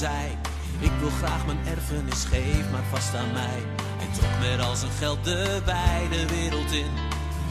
Ik 0.00 0.90
wil 1.00 1.10
graag 1.10 1.46
mijn 1.46 1.58
erfenis, 1.66 2.24
geef 2.24 2.70
maar 2.70 2.84
vast 2.90 3.14
aan 3.14 3.32
mij. 3.32 3.60
Hij 3.98 4.08
trok 4.18 4.30
met 4.40 4.66
al 4.66 4.76
zijn 4.76 4.90
geld 4.90 5.24
de 5.24 5.60
wijde 5.64 6.26
wereld 6.26 6.72
in, 6.72 6.92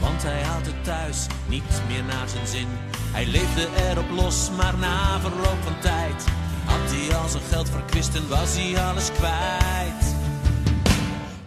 want 0.00 0.22
hij 0.22 0.42
had 0.42 0.66
het 0.66 0.84
thuis 0.84 1.26
niet 1.48 1.82
meer 1.88 2.04
naar 2.04 2.28
zijn 2.28 2.46
zin. 2.46 2.66
Hij 3.12 3.26
leefde 3.26 3.68
erop 3.76 4.10
los, 4.10 4.50
maar 4.56 4.78
na 4.78 5.20
verloop 5.20 5.62
van 5.62 5.78
tijd 5.80 6.24
had 6.64 6.90
hij 6.90 7.16
al 7.16 7.28
zijn 7.28 7.42
geld 7.50 7.68
verkwist 7.68 8.14
en 8.14 8.28
was 8.28 8.56
hij 8.56 8.82
alles 8.82 9.12
kwijt. 9.12 10.14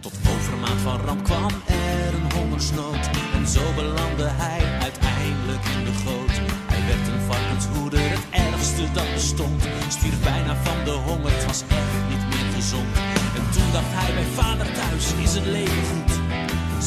Tot 0.00 0.14
overmaat 0.36 0.80
van 0.82 1.00
ramp 1.00 1.24
kwam 1.24 1.50
er 1.66 2.14
een 2.14 2.32
hongersnood 2.32 3.10
en 3.34 3.48
zo 3.48 3.72
belandde 3.74 4.28
hij 4.28 4.73
bestond. 9.36 9.62
Stierf 9.88 10.20
bijna 10.22 10.56
van 10.62 10.84
de 10.84 10.90
honger, 10.90 11.32
was 11.46 11.62
echt 11.68 11.92
niet 12.10 12.24
meer 12.30 12.48
gezond. 12.54 12.96
En 13.38 13.44
toen 13.54 13.70
dacht 13.72 13.92
hij 13.98 14.14
bij 14.14 14.28
vader 14.34 14.66
thuis 14.72 15.06
is 15.24 15.34
het 15.34 15.46
leven 15.46 15.84
goed. 15.90 16.12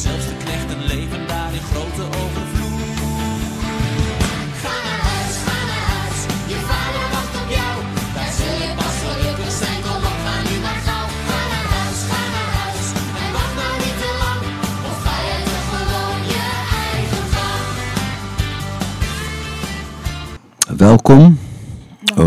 Zelfs 0.04 0.26
de 0.30 0.36
knechten 0.44 0.80
leven 0.92 1.26
daar 1.26 1.52
in 1.58 1.66
grote 1.72 2.04
overvloed. 2.22 2.82
Ga 4.62 4.74
naar 4.86 5.02
huis, 5.10 5.34
ga 5.46 5.58
naar 5.70 5.86
huis. 5.94 6.18
Je 6.52 6.58
vader 6.70 7.04
wacht 7.14 7.34
op 7.42 7.48
jou. 7.58 7.74
Daar 8.16 8.32
zul 8.38 8.54
je 8.64 8.70
pas 8.80 8.96
gelukkig 9.04 9.52
zijn. 9.62 9.78
Kom 9.86 10.02
op, 10.10 10.18
ga 10.26 10.36
nu 10.48 10.54
maar 10.64 10.80
gauw. 10.86 11.08
Ga 11.28 11.40
naar 11.52 11.68
huis, 11.76 11.98
ga 12.10 12.22
naar 12.34 12.50
huis. 12.60 12.86
En 13.22 13.30
wacht 13.36 13.54
nou 13.60 13.72
niet 13.84 13.98
te 14.02 14.10
lang. 14.22 14.42
Of 14.90 14.96
ga 15.06 15.16
je 15.28 15.36
gewoon 15.72 16.20
je 16.32 16.44
eigen 16.86 17.24
gang. 17.34 17.66
Welkom, 20.84 21.22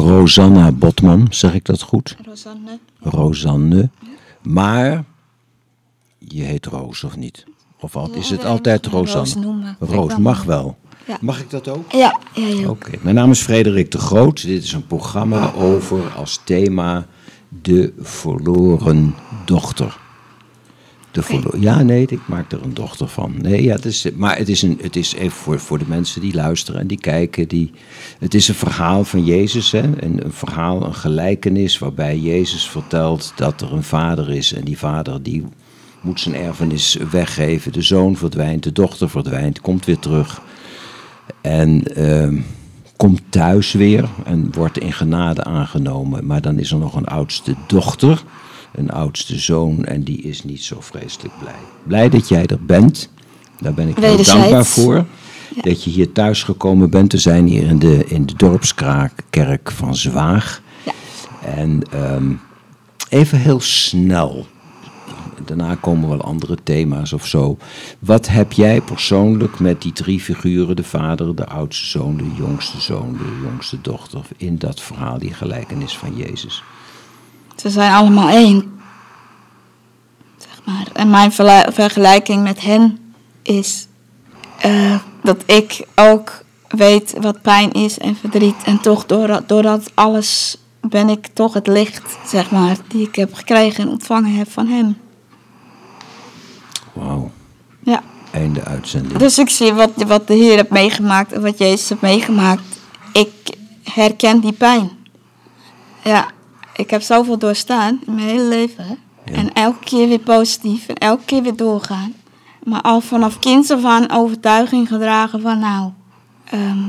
Rosanna 0.01 0.71
Botman, 0.71 1.27
zeg 1.29 1.53
ik 1.53 1.65
dat 1.65 1.81
goed? 1.81 2.15
Rosanne. 2.25 2.79
Rosanne. 2.99 3.89
Maar 4.41 5.03
je 6.17 6.43
heet 6.43 6.65
Roos 6.65 7.03
of 7.03 7.17
niet? 7.17 7.45
Of 7.79 7.95
is 8.13 8.29
het 8.29 8.45
altijd 8.45 8.85
Rosanne? 8.85 9.35
noemen. 9.35 9.75
Roos 9.79 10.17
mag 10.17 10.43
wel. 10.43 10.77
Ja. 11.07 11.17
Mag 11.21 11.39
ik 11.39 11.49
dat 11.49 11.67
ook? 11.67 11.91
Ja, 11.91 12.19
ja, 12.33 12.47
ja. 12.47 12.69
Oké, 12.69 12.91
mijn 13.01 13.15
naam 13.15 13.31
is 13.31 13.41
Frederik 13.41 13.91
de 13.91 13.97
Groot. 13.97 14.41
Dit 14.41 14.63
is 14.63 14.73
een 14.73 14.87
programma 14.87 15.53
over 15.53 16.13
als 16.15 16.41
thema 16.43 17.05
de 17.61 17.93
verloren 17.99 19.15
dochter. 19.45 19.99
De 21.11 21.57
ja, 21.59 21.83
nee, 21.83 22.05
ik 22.07 22.27
maak 22.27 22.51
er 22.51 22.63
een 22.63 22.73
dochter 22.73 23.07
van. 23.07 23.35
Nee, 23.37 23.63
ja, 23.63 23.75
het 23.75 23.85
is, 23.85 24.07
maar 24.15 24.37
het 24.37 24.49
is, 24.49 24.61
een, 24.61 24.79
het 24.81 24.95
is 24.95 25.13
even 25.13 25.37
voor, 25.37 25.59
voor 25.59 25.79
de 25.79 25.87
mensen 25.87 26.21
die 26.21 26.33
luisteren 26.33 26.81
en 26.81 26.87
die 26.87 26.99
kijken. 26.99 27.47
Die, 27.47 27.71
het 28.19 28.33
is 28.33 28.47
een 28.47 28.55
verhaal 28.55 29.03
van 29.03 29.25
Jezus, 29.25 29.71
hè? 29.71 29.81
Een, 29.81 30.25
een 30.25 30.33
verhaal, 30.33 30.85
een 30.85 30.95
gelijkenis 30.95 31.77
waarbij 31.77 32.17
Jezus 32.17 32.69
vertelt 32.69 33.33
dat 33.35 33.61
er 33.61 33.73
een 33.73 33.83
vader 33.83 34.29
is. 34.29 34.53
En 34.53 34.63
die 34.63 34.77
vader 34.77 35.23
die 35.23 35.43
moet 36.01 36.19
zijn 36.19 36.35
erfenis 36.35 36.97
weggeven. 37.11 37.71
De 37.71 37.81
zoon 37.81 38.15
verdwijnt, 38.15 38.63
de 38.63 38.71
dochter 38.71 39.09
verdwijnt, 39.09 39.61
komt 39.61 39.85
weer 39.85 39.99
terug. 39.99 40.41
En 41.41 41.83
ehm, 41.95 42.39
komt 42.97 43.21
thuis 43.29 43.71
weer 43.71 44.09
en 44.25 44.53
wordt 44.53 44.79
in 44.79 44.93
genade 44.93 45.43
aangenomen. 45.43 46.25
Maar 46.25 46.41
dan 46.41 46.59
is 46.59 46.71
er 46.71 46.77
nog 46.77 46.95
een 46.95 47.05
oudste 47.05 47.55
dochter, 47.67 48.23
een 48.71 48.89
oudste 48.89 49.39
zoon. 49.39 49.85
En 49.85 50.03
die 50.03 50.21
is 50.21 50.43
niet 50.43 50.63
zo 50.63 50.77
vreselijk 50.79 51.33
blij. 51.39 51.59
Blij 51.83 52.09
dat 52.09 52.27
jij 52.27 52.45
er 52.45 52.65
bent. 52.65 53.09
Daar 53.59 53.73
ben 53.73 53.87
ik 53.87 53.97
heel 53.97 54.23
dankbaar 54.23 54.65
voor. 54.65 55.05
Dat 55.61 55.83
je 55.83 55.89
hier 55.89 56.11
thuis 56.11 56.43
gekomen 56.43 56.89
bent. 56.89 57.11
We 57.11 57.17
zijn 57.17 57.47
hier 57.47 57.63
in 57.63 57.79
de, 57.79 58.05
in 58.05 58.25
de 58.25 58.33
dorpskerk 58.35 59.71
van 59.71 59.95
Zwaag. 59.95 60.61
En 61.45 61.81
ehm, 61.91 62.33
even 63.09 63.37
heel 63.37 63.59
snel. 63.59 64.45
Daarna 65.45 65.75
komen 65.75 66.09
wel 66.09 66.21
andere 66.21 66.57
thema's 66.63 67.13
of 67.13 67.27
zo. 67.27 67.57
Wat 67.99 68.27
heb 68.27 68.51
jij 68.51 68.81
persoonlijk 68.81 69.59
met 69.59 69.81
die 69.81 69.93
drie 69.93 70.19
figuren, 70.19 70.75
de 70.75 70.83
vader, 70.83 71.35
de 71.35 71.45
oudste 71.45 71.85
zoon, 71.85 72.17
de 72.17 72.31
jongste 72.37 72.81
zoon, 72.81 73.11
de 73.11 73.39
jongste 73.43 73.81
dochter, 73.81 74.21
in 74.37 74.57
dat 74.57 74.81
verhaal, 74.81 75.17
die 75.17 75.33
gelijkenis 75.33 75.97
van 75.97 76.15
Jezus? 76.15 76.63
Ze 77.61 77.69
zijn 77.69 77.93
allemaal 77.93 78.29
één. 78.29 78.79
Zeg 80.37 80.61
maar. 80.65 80.87
En 80.93 81.09
mijn 81.09 81.31
vergelijking 81.71 82.43
met 82.43 82.61
hen 82.61 83.13
is 83.41 83.87
eh, 84.59 84.95
dat 85.23 85.43
ik 85.45 85.85
ook 85.95 86.43
weet 86.67 87.13
wat 87.21 87.41
pijn 87.41 87.71
is 87.71 87.97
en 87.97 88.15
verdriet. 88.15 88.55
En 88.65 88.79
toch, 88.81 89.05
door, 89.05 89.41
doordat 89.47 89.91
alles 89.93 90.57
ben 90.81 91.09
ik 91.09 91.27
toch 91.33 91.53
het 91.53 91.67
licht, 91.67 92.17
zeg 92.25 92.51
maar, 92.51 92.77
die 92.87 93.07
ik 93.07 93.15
heb 93.15 93.33
gekregen 93.33 93.83
en 93.83 93.89
ontvangen 93.89 94.35
heb 94.35 94.51
van 94.51 94.67
hem. 94.67 94.97
Wauw, 96.93 97.31
Ja. 97.83 98.03
einde 98.31 98.63
uitzending. 98.63 99.17
Dus 99.19 99.39
ik 99.39 99.49
zie 99.49 99.73
wat, 99.73 99.91
wat 100.07 100.27
de 100.27 100.33
Heer 100.33 100.55
heeft 100.55 100.69
meegemaakt 100.69 101.31
en 101.31 101.41
wat 101.41 101.57
Jezus 101.57 101.89
heeft 101.89 102.01
meegemaakt. 102.01 102.79
Ik 103.13 103.55
herken 103.83 104.39
die 104.39 104.53
pijn. 104.53 104.89
Ja, 106.03 106.27
ik 106.81 106.89
heb 106.89 107.01
zoveel 107.01 107.37
doorstaan 107.37 107.99
in 108.05 108.15
mijn 108.15 108.27
hele 108.27 108.43
leven. 108.43 108.85
Ja. 109.25 109.33
En 109.33 109.53
elke 109.53 109.83
keer 109.83 110.07
weer 110.07 110.19
positief 110.19 110.87
en 110.87 110.95
elke 110.95 111.23
keer 111.25 111.41
weer 111.41 111.55
doorgaan. 111.55 112.13
Maar 112.63 112.81
al 112.81 113.01
vanaf 113.01 113.39
kinds 113.39 113.71
af 113.71 113.85
aan 113.85 114.11
overtuiging 114.11 114.87
gedragen 114.87 115.41
van 115.41 115.59
nou, 115.59 115.91
ehm, 116.43 116.83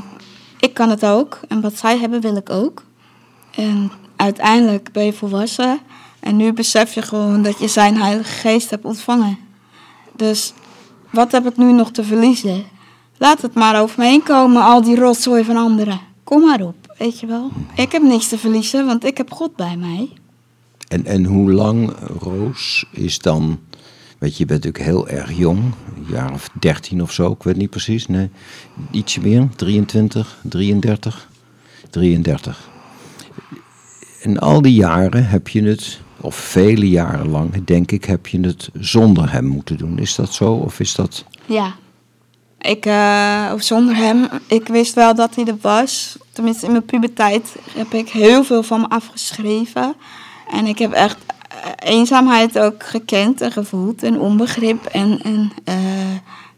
ik 0.61 0.75
kan 0.75 0.91
het 0.91 1.05
ook. 1.05 1.41
En 1.49 1.61
wat 1.61 1.79
zij 1.79 1.99
hebben 1.99 2.21
wil 2.21 2.37
ik 2.37 2.51
ook. 2.51 2.85
En 3.55 3.93
uiteindelijk 4.17 4.93
ben 4.93 5.05
je 5.05 5.13
volwassen. 5.13 5.79
En 6.21 6.37
nu 6.37 6.53
besef 6.53 6.95
je 6.95 7.03
gewoon 7.03 7.43
dat 7.43 7.59
je 7.59 7.69
zijn 7.69 7.97
Heilige 7.97 8.33
Geest 8.33 8.71
hebt 8.71 8.85
ontvangen. 8.85 9.39
Dus 10.17 10.53
wat 11.11 11.33
heb 11.33 11.47
ik 11.47 11.57
nu 11.57 11.73
nog 11.73 11.91
te 11.91 12.05
verliezen? 12.05 12.65
Laat 13.19 13.43
het 13.43 13.55
maar 13.55 13.83
over 13.83 13.99
me 13.99 14.07
heen 14.07 14.23
komen, 14.23 14.63
al 14.63 14.83
die 14.83 14.97
rotzooi 14.97 15.45
van 15.45 15.57
anderen. 15.57 16.01
Kom 16.25 16.41
maar 16.41 16.61
op, 16.61 16.77
weet 17.03 17.21
je 17.21 17.27
wel. 17.27 17.51
Ik 17.75 17.93
heb 17.93 18.03
niks 18.03 18.29
te 18.29 18.39
verliezen, 18.39 18.87
want 18.87 19.05
ik 19.05 19.17
heb 19.17 19.33
God 19.33 19.57
bij 19.57 19.77
mij. 19.77 20.09
En, 20.89 21.05
en 21.05 21.25
hoe 21.25 21.53
lang, 21.53 21.93
Roos, 22.19 22.85
is 22.93 23.19
dan... 23.19 23.61
Weet 24.19 24.37
je, 24.37 24.39
je 24.39 24.47
bent 24.47 24.65
natuurlijk 24.65 24.85
heel 24.85 25.09
erg 25.09 25.39
jong, 25.39 25.59
een 25.97 26.07
jaar 26.09 26.33
of 26.33 26.49
13 26.61 27.03
of 27.03 27.13
zo, 27.13 27.31
ik 27.31 27.43
weet 27.43 27.57
niet 27.57 27.71
precies. 27.71 28.07
Nee, 28.07 28.31
ietsje 28.91 29.21
meer, 29.21 29.49
23, 29.57 30.39
33, 30.43 31.29
33. 31.91 32.71
In 34.21 34.39
al 34.39 34.63
die 34.63 34.75
jaren 34.75 35.27
heb 35.27 35.49
je 35.49 35.63
het, 35.63 36.01
of 36.21 36.35
vele 36.35 36.89
jaren 36.89 37.29
lang, 37.29 37.65
denk 37.65 37.93
ik, 37.93 38.05
heb 38.05 38.27
je 38.27 38.41
het 38.41 38.71
zonder 38.73 39.33
hem 39.33 39.45
moeten 39.45 39.77
doen. 39.77 39.99
Is 39.99 40.15
dat 40.15 40.33
zo, 40.33 40.53
of 40.53 40.81
is 40.81 40.95
dat... 40.95 41.25
Ja. 41.47 41.75
Ik, 42.63 42.87
of 43.55 43.63
zonder 43.63 43.97
hem, 43.97 44.29
ik 44.47 44.69
wist 44.69 44.95
wel 44.95 45.15
dat 45.15 45.35
hij 45.35 45.45
er 45.45 45.57
was. 45.61 46.17
Tenminste, 46.33 46.67
in 46.67 46.73
mijn 46.73 46.85
puberteit 46.85 47.57
heb 47.77 47.93
ik 47.93 48.09
heel 48.09 48.45
veel 48.45 48.63
van 48.63 48.81
me 48.81 48.89
afgeschreven. 48.89 49.95
En 50.51 50.67
ik 50.67 50.79
heb 50.79 50.93
echt 50.93 51.17
eh, 51.49 51.93
eenzaamheid 51.93 52.59
ook 52.59 52.83
gekend 52.83 53.41
en 53.41 53.53
gevoeld 53.53 54.03
en 54.03 54.21
onbegrip. 54.21 54.85
En, 54.85 55.21
en, 55.23 55.53
eh, 55.65 55.75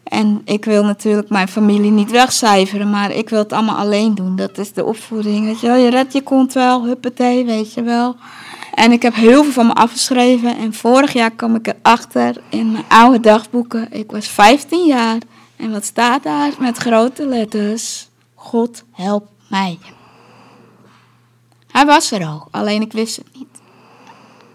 en 0.05 0.43
ik 0.45 0.65
wil 0.65 0.85
natuurlijk 0.85 1.29
mijn 1.29 1.49
familie 1.49 1.91
niet 1.91 2.11
wegcijferen, 2.11 2.91
maar 2.91 3.11
ik 3.11 3.29
wil 3.29 3.39
het 3.39 3.53
allemaal 3.53 3.77
alleen 3.77 4.15
doen. 4.15 4.37
Dat 4.37 4.59
is 4.59 4.73
de 4.73 4.85
opvoeding, 4.85 5.45
weet 5.45 5.61
je 5.61 5.67
wel. 5.67 5.77
Je 5.77 5.91
redt 5.91 6.13
je 6.13 6.23
kont 6.23 6.53
wel, 6.53 6.85
huppatee, 6.85 7.45
weet 7.45 7.75
je 7.75 7.83
wel. 7.83 8.17
En 8.75 8.93
ik 8.93 9.03
heb 9.03 9.15
heel 9.15 9.43
veel 9.43 9.53
van 9.53 9.67
me 9.67 9.75
afgeschreven. 9.75 10.57
En 10.57 10.75
vorig 10.75 11.13
jaar 11.13 11.31
kwam 11.31 11.55
ik 11.55 11.67
erachter 11.67 12.37
in 12.49 12.73
mijn 12.73 12.85
oude 12.89 13.21
dagboeken. 13.21 13.87
Ik 13.91 14.11
was 14.11 14.29
15 14.29 14.87
jaar. 14.87 15.19
En 15.57 15.71
wat 15.71 15.85
staat 15.85 16.23
daar 16.23 16.53
met 16.59 16.77
grote 16.77 17.27
letters? 17.27 18.09
God 18.35 18.85
help 18.91 19.29
mij. 19.49 19.79
Hij 21.71 21.87
was 21.87 22.11
er 22.11 22.27
al, 22.27 22.49
alleen 22.51 22.83
ik 22.83 22.93
wist 22.93 23.17
het 23.17 23.27
niet. 23.35 23.61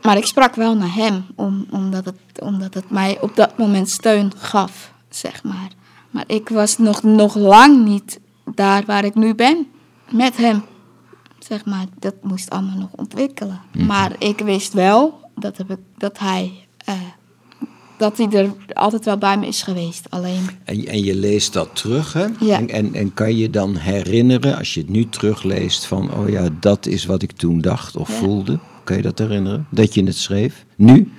Maar 0.01 0.17
ik 0.17 0.25
sprak 0.25 0.55
wel 0.55 0.75
naar 0.75 0.93
hem, 0.93 1.25
om, 1.35 1.65
omdat, 1.69 2.05
het, 2.05 2.41
omdat 2.41 2.73
het 2.73 2.89
mij 2.89 3.17
op 3.21 3.35
dat 3.35 3.57
moment 3.57 3.89
steun 3.89 4.31
gaf, 4.37 4.93
zeg 5.09 5.43
maar. 5.43 5.69
Maar 6.09 6.23
ik 6.27 6.49
was 6.49 6.77
nog, 6.77 7.03
nog 7.03 7.35
lang 7.35 7.85
niet 7.85 8.19
daar 8.45 8.85
waar 8.85 9.05
ik 9.05 9.15
nu 9.15 9.35
ben, 9.35 9.67
met 10.09 10.37
hem. 10.37 10.63
Zeg 11.39 11.65
maar, 11.65 11.85
dat 11.99 12.15
moest 12.21 12.49
allemaal 12.49 12.77
nog 12.77 12.89
ontwikkelen. 12.95 13.61
Maar 13.71 14.15
ik 14.17 14.39
wist 14.39 14.73
wel 14.73 15.19
dat, 15.35 15.57
heb 15.57 15.69
ik, 15.71 15.79
dat 15.97 16.19
hij... 16.19 16.67
eh, 16.85 16.95
dat 17.99 18.17
hij 18.17 18.27
er 18.29 18.49
altijd 18.73 19.05
wel 19.05 19.17
bij 19.17 19.37
me 19.37 19.47
is 19.47 19.61
geweest. 19.63 20.05
Alleen, 20.09 20.49
En, 20.63 20.85
en 20.85 21.03
je 21.03 21.15
leest 21.15 21.53
dat 21.53 21.69
terug, 21.73 22.13
hè? 22.13 22.25
Ja. 22.39 22.57
En, 22.57 22.69
en, 22.69 22.93
en 22.93 23.13
kan 23.13 23.35
je 23.37 23.49
dan 23.49 23.75
herinneren, 23.75 24.57
als 24.57 24.73
je 24.73 24.79
het 24.79 24.89
nu 24.89 25.09
terugleest, 25.09 25.85
van, 25.85 26.13
oh 26.13 26.29
ja, 26.29 26.49
dat 26.59 26.85
is 26.85 27.05
wat 27.05 27.21
ik 27.21 27.31
toen 27.31 27.61
dacht 27.61 27.95
of 27.97 28.09
Ja. 28.09 28.15
voelde. 28.15 28.59
Kan 28.83 28.95
je 28.97 29.01
dat 29.03 29.19
herinneren? 29.19 29.67
Dat 29.71 29.93
je 29.93 30.03
het 30.03 30.15
schreef? 30.17 30.65
Nu? 30.75 31.11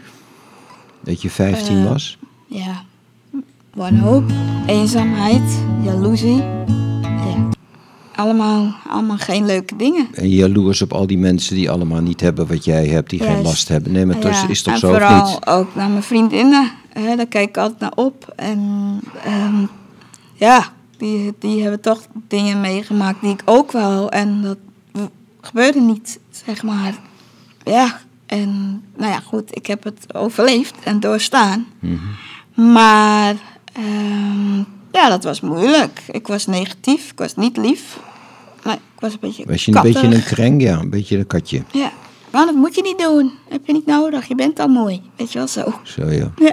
Dat 1.04 1.22
je 1.22 1.30
15 1.30 1.76
Eh, 1.76 1.88
was? 1.88 2.18
ja, 2.46 2.82
wanhoop, 3.74 4.24
eenzaamheid, 4.66 5.58
jaloezie. 5.84 6.42
Allemaal, 8.20 8.74
allemaal 8.88 9.16
geen 9.18 9.46
leuke 9.46 9.76
dingen. 9.76 10.08
En 10.14 10.28
jaloers 10.28 10.82
op 10.82 10.92
al 10.92 11.06
die 11.06 11.18
mensen 11.18 11.54
die 11.54 11.70
allemaal 11.70 12.00
niet 12.00 12.20
hebben 12.20 12.46
wat 12.46 12.64
jij 12.64 12.86
hebt, 12.86 13.10
die 13.10 13.20
geen 13.22 13.42
last 13.42 13.68
hebben. 13.68 13.92
Nee, 13.92 14.06
maar 14.06 14.20
dat 14.20 14.30
is- 14.30 14.40
Ja, 14.40 14.48
is 14.48 14.62
toch 14.62 14.74
en 14.74 14.80
zo 14.80 14.94
of 14.94 15.24
niet? 15.30 15.46
ook 15.46 15.74
naar 15.74 15.88
mijn 15.90 16.02
vriendinnen. 16.02 16.70
Hè, 16.92 17.16
daar 17.16 17.26
kijk 17.26 17.48
ik 17.48 17.56
altijd 17.56 17.80
naar 17.80 17.92
op. 17.94 18.32
En 18.36 18.60
ehm, 19.24 19.64
ja, 20.34 20.64
die, 20.96 21.34
die 21.38 21.62
hebben 21.62 21.80
toch 21.80 22.00
dingen 22.28 22.60
meegemaakt 22.60 23.20
die 23.20 23.30
ik 23.32 23.42
ook 23.44 23.72
wel. 23.72 24.10
En 24.10 24.42
dat 24.42 24.58
gebeurde 25.40 25.80
niet, 25.80 26.18
zeg 26.30 26.62
maar. 26.62 26.94
Ja, 27.64 28.00
en 28.26 28.82
nou 28.96 29.10
ja, 29.12 29.20
goed, 29.20 29.56
ik 29.56 29.66
heb 29.66 29.84
het 29.84 30.14
overleefd 30.14 30.74
en 30.84 31.00
doorstaan. 31.00 31.66
Mhm. 31.78 32.72
Maar 32.72 33.34
ehm, 33.72 34.56
ja, 34.92 35.08
dat 35.08 35.24
was 35.24 35.40
moeilijk. 35.40 36.02
Ik 36.10 36.26
was 36.26 36.46
negatief, 36.46 37.10
ik 37.10 37.18
was 37.18 37.36
niet 37.36 37.56
lief. 37.56 37.98
Nee, 38.64 38.74
ik 38.74 39.00
was 39.00 39.12
een 39.12 39.18
beetje 39.20 39.44
Was 39.46 39.64
je 39.64 39.74
een 39.76 39.82
beetje 39.82 40.06
een 40.14 40.22
kreng? 40.24 40.62
Ja, 40.62 40.78
een 40.78 40.90
beetje 40.90 41.18
een 41.18 41.26
katje. 41.26 41.62
Ja, 41.72 41.92
maar 42.32 42.46
dat 42.46 42.54
moet 42.54 42.74
je 42.74 42.82
niet 42.82 42.98
doen. 42.98 43.32
Heb 43.48 43.66
je 43.66 43.72
niet 43.72 43.86
nodig. 43.86 44.26
Je 44.28 44.34
bent 44.34 44.58
al 44.60 44.68
mooi. 44.68 45.02
Weet 45.16 45.32
je 45.32 45.38
wel 45.38 45.48
zo. 45.48 45.74
Zo 45.82 46.06
ja. 46.10 46.30
Ja, 46.46 46.52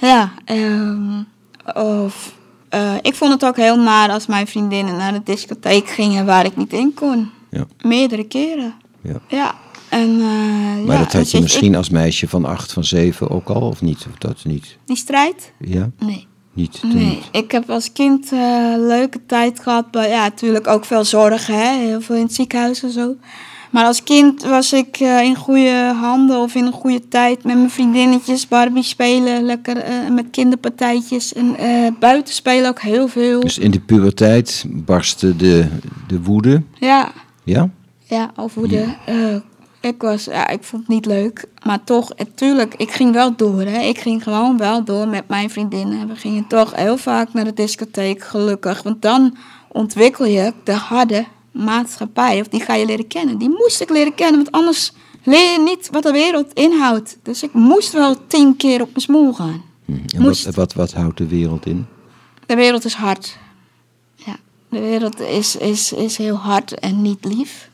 ja 0.00 0.32
ehm, 0.44 1.22
of, 1.74 2.34
eh, 2.68 2.94
ik 3.02 3.14
vond 3.14 3.32
het 3.32 3.44
ook 3.44 3.56
heel 3.56 3.78
naar 3.78 4.10
als 4.10 4.26
mijn 4.26 4.46
vriendinnen 4.46 4.96
naar 4.96 5.12
de 5.12 5.20
discotheek 5.24 5.88
gingen 5.88 6.26
waar 6.26 6.44
ik 6.44 6.56
niet 6.56 6.72
in 6.72 6.94
kon. 6.94 7.30
ja. 7.50 7.66
Meerdere 7.82 8.24
keren. 8.24 8.74
Ja. 9.02 9.20
Ja. 9.28 9.54
En, 9.88 10.08
eh, 10.20 10.86
Maar 10.86 10.96
ja, 10.96 11.02
dat 11.02 11.12
had 11.12 11.22
dus 11.22 11.30
je 11.30 11.40
misschien 11.40 11.70
ik- 11.70 11.76
als 11.76 11.90
meisje 11.90 12.28
van 12.28 12.44
acht, 12.44 12.72
van 12.72 12.84
zeven 12.84 13.30
ook 13.30 13.48
al, 13.48 13.60
of 13.60 13.80
niet? 13.82 14.06
Of 14.10 14.18
dat 14.18 14.44
niet? 14.44 14.76
die 14.84 14.96
strijd? 14.96 15.52
Ja, 15.58 15.90
Nee. 15.98 16.26
Niet. 16.52 16.80
Nee, 16.82 17.22
ik 17.32 17.50
heb 17.50 17.70
als 17.70 17.92
kind 17.92 18.32
eh, 18.32 18.74
leuke 18.76 19.20
tijd 19.26 19.60
gehad. 19.60 19.86
Maar 19.92 20.08
ja, 20.08 20.22
natuurlijk 20.22 20.66
ook 20.66 20.84
veel 20.84 21.04
zorgen, 21.04 21.54
hè? 21.54 21.76
heel 21.78 22.00
veel 22.00 22.16
in 22.16 22.22
het 22.22 22.34
ziekenhuis 22.34 22.82
en 22.82 22.90
zo. 22.90 23.16
Maar 23.70 23.84
als 23.84 24.02
kind 24.02 24.42
was 24.42 24.72
ik 24.72 24.96
eh, 25.00 25.22
in 25.22 25.36
goede 25.36 25.92
handen 26.00 26.38
of 26.38 26.54
in 26.54 26.66
een 26.66 26.72
goede 26.72 27.08
tijd 27.08 27.44
met 27.44 27.56
mijn 27.56 27.70
vriendinnetjes, 27.70 28.48
Barbie 28.48 28.82
spelen, 28.82 29.42
lekker 29.42 29.76
eh, 29.76 30.08
met 30.10 30.26
kinderpartijtjes. 30.30 31.32
En 31.32 31.56
buiten 31.98 32.34
spelen 32.34 32.68
ook 32.68 32.80
heel 32.80 33.08
veel. 33.08 33.40
Dus 33.40 33.58
in 33.58 33.70
de 33.70 33.80
puberteit 33.80 34.64
barstte 34.68 35.36
de, 35.36 35.66
de 36.06 36.22
woede. 36.22 36.62
Ja, 36.78 37.12
Ja? 37.44 37.70
ja, 38.04 38.30
of 38.36 38.54
hoe 38.54 38.68
de. 38.68 39.42
Eh, 39.80 39.90
ik, 39.90 40.02
was, 40.02 40.24
ja, 40.24 40.48
ik 40.48 40.62
vond 40.62 40.82
het 40.82 40.90
niet 40.90 41.06
leuk, 41.06 41.44
maar 41.64 41.84
toch, 41.84 42.12
natuurlijk, 42.16 42.74
ik 42.74 42.90
ging 42.90 43.12
wel 43.12 43.36
door. 43.36 43.62
Hè. 43.62 43.80
Ik 43.80 43.98
ging 43.98 44.22
gewoon 44.22 44.58
wel 44.58 44.84
door 44.84 45.08
met 45.08 45.28
mijn 45.28 45.50
vriendinnen. 45.50 46.08
We 46.08 46.16
gingen 46.16 46.46
toch 46.46 46.74
heel 46.74 46.96
vaak 46.96 47.32
naar 47.32 47.44
de 47.44 47.54
discotheek, 47.54 48.22
gelukkig. 48.22 48.82
Want 48.82 49.02
dan 49.02 49.36
ontwikkel 49.68 50.24
je 50.24 50.52
de 50.64 50.72
harde 50.72 51.26
maatschappij, 51.52 52.40
of 52.40 52.48
die 52.48 52.60
ga 52.60 52.74
je 52.74 52.86
leren 52.86 53.06
kennen. 53.06 53.38
Die 53.38 53.48
moest 53.48 53.80
ik 53.80 53.90
leren 53.90 54.14
kennen, 54.14 54.36
want 54.36 54.52
anders 54.52 54.92
leer 55.24 55.52
je 55.52 55.58
niet 55.58 55.88
wat 55.90 56.02
de 56.02 56.12
wereld 56.12 56.52
inhoudt. 56.52 57.18
Dus 57.22 57.42
ik 57.42 57.52
moest 57.52 57.92
wel 57.92 58.26
tien 58.26 58.56
keer 58.56 58.80
op 58.80 58.88
mijn 58.88 59.00
smoel 59.00 59.32
gaan. 59.32 59.62
Hm. 59.84 59.92
En 60.16 60.22
wat, 60.22 60.54
wat, 60.54 60.72
wat 60.72 60.92
houdt 60.92 61.18
de 61.18 61.26
wereld 61.26 61.66
in? 61.66 61.86
De 62.46 62.54
wereld 62.54 62.84
is 62.84 62.94
hard. 62.94 63.38
Ja, 64.14 64.36
de 64.68 64.80
wereld 64.80 65.20
is, 65.20 65.56
is, 65.56 65.92
is 65.92 66.16
heel 66.16 66.36
hard 66.36 66.78
en 66.78 67.02
niet 67.02 67.24
lief. 67.24 67.70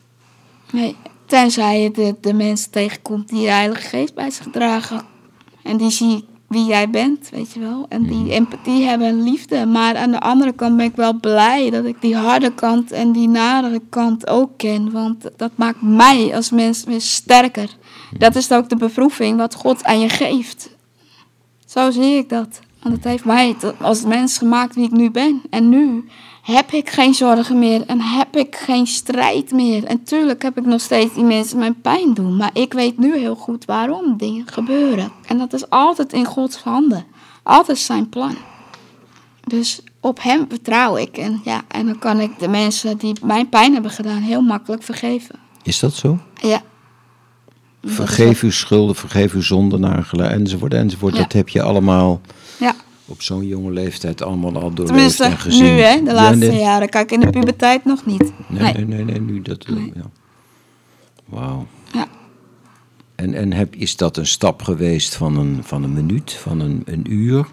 Nee, 0.71 0.95
tenzij 1.27 1.81
je 1.81 1.91
de, 1.91 2.15
de 2.21 2.33
mensen 2.33 2.71
tegenkomt 2.71 3.29
die 3.29 3.41
de 3.41 3.51
Heilige 3.51 3.81
Geest 3.81 4.13
bij 4.13 4.29
zich 4.29 4.47
dragen. 4.51 5.01
En 5.63 5.77
die 5.77 5.91
zie 5.91 6.25
wie 6.47 6.65
jij 6.65 6.89
bent, 6.89 7.29
weet 7.29 7.51
je 7.53 7.59
wel. 7.59 7.85
En 7.89 8.03
die 8.03 8.31
empathie 8.31 8.83
hebben 8.83 9.07
en 9.07 9.23
liefde. 9.23 9.65
Maar 9.65 9.95
aan 9.95 10.11
de 10.11 10.19
andere 10.19 10.53
kant 10.53 10.77
ben 10.77 10.85
ik 10.85 10.95
wel 10.95 11.19
blij 11.19 11.69
dat 11.69 11.85
ik 11.85 12.01
die 12.01 12.15
harde 12.15 12.53
kant 12.53 12.91
en 12.91 13.11
die 13.11 13.27
nadere 13.27 13.81
kant 13.89 14.27
ook 14.27 14.49
ken. 14.57 14.91
Want 14.91 15.29
dat 15.35 15.51
maakt 15.55 15.81
mij 15.81 16.35
als 16.35 16.49
mens 16.49 16.83
weer 16.83 17.01
sterker. 17.01 17.69
Dat 18.17 18.35
is 18.35 18.51
ook 18.51 18.69
de 18.69 18.75
beproeving 18.75 19.37
wat 19.37 19.55
God 19.55 19.83
aan 19.83 19.99
je 19.99 20.09
geeft. 20.09 20.69
Zo 21.65 21.91
zie 21.91 22.15
ik 22.15 22.29
dat. 22.29 22.59
Want 22.81 22.95
het 22.95 23.03
heeft 23.03 23.25
mij 23.25 23.55
als 23.81 24.03
mens 24.03 24.37
gemaakt 24.37 24.75
wie 24.75 24.85
ik 24.85 24.91
nu 24.91 25.11
ben. 25.11 25.41
En 25.49 25.69
nu 25.69 26.09
heb 26.55 26.71
ik 26.71 26.89
geen 26.89 27.13
zorgen 27.13 27.59
meer 27.59 27.83
en 27.85 28.01
heb 28.01 28.35
ik 28.35 28.55
geen 28.55 28.87
strijd 28.87 29.51
meer. 29.51 29.83
En 29.83 30.03
tuurlijk 30.03 30.41
heb 30.41 30.57
ik 30.57 30.65
nog 30.65 30.81
steeds 30.81 31.13
die 31.13 31.23
mensen 31.23 31.57
mijn 31.59 31.81
pijn 31.81 32.13
doen. 32.13 32.35
Maar 32.37 32.49
ik 32.53 32.73
weet 32.73 32.97
nu 32.97 33.17
heel 33.17 33.35
goed 33.35 33.65
waarom 33.65 34.17
dingen 34.17 34.47
gebeuren. 34.47 35.11
En 35.25 35.37
dat 35.37 35.53
is 35.53 35.69
altijd 35.69 36.13
in 36.13 36.25
Gods 36.25 36.57
handen. 36.57 37.05
Altijd 37.43 37.77
zijn 37.77 38.09
plan. 38.09 38.35
Dus 39.43 39.81
op 39.99 40.23
hem 40.23 40.45
vertrouw 40.49 40.97
ik. 40.97 41.17
En, 41.17 41.41
ja, 41.43 41.61
en 41.67 41.85
dan 41.85 41.99
kan 41.99 42.19
ik 42.19 42.39
de 42.39 42.47
mensen 42.47 42.97
die 42.97 43.15
mijn 43.23 43.49
pijn 43.49 43.73
hebben 43.73 43.91
gedaan 43.91 44.21
heel 44.21 44.41
makkelijk 44.41 44.83
vergeven. 44.83 45.35
Is 45.63 45.79
dat 45.79 45.93
zo? 45.93 46.19
Ja. 46.41 46.61
Vergeef 47.83 48.41
uw 48.41 48.51
schulden, 48.51 48.95
vergeef 48.95 49.33
uw 49.33 49.41
zonden 49.41 50.05
enzovoort, 50.31 50.73
enzovoort. 50.73 51.15
Ja. 51.15 51.21
Dat 51.21 51.33
heb 51.33 51.49
je 51.49 51.61
allemaal 51.61 52.21
Ja. 52.59 52.75
Op 53.07 53.21
zo'n 53.21 53.47
jonge 53.47 53.71
leeftijd 53.71 54.21
allemaal 54.21 54.53
al 54.55 54.73
doorleefd 54.73 54.87
Tenminste, 54.87 55.23
en 55.23 55.37
gezien. 55.37 55.63
nu 55.63 55.69
hè, 55.81 55.99
de 55.99 56.05
Ja, 56.05 56.13
laatste 56.13 56.45
nee. 56.47 56.59
jaren. 56.59 56.89
Kijk, 56.89 57.11
in 57.11 57.19
de 57.19 57.29
puberteit 57.29 57.85
nog 57.85 58.05
niet. 58.05 58.31
Nee, 58.47 58.73
nee, 58.73 58.85
nee, 58.85 59.03
nee, 59.03 59.19
nu 59.21 59.41
dat. 59.41 59.65
eh. 59.65 59.75
Ja. 59.95 60.09
Wauw. 61.25 61.67
Ja. 61.93 62.07
En, 63.15 63.33
en 63.33 63.53
heb, 63.53 63.75
is 63.75 63.95
dat 63.95 64.17
een 64.17 64.27
stap 64.27 64.61
geweest 64.61 65.15
van 65.15 65.37
een, 65.37 65.59
van 65.63 65.83
een 65.83 65.93
minuut, 65.93 66.33
van 66.33 66.59
een, 66.59 66.81
een 66.85 67.11
uur, 67.13 67.47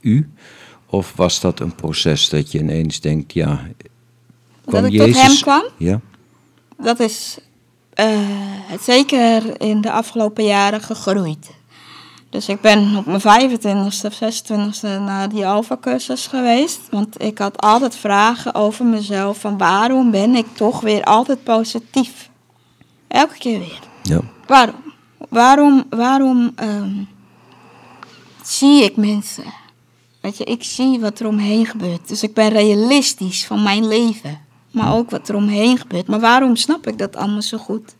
u? 0.00 0.30
Of 0.86 1.12
was 1.16 1.40
dat 1.40 1.60
een 1.60 1.74
proces 1.74 2.28
dat 2.28 2.52
je 2.52 2.58
ineens 2.58 3.00
denkt, 3.00 3.32
ja. 3.32 3.66
Dat 4.64 4.84
ik 4.84 4.98
tot 4.98 5.22
hem 5.22 5.36
kwam? 5.40 5.62
Ja. 5.76 6.00
Dat 6.78 7.00
is 7.00 7.38
eh, 7.94 8.18
zeker 8.80 9.60
in 9.60 9.80
de 9.80 9.92
afgelopen 9.92 10.44
jaren 10.44 10.80
gegroeid. 10.80 11.50
Dus 12.30 12.48
ik 12.48 12.60
ben 12.60 12.96
op 12.96 13.06
mijn 13.06 13.20
25ste 13.20 14.06
of 14.06 14.14
26ste 14.14 15.02
naar 15.04 15.28
die 15.28 15.46
Alpha-cursus 15.46 16.26
geweest. 16.26 16.80
Want 16.90 17.22
ik 17.22 17.38
had 17.38 17.60
altijd 17.60 17.96
vragen 17.96 18.54
over 18.54 18.84
mezelf. 18.84 19.38
Van 19.38 19.58
waarom 19.58 20.10
ben 20.10 20.34
ik 20.34 20.46
toch 20.52 20.80
weer 20.80 21.04
altijd 21.04 21.44
positief? 21.44 22.30
Elke 23.08 23.38
keer 23.38 23.58
weer. 23.58 23.78
ja. 24.02 24.20
Waarom? 24.46 24.74
Waarom, 25.28 25.84
waarom 25.90 26.52
ehm, 26.54 26.92
zie 28.42 28.84
ik 28.84 28.96
mensen? 28.96 29.44
Weet 30.20 30.36
je, 30.36 30.44
ik 30.44 30.64
zie 30.64 31.00
wat 31.00 31.18
er 31.20 31.26
omheen 31.26 31.66
gebeurt. 31.66 32.08
Dus 32.08 32.22
ik 32.22 32.34
ben 32.34 32.48
realistisch 32.48 33.46
van 33.46 33.62
mijn 33.62 33.88
leven. 33.88 34.40
Maar 34.70 34.94
ook 34.94 35.10
wat 35.10 35.28
er 35.28 35.34
omheen 35.34 35.78
gebeurt. 35.78 36.06
Maar 36.06 36.20
waarom 36.20 36.56
snap 36.56 36.86
ik 36.86 36.98
dat 36.98 37.16
allemaal 37.16 37.42
zo 37.42 37.58
goed? 37.58 37.94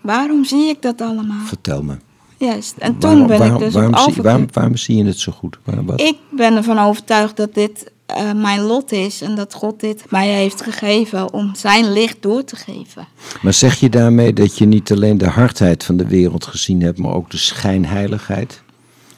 Waarom 0.00 0.44
zie 0.44 0.68
ik 0.68 0.82
dat 0.82 1.00
allemaal? 1.00 1.44
Vertel 1.46 1.82
me. 1.82 1.96
Juist. 2.44 2.74
En 2.78 2.98
toen 2.98 3.10
Waarom- 3.10 3.26
ben 3.26 3.38
waarom, 3.38 3.56
ik 3.56 3.64
dus 3.64 3.74
waarom, 3.74 3.94
op 3.94 4.12
zie, 4.12 4.22
waarom, 4.22 4.46
waarom 4.52 4.76
zie 4.76 4.96
je 4.96 5.04
het 5.04 5.18
zo 5.18 5.32
goed? 5.32 5.58
Wat? 5.64 6.00
Ik 6.00 6.16
ben 6.30 6.56
ervan 6.56 6.78
overtuigd 6.78 7.36
dat 7.36 7.54
dit 7.54 7.90
eh, 8.06 8.32
mijn 8.32 8.60
lot 8.60 8.92
is. 8.92 9.20
En 9.22 9.34
dat 9.34 9.54
God 9.54 9.80
dit 9.80 10.04
mij 10.10 10.28
heeft 10.28 10.62
gegeven 10.62 11.32
om 11.32 11.54
zijn 11.54 11.92
licht 11.92 12.16
door 12.20 12.44
te 12.44 12.56
geven. 12.56 13.06
Maar 13.42 13.52
zeg 13.52 13.80
je 13.80 13.88
daarmee 13.88 14.32
dat 14.32 14.58
je 14.58 14.64
niet 14.66 14.92
alleen 14.92 15.18
de 15.18 15.28
hardheid 15.28 15.84
van 15.84 15.96
de 15.96 16.06
wereld 16.06 16.46
gezien 16.46 16.82
hebt, 16.82 16.98
maar 16.98 17.12
ook 17.14 17.30
de 17.30 17.36
schijnheiligheid? 17.36 18.62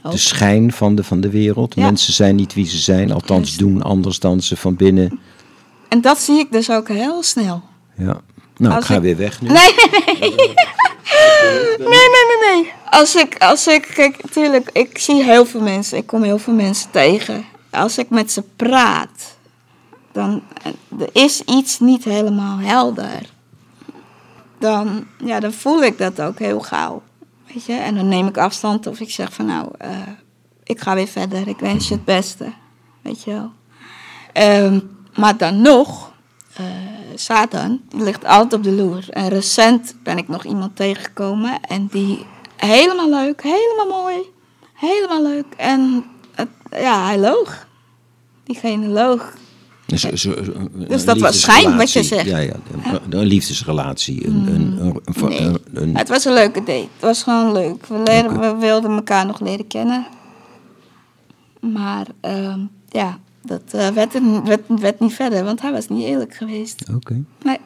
Ook. 0.02 0.12
De 0.12 0.18
schijn 0.18 0.72
van 0.72 0.94
de, 0.94 1.04
van 1.04 1.20
de 1.20 1.30
wereld. 1.30 1.74
Ja. 1.74 1.84
Mensen 1.84 2.12
zijn 2.12 2.36
niet 2.36 2.54
wie 2.54 2.66
ze 2.66 2.78
zijn, 2.78 3.12
althans 3.12 3.42
Juist. 3.48 3.58
doen 3.58 3.82
anders 3.82 4.18
dan 4.20 4.40
ze 4.40 4.56
van 4.56 4.76
binnen. 4.76 5.18
En 5.88 6.00
dat 6.00 6.18
zie 6.18 6.38
ik 6.38 6.52
dus 6.52 6.70
ook 6.70 6.88
heel 6.88 7.22
snel. 7.22 7.62
Ja. 7.96 8.20
Nou, 8.56 8.74
Als 8.74 8.84
ik 8.84 8.90
ga 8.90 8.96
ik- 8.96 9.02
weer 9.02 9.16
weg 9.16 9.40
nu. 9.42 9.48
Nee, 9.48 9.72
nee, 10.20 10.34
nee. 10.34 10.54
Nee, 11.78 11.88
nee, 11.88 12.26
nee, 12.40 12.54
nee. 12.54 12.72
Als 12.90 13.14
ik, 13.14 13.36
als 13.38 13.66
ik, 13.66 13.90
kijk, 13.94 14.30
tuurlijk, 14.30 14.70
ik 14.72 14.98
zie 14.98 15.22
heel 15.22 15.46
veel 15.46 15.60
mensen, 15.60 15.98
ik 15.98 16.06
kom 16.06 16.22
heel 16.22 16.38
veel 16.38 16.54
mensen 16.54 16.90
tegen. 16.90 17.44
Als 17.70 17.98
ik 17.98 18.10
met 18.10 18.32
ze 18.32 18.42
praat, 18.56 19.36
dan 20.12 20.42
eh, 20.62 21.00
er 21.00 21.08
is 21.12 21.40
iets 21.40 21.78
niet 21.78 22.04
helemaal 22.04 22.58
helder. 22.58 23.20
Dan, 24.58 25.06
ja, 25.24 25.40
dan 25.40 25.52
voel 25.52 25.82
ik 25.82 25.98
dat 25.98 26.20
ook 26.20 26.38
heel 26.38 26.60
gauw. 26.60 27.02
Weet 27.52 27.64
je, 27.64 27.72
en 27.72 27.94
dan 27.94 28.08
neem 28.08 28.26
ik 28.26 28.38
afstand 28.38 28.86
of 28.86 29.00
ik 29.00 29.10
zeg 29.10 29.32
van 29.32 29.46
nou, 29.46 29.68
eh, 29.78 29.90
ik 30.64 30.80
ga 30.80 30.94
weer 30.94 31.08
verder, 31.08 31.48
ik 31.48 31.58
wens 31.58 31.88
je 31.88 31.94
het 31.94 32.04
beste. 32.04 32.52
Weet 33.02 33.22
je 33.22 33.30
wel. 33.30 33.52
Ehm, 34.32 34.80
maar 35.14 35.36
dan 35.36 35.60
nog, 35.60 36.05
eh, 36.56 36.64
Satan, 37.14 37.80
die 37.88 38.02
ligt 38.02 38.24
altijd 38.24 38.52
op 38.52 38.62
de 38.62 38.72
loer. 38.72 39.04
En 39.10 39.28
recent 39.28 39.94
ben 40.02 40.18
ik 40.18 40.28
nog 40.28 40.44
iemand 40.44 40.76
tegengekomen 40.76 41.60
en 41.60 41.86
die 41.90 42.26
helemaal 42.56 43.10
leuk, 43.10 43.42
helemaal 43.42 44.00
mooi, 44.02 44.16
helemaal 44.74 45.22
leuk. 45.22 45.46
En 45.56 46.04
het, 46.34 46.48
ja, 46.70 47.04
hij 47.04 47.18
loog. 47.18 47.66
Diegene 48.44 48.86
loog. 48.86 49.34
Dus, 49.86 50.00
zo- 50.02 50.34
Dus 50.88 51.04
dat 51.04 51.18
was 51.18 51.40
schijn, 51.40 51.76
wat 51.76 51.92
je 51.92 52.02
zegt. 52.02 52.26
Ja, 52.26 52.38
ja. 52.38 52.54
Een, 52.72 53.18
een 53.18 53.26
liefdesrelatie. 53.26 54.26
Een, 54.26 54.46
een, 54.48 54.78
een, 54.80 55.00
een, 55.42 55.58
Nee. 55.70 55.96
Het 55.96 56.08
was 56.08 56.24
een 56.24 56.32
leuke 56.32 56.58
date. 56.58 56.72
Het 56.92 57.00
was 57.00 57.22
gewoon 57.22 57.52
leuk. 57.52 57.86
We, 57.86 57.98
leren, 58.04 58.40
we 58.40 58.54
wilden 58.60 58.90
elkaar 58.90 59.26
nog 59.26 59.40
leren 59.40 59.66
kennen. 59.66 60.06
Maar 61.60 62.06
ehm, 62.20 62.60
ja, 62.88 63.18
dat 63.46 63.62
eh, 63.70 63.88
werd, 63.88 64.14
er- 64.14 64.42
werd, 64.44 64.62
werd 64.66 65.00
niet 65.00 65.12
verder, 65.14 65.44
want 65.44 65.60
hij 65.60 65.72
was 65.72 65.88
niet 65.88 66.04
eerlijk 66.04 66.34
geweest. 66.34 66.84
Oké. 66.94 67.22
Nee, 67.42 67.58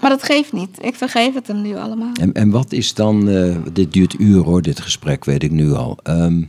maar 0.00 0.10
dat 0.10 0.22
geeft 0.22 0.52
niet. 0.52 0.78
Ik 0.80 0.94
vergeef 0.94 1.34
het 1.34 1.46
hem 1.46 1.62
nu 1.62 1.76
allemaal. 1.76 2.12
En, 2.20 2.32
en 2.32 2.50
wat 2.50 2.72
is 2.72 2.94
dan, 2.94 3.28
eh, 3.28 3.56
dit 3.72 3.92
duurt 3.92 4.18
uren 4.20 4.44
hoor, 4.44 4.62
dit 4.62 4.80
gesprek, 4.80 5.24
weet 5.24 5.42
ik 5.42 5.50
nu 5.50 5.72
al. 5.72 5.98
Ehm, 6.02 6.42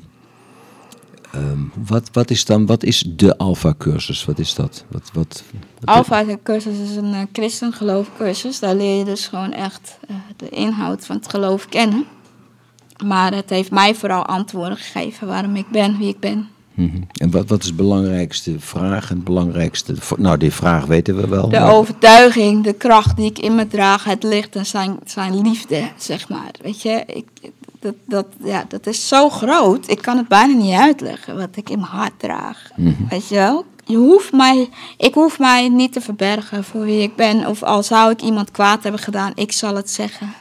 ehm, 1.32 1.60
wat, 1.88 2.10
wat 2.12 2.30
is 2.30 2.46
dan, 2.46 2.66
wat 2.66 2.84
is 2.84 3.04
de 3.16 3.38
Alpha-cursus? 3.38 4.26
Wat 4.26 4.40
is 4.40 4.54
dat? 4.56 4.86
Wat, 4.92 5.10
wat, 5.14 5.44
wat- 5.80 5.96
Alpha-cursus 5.96 6.78
is 6.90 6.96
een 6.96 7.14
uh, 7.14 7.22
christengeloofcursus. 7.34 8.60
Daar 8.60 8.76
leer 8.76 8.98
je 8.98 9.06
dus 9.06 9.28
gewoon 9.28 9.54
echt 9.54 9.98
de 10.38 10.50
inhoud 10.50 11.06
van 11.06 11.16
het 11.16 11.30
geloof 11.30 11.70
kennen. 11.70 12.06
Maar 13.06 13.34
het 13.36 13.50
heeft 13.50 13.72
mij 13.72 13.96
vooral 13.96 14.26
antwoorden 14.26 14.78
gegeven 14.78 15.28
waarom 15.28 15.56
ik 15.56 15.70
ben 15.70 15.98
wie 15.98 16.08
ik 16.08 16.20
ben. 16.20 16.48
Mhm. 16.74 17.02
En 17.14 17.32
wat, 17.32 17.50
wat 17.50 17.62
is 17.62 17.68
de 17.68 17.74
belangrijkste 17.74 18.56
vraag? 18.60 19.10
En 19.10 19.16
het 19.16 19.24
belangrijkste, 19.24 19.96
nou 20.18 20.38
die 20.38 20.54
vraag 20.54 20.86
weten 20.86 21.16
we 21.16 21.28
wel. 21.28 21.50
De 21.50 21.60
maar- 21.60 21.74
overtuiging, 21.74 22.64
de 22.64 22.74
kracht 22.74 23.16
die 23.16 23.30
ik 23.30 23.40
in 23.40 23.56
me 23.56 23.68
draag, 23.68 24.04
het 24.04 24.24
licht 24.24 24.56
en 24.56 24.66
zijn, 24.66 24.98
zijn 25.06 25.42
liefde, 25.42 25.90
zeg 25.98 26.30
maar. 26.30 26.52
Weet 26.62 26.82
je, 26.82 27.04
ik, 27.08 27.26
dat, 27.80 27.96
dat, 28.06 28.26
ja, 28.44 28.66
dat 28.68 28.88
is 28.88 29.08
zo 29.08 29.30
groot. 29.30 29.90
Ik 29.90 30.02
kan 30.02 30.18
het 30.18 30.28
bijna 30.28 30.54
niet 30.54 30.76
uitleggen 30.76 31.38
wat 31.38 31.50
ik 31.56 31.70
in 31.70 31.80
mijn 31.80 31.92
hart 31.92 32.20
draag. 32.20 32.70
Weet 33.10 33.28
je 33.28 33.36
wel? 33.36 33.66
Je 33.86 33.98
hoeft 33.98 34.32
mij, 34.32 34.70
ik 34.98 35.14
hoef 35.14 35.40
mij 35.40 35.70
niet 35.70 35.94
te 35.94 36.02
verbergen 36.02 36.64
voor 36.64 36.82
wie 36.82 37.02
ik 37.02 37.16
ben. 37.16 37.48
Of 37.48 37.64
al 37.64 37.84
zou 37.84 38.12
ik 38.12 38.22
iemand 38.22 38.52
kwaad 38.52 38.84
hebben 38.84 39.02
gedaan, 39.02 39.32
ik 39.36 39.52
zal 39.52 39.76
het 39.76 39.90
zeggen. 39.90 40.34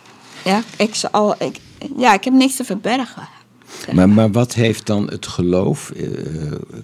Ja, 0.44 0.60
ik, 0.76 0.94
zal, 0.94 1.34
ik, 1.38 1.60
ja, 1.96 2.12
ik 2.12 2.24
heb 2.24 2.34
niks 2.34 2.56
te 2.56 2.64
verbergen. 2.64 3.28
Maar, 3.92 4.08
maar 4.08 4.30
wat 4.30 4.54
heeft 4.54 4.86
dan 4.86 5.10
het 5.10 5.26
geloof, 5.26 5.90
eh, 5.90 6.06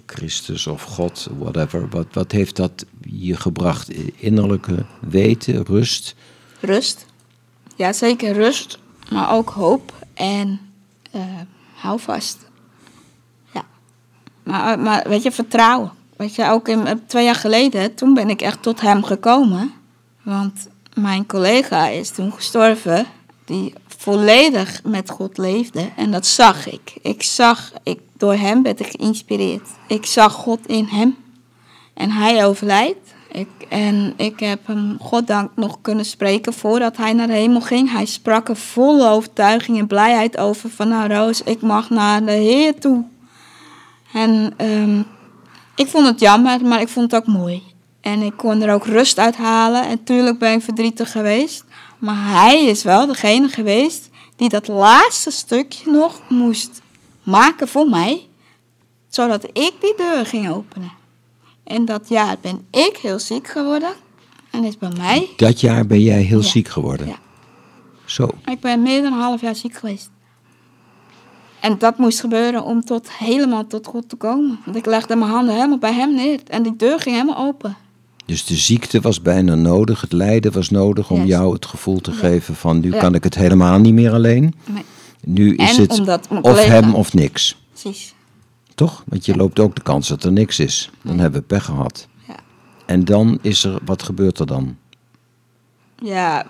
Christus 0.05 0.67
of 0.67 0.83
God, 0.83 1.29
whatever, 1.37 1.89
wat, 1.89 2.07
wat 2.11 2.31
heeft 2.31 2.55
dat 2.55 2.85
je 3.01 3.35
gebracht? 3.35 3.89
Innerlijke 4.15 4.85
weten, 5.01 5.65
rust? 5.65 6.15
Rust. 6.59 7.05
Ja, 7.75 7.93
zeker 7.93 8.33
rust. 8.33 8.79
Maar 9.11 9.31
ook 9.31 9.49
hoop 9.49 9.93
en 10.13 10.59
eh 11.11 11.21
hou 11.79 11.99
vast. 11.99 12.37
Ja. 13.53 13.65
Maar, 14.43 14.79
maar 14.79 15.03
weet 15.07 15.23
je, 15.23 15.31
vertrouwen. 15.31 15.91
Weet 16.15 16.35
je, 16.35 16.49
ook 16.49 16.67
in, 16.67 16.87
eh, 16.87 16.95
twee 17.07 17.23
jaar 17.25 17.35
geleden, 17.35 17.95
toen 17.95 18.13
ben 18.13 18.29
ik 18.29 18.41
echt 18.41 18.61
tot 18.61 18.81
hem 18.81 19.03
gekomen. 19.03 19.71
Want 20.23 20.67
mijn 20.93 21.25
collega 21.25 21.87
is 21.87 22.09
toen 22.09 22.31
gestorven, 22.31 23.05
die 23.45 23.73
volledig 23.99 24.81
met 24.83 25.09
God 25.09 25.37
leefde. 25.37 25.89
En 25.95 26.11
dat 26.11 26.25
zag 26.25 26.67
ik. 26.67 26.93
Ik 27.01 27.23
zag, 27.23 27.71
ik, 27.83 27.99
door 28.17 28.33
hem 28.33 28.63
werd 28.63 28.79
ik 28.79 28.95
geïnspireerd. 28.97 29.67
Ik 29.87 30.05
zag 30.05 30.33
God 30.33 30.67
in 30.67 30.85
hem. 30.85 31.17
En 31.93 32.11
hij 32.11 32.45
overlijdt. 32.45 33.13
Ik, 33.31 33.47
en 33.69 34.13
ik 34.17 34.39
heb 34.39 34.67
hem, 34.67 34.97
goddank, 35.01 35.51
nog 35.55 35.77
kunnen 35.81 36.05
spreken 36.05 36.53
voordat 36.53 36.97
hij 36.97 37.13
naar 37.13 37.27
de 37.27 37.33
hemel 37.33 37.61
ging. 37.61 37.91
Hij 37.91 38.05
sprak 38.05 38.49
er 38.49 38.55
vol 38.55 39.07
overtuiging 39.07 39.77
en 39.77 39.87
blijheid 39.87 40.37
over 40.37 40.69
van, 40.69 40.87
nou 40.87 41.13
Roos, 41.13 41.43
ik 41.43 41.61
mag 41.61 41.89
naar 41.89 42.25
de 42.25 42.31
Heer 42.31 42.79
toe. 42.79 43.03
En 44.13 44.53
ehm, 44.57 45.01
ik 45.75 45.87
vond 45.87 46.05
het 46.05 46.19
jammer, 46.19 46.65
maar 46.65 46.81
ik 46.81 46.89
vond 46.89 47.11
het 47.11 47.21
ook 47.21 47.27
mooi. 47.27 47.63
En 48.01 48.21
ik 48.21 48.37
kon 48.37 48.61
er 48.61 48.73
ook 48.73 48.85
rust 48.85 49.19
uit 49.19 49.35
halen. 49.35 49.87
En 49.87 50.03
tuurlijk 50.03 50.39
ben 50.39 50.53
ik 50.53 50.61
verdrietig 50.61 51.11
geweest. 51.11 51.63
Maar 51.99 52.29
hij 52.29 52.65
is 52.65 52.83
wel 52.83 53.05
degene 53.07 53.47
geweest 53.47 54.09
die 54.35 54.49
dat 54.49 54.67
laatste 54.67 55.31
stukje 55.31 55.91
nog 55.91 56.21
moest 56.29 56.81
maken 57.23 57.67
voor 57.67 57.89
mij. 57.89 58.27
Zodat 59.09 59.43
ik 59.43 59.73
die 59.81 59.93
deur 59.97 60.25
ging 60.25 60.49
openen. 60.49 60.91
En 61.63 61.85
dat 61.85 62.09
jaar 62.09 62.35
ben 62.41 62.67
ik 62.71 62.97
heel 63.01 63.19
ziek 63.19 63.47
geworden. 63.47 63.93
En 64.51 64.63
is 64.63 64.77
bij 64.77 64.91
mij. 64.97 65.29
Dat 65.35 65.59
jaar 65.59 65.85
ben 65.85 66.01
jij 66.01 66.21
heel 66.21 66.41
Ja. 66.41 66.47
ziek 66.47 66.67
geworden. 66.67 67.07
Ja. 67.07 67.19
Zo. 68.05 68.29
Ik 68.45 68.59
ben 68.59 68.81
meer 68.81 69.01
dan 69.01 69.13
een 69.13 69.19
half 69.19 69.41
jaar 69.41 69.55
ziek 69.55 69.73
geweest. 69.75 70.09
En 71.59 71.77
dat 71.77 71.97
moest 71.97 72.19
gebeuren 72.19 72.63
om 72.63 72.85
tot, 72.85 73.11
helemaal 73.11 73.67
tot 73.67 73.87
God 73.87 74.09
te 74.09 74.15
komen. 74.15 74.59
Want 74.65 74.77
ik 74.77 74.85
legde 74.85 75.15
mijn 75.15 75.31
handen 75.31 75.55
helemaal 75.55 75.77
bij 75.77 75.93
hem 75.93 76.15
neer. 76.15 76.39
En 76.47 76.63
die 76.63 76.75
deur 76.75 76.99
ging 76.99 77.15
helemaal 77.15 77.45
open. 77.47 77.77
Dus 78.29 78.45
de 78.45 78.55
ziekte 78.55 79.01
was 79.01 79.21
bijna 79.21 79.55
nodig, 79.55 80.01
het 80.01 80.11
lijden 80.11 80.51
was 80.51 80.69
nodig 80.69 81.09
om 81.11 81.19
Yes. 81.19 81.27
jou 81.27 81.53
het 81.53 81.65
gevoel 81.65 81.99
te 81.99 82.11
geven 82.11 82.55
van 82.55 82.79
nu 82.79 82.91
Ja. 82.93 82.99
kan 82.99 83.15
ik 83.15 83.23
het 83.23 83.35
helemaal 83.35 83.79
niet 83.79 83.93
meer 83.93 84.11
alleen. 84.13 84.53
Nee, 84.65 84.83
Nu 85.23 85.55
is 85.55 85.75
En 85.77 85.81
het 85.81 85.99
of 86.29 86.41
collega- 86.41 86.61
hem 86.81 86.95
of 86.95 87.13
niks. 87.13 87.61
precies. 87.71 88.13
Toch? 88.75 89.03
Want 89.07 89.25
je 89.25 89.35
loopt 89.35 89.59
ook 89.59 89.75
de 89.75 89.81
kans 89.81 90.07
dat 90.07 90.23
er 90.23 90.31
niks 90.31 90.59
is. 90.59 90.89
Dan 91.01 91.19
hebben 91.19 91.39
we 91.39 91.45
pech 91.45 91.65
gehad. 91.65 92.07
Ja. 92.27 92.35
En 92.85 93.05
dan 93.05 93.39
is 93.41 93.63
er, 93.63 93.79
wat 93.85 94.03
gebeurt 94.03 94.39
er 94.39 94.45
dan? 94.45 94.75
Ja, 96.03 96.45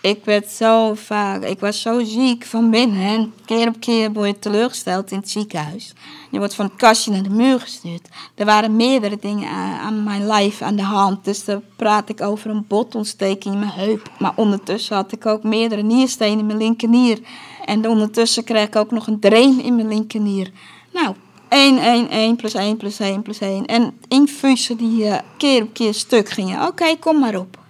ik 0.00 0.24
werd 0.24 0.50
zo 0.50 0.94
vaak, 0.94 1.44
ik 1.44 1.60
was 1.60 1.80
zo 1.80 2.04
ziek 2.04 2.44
van 2.44 2.70
binnen. 2.70 3.02
En 3.02 3.34
keer 3.44 3.68
op 3.68 3.80
keer 3.80 4.12
word 4.12 4.28
je 4.28 4.38
teleurgesteld 4.38 5.10
in 5.10 5.18
het 5.18 5.30
ziekenhuis. 5.30 5.92
Je 6.30 6.38
wordt 6.38 6.54
van 6.54 6.64
het 6.64 6.76
kastje 6.76 7.10
naar 7.10 7.22
de 7.22 7.30
muur 7.30 7.60
gestuurd. 7.60 8.08
Er 8.34 8.44
waren 8.44 8.76
meerdere 8.76 9.18
dingen 9.20 9.48
aan, 9.80 10.02
mijn 10.02 10.26
lijf 10.26 10.62
aan 10.62 10.76
de 10.76 10.82
hand. 10.82 11.24
Dus 11.24 11.44
dan 11.44 11.62
praat 11.76 12.08
ik 12.08 12.20
over 12.20 12.50
een 12.50 12.64
botontsteking 12.68 13.54
in 13.54 13.60
mijn 13.60 13.72
heup. 13.72 14.10
Maar 14.18 14.32
ondertussen 14.36 14.96
had 14.96 15.12
ik 15.12 15.26
ook 15.26 15.42
meerdere 15.42 15.82
nierstenen 15.82 16.38
in 16.38 16.46
mijn 16.46 16.58
linkernier. 16.58 17.18
En 17.64 17.88
ondertussen 17.88 18.44
kreeg 18.44 18.66
ik 18.66 18.76
ook 18.76 18.90
nog 18.90 19.06
een 19.06 19.20
drain 19.20 19.62
in 19.62 19.74
mijn 19.74 19.88
linkernier. 19.88 20.50
Nou, 20.92 21.14
1, 21.48 21.78
1, 21.78 22.08
1 22.08 22.36
plus 22.36 22.54
1 22.54 22.76
plus 22.76 23.00
1 23.00 23.22
plus 23.22 23.38
1. 23.38 23.66
En 23.66 23.98
infusen 24.08 24.76
die 24.76 25.04
eh, 25.04 25.18
keer 25.36 25.62
op 25.62 25.72
keer 25.72 25.94
stuk 25.94 26.28
gingen. 26.28 26.66
Oké, 26.66 26.96
kom 26.96 27.18
maar 27.18 27.36
op. 27.36 27.61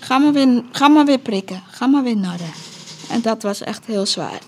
Ga 0.00 0.18
maar, 0.18 0.32
weer, 0.32 0.62
ga 0.70 0.88
maar 0.88 1.04
weer 1.04 1.18
prikken. 1.18 1.62
Ga 1.70 1.86
maar 1.86 2.02
weer 2.02 2.16
narren. 2.16 2.50
En 3.10 3.20
dat 3.20 3.42
was 3.42 3.62
echt 3.62 3.86
heel 3.86 4.06
zwaar. 4.06 4.40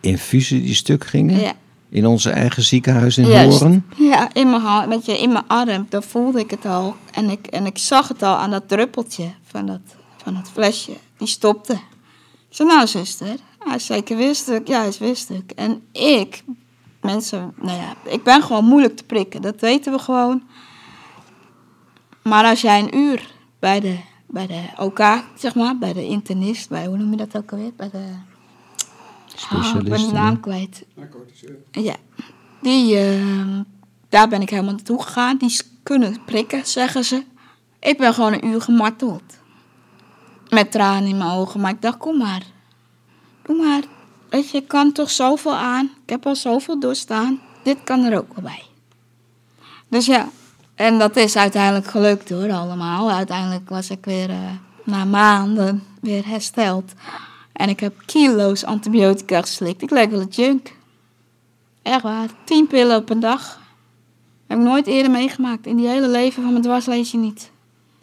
Infusen 0.00 0.62
die 0.62 0.74
stuk 0.74 1.06
gingen? 1.06 1.40
Ja. 1.40 1.52
In 1.90 2.06
onze 2.06 2.30
eigen 2.30 2.62
ziekenhuis 2.62 3.18
in 3.18 3.26
Juist. 3.26 3.60
Horen? 3.60 3.86
Ja, 3.96 4.28
in 4.32 4.50
mijn, 4.50 4.88
weet 4.88 5.06
je, 5.06 5.18
in 5.18 5.32
mijn 5.32 5.46
arm, 5.46 5.86
daar 5.88 6.02
voelde 6.02 6.40
ik 6.40 6.50
het 6.50 6.66
al. 6.66 6.96
En 7.12 7.30
ik, 7.30 7.46
en 7.46 7.66
ik 7.66 7.78
zag 7.78 8.08
het 8.08 8.22
al 8.22 8.36
aan 8.36 8.50
dat 8.50 8.68
druppeltje 8.68 9.30
van 9.42 9.66
dat, 9.66 9.80
van 10.22 10.34
dat 10.34 10.50
flesje. 10.52 10.92
Die 11.16 11.28
stopte. 11.28 11.72
Ik 12.48 12.56
zei, 12.56 12.68
nou 12.68 12.86
zuster, 12.86 13.36
hij 13.58 13.76
is 13.76 13.86
zeker 13.86 14.16
weer 14.16 14.34
stuk. 14.34 14.68
Ja, 14.68 14.78
hij 14.78 14.88
is 14.88 14.98
weer 14.98 15.16
stuk. 15.16 15.50
En 15.50 15.82
ik, 15.92 16.42
mensen, 17.00 17.54
nou 17.56 17.78
ja, 17.78 17.94
ik 18.04 18.22
ben 18.22 18.42
gewoon 18.42 18.64
moeilijk 18.64 18.96
te 18.96 19.04
prikken. 19.04 19.42
Dat 19.42 19.60
weten 19.60 19.92
we 19.92 19.98
gewoon. 19.98 20.42
Maar 22.22 22.44
als 22.44 22.60
jij 22.60 22.78
een 22.78 22.96
uur 22.96 23.30
bij 23.58 23.80
de, 23.80 23.96
bij 24.28 24.46
de 24.46 24.62
OK, 24.76 25.00
zeg 25.34 25.54
maar, 25.54 25.78
bij 25.78 25.92
de 25.92 26.04
internist, 26.04 26.68
bij, 26.68 26.86
hoe 26.86 26.96
noem 26.96 27.10
je 27.10 27.16
dat 27.16 27.36
ook 27.36 27.52
alweer? 27.52 27.72
Bij 27.76 27.90
de... 27.90 28.04
Oh, 29.52 29.74
ik 29.74 29.88
ben 29.88 30.06
de 30.06 30.12
naam 30.12 30.40
kwijt. 30.40 30.84
Ja, 31.70 31.96
die, 32.60 32.96
ehm, 32.96 33.62
daar 34.08 34.28
ben 34.28 34.42
ik 34.42 34.50
helemaal 34.50 34.72
naartoe 34.72 35.02
gegaan. 35.02 35.36
Die 35.36 35.60
kunnen 35.82 36.24
prikken, 36.24 36.66
zeggen 36.66 37.04
ze. 37.04 37.24
Ik 37.80 37.98
ben 37.98 38.14
gewoon 38.14 38.32
een 38.32 38.46
uur 38.46 38.60
gemarteld. 38.60 39.22
Met 40.48 40.72
tranen 40.72 41.08
in 41.08 41.18
mijn 41.18 41.30
ogen. 41.30 41.60
Maar 41.60 41.70
ik 41.70 41.82
dacht, 41.82 41.96
kom 41.96 42.18
maar. 42.18 42.42
Doe 43.42 43.56
maar. 43.56 43.82
Weet 44.30 44.50
je, 44.50 44.58
ik 44.58 44.68
kan 44.68 44.92
toch 44.92 45.10
zoveel 45.10 45.54
aan. 45.54 45.84
Ik 45.84 46.10
heb 46.10 46.26
al 46.26 46.36
zoveel 46.36 46.80
doorstaan. 46.80 47.40
Dit 47.62 47.78
kan 47.84 48.04
er 48.04 48.18
ook 48.18 48.34
wel 48.34 48.44
bij. 48.44 48.62
Dus 49.88 50.06
ja, 50.06 50.28
en 50.78 50.98
dat 50.98 51.16
is 51.16 51.36
uiteindelijk 51.36 51.86
gelukt 51.86 52.30
hoor, 52.30 52.52
allemaal. 52.52 53.10
Uiteindelijk 53.10 53.68
was 53.68 53.90
ik 53.90 54.04
weer 54.04 54.30
eh, 54.30 54.36
na 54.84 55.04
maanden 55.04 55.82
weer 56.00 56.26
hersteld. 56.26 56.92
En 57.52 57.68
ik 57.68 57.80
heb 57.80 58.02
kilo's 58.06 58.64
antibiotica 58.64 59.40
geslikt. 59.40 59.82
Ik 59.82 59.90
leek 59.90 60.10
wel 60.10 60.20
een 60.20 60.28
junk. 60.28 60.74
Echt 61.82 62.02
waar. 62.02 62.28
Tien 62.44 62.66
pillen 62.66 62.96
op 62.96 63.10
een 63.10 63.20
dag. 63.20 63.60
Heb 64.46 64.58
ik 64.58 64.64
nooit 64.64 64.86
eerder 64.86 65.10
meegemaakt. 65.10 65.66
In 65.66 65.76
die 65.76 65.88
hele 65.88 66.08
leven 66.08 66.42
van 66.42 66.50
mijn 66.50 66.64
dwarsleesje 66.64 67.16
niet. 67.16 67.50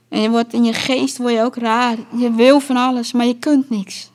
En 0.10 0.22
je 0.22 0.30
wordt 0.30 0.54
in 0.54 0.64
je 0.64 0.74
geest 0.74 1.18
word 1.18 1.34
je 1.34 1.42
ook 1.42 1.56
raar. 1.56 1.98
Je 2.18 2.32
wil 2.32 2.60
van 2.60 2.78
alles, 2.78 3.12
maar 3.12 3.26
je 3.26 3.40
kunt 3.40 3.70
niks. 3.70 4.12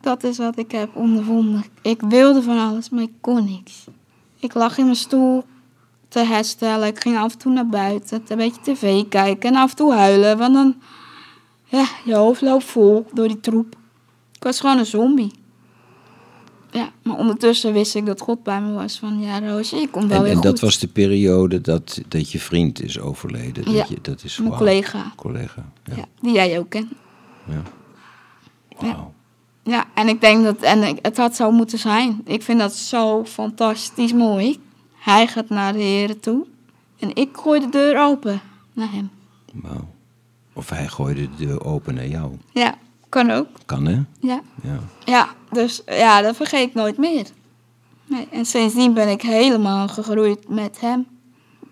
Dat 0.00 0.24
is 0.24 0.38
wat 0.38 0.58
ik 0.58 0.70
heb 0.70 0.96
ondervonden. 0.96 1.64
Ik 1.82 2.00
wilde 2.00 2.42
van 2.42 2.58
alles, 2.58 2.90
maar 2.90 3.02
ik 3.02 3.12
kon 3.20 3.44
niks. 3.44 3.86
Ik 4.38 4.54
lag 4.54 4.78
in 4.78 4.84
mijn 4.84 4.96
stoel 4.96 5.44
te 6.08 6.18
herstellen. 6.24 6.86
Ik 6.88 7.00
ging 7.00 7.18
af 7.18 7.32
en 7.32 7.38
toe 7.38 7.52
naar 7.52 7.66
buiten, 7.68 8.22
een 8.28 8.36
beetje 8.36 8.60
tv 8.62 9.08
kijken 9.08 9.50
en 9.54 9.56
af 9.60 9.70
en 9.70 9.76
toe 9.76 9.92
huilen. 9.92 10.38
Want 10.38 10.54
dan, 10.54 10.74
ja, 11.64 11.86
je 12.04 12.14
hoofd 12.14 12.40
loopt 12.40 12.64
vol 12.64 13.06
door 13.12 13.28
die 13.28 13.40
troep. 13.40 13.76
Ik 14.32 14.42
was 14.42 14.60
gewoon 14.60 14.78
een 14.78 14.86
zombie. 14.86 15.32
Ja, 16.70 16.90
maar 17.02 17.16
ondertussen 17.16 17.72
wist 17.72 17.94
ik 17.94 18.06
dat 18.06 18.20
God 18.20 18.42
bij 18.42 18.60
me 18.60 18.72
was. 18.72 18.98
Van 18.98 19.20
ja, 19.20 19.40
Roosje, 19.40 19.76
je 19.76 19.88
komt 19.88 20.06
wel 20.08 20.16
En, 20.16 20.22
weer 20.22 20.30
en 20.32 20.36
goed. 20.36 20.44
dat 20.46 20.60
was 20.60 20.78
de 20.78 20.88
periode 20.88 21.60
dat, 21.60 22.00
dat 22.08 22.30
je 22.30 22.38
vriend 22.40 22.82
is 22.82 22.98
overleden. 23.00 23.64
Dat, 23.64 23.74
Ja, 23.74 23.84
je, 23.88 23.98
dat 24.02 24.24
is 24.24 24.36
mijn 24.38 24.48
wauw. 24.50 24.58
collega. 24.60 25.12
Collega, 25.16 25.64
ja. 25.84 25.96
Ja, 25.96 26.04
die 26.20 26.32
jij 26.32 26.58
ook 26.58 26.68
kent. 26.70 26.92
ja. 27.44 27.62
Wauw. 28.78 29.14
Ja, 29.62 29.84
en 29.94 30.08
ik 30.08 30.20
denk 30.20 30.44
dat 30.44 30.56
en 30.60 30.82
ik- 30.82 30.98
het 31.02 31.16
had 31.16 31.36
zo 31.36 31.50
moeten 31.50 31.78
zijn. 31.78 32.20
Ik 32.24 32.42
vind 32.42 32.58
dat 32.60 32.74
zo 32.74 33.24
fantastisch 33.24 34.12
mooi. 34.12 34.60
Hij 35.06 35.26
gaat 35.26 35.48
naar 35.48 35.72
de 35.72 35.78
Heren 35.78 36.20
toe. 36.20 36.46
En 36.98 37.14
ik 37.14 37.36
gooi 37.36 37.60
de 37.60 37.68
deur 37.68 37.98
open 37.98 38.40
naar 38.72 38.92
hem. 38.92 39.10
Wauw. 39.52 39.88
Of 40.52 40.68
hij 40.68 40.88
gooide 40.88 41.30
de 41.30 41.46
deur 41.46 41.64
open 41.64 41.94
naar 41.94 42.06
jou. 42.06 42.32
Ja, 42.52 42.74
kan 43.08 43.30
ook. 43.30 43.46
Kan 43.66 43.86
hè? 43.86 44.02
Ja. 44.20 44.40
Ja. 44.62 44.80
Ja, 45.04 45.28
dus 45.50 45.82
ja, 45.86 46.20
dat 46.22 46.36
vergeet 46.36 46.68
ik 46.68 46.74
nooit 46.74 46.96
meer. 46.96 47.26
Nee, 48.06 48.28
en 48.30 48.46
sindsdien 48.46 48.94
ben 48.94 49.08
ik 49.08 49.22
helemaal 49.22 49.88
gegroeid 49.88 50.48
met 50.48 50.80
hem. 50.80 51.06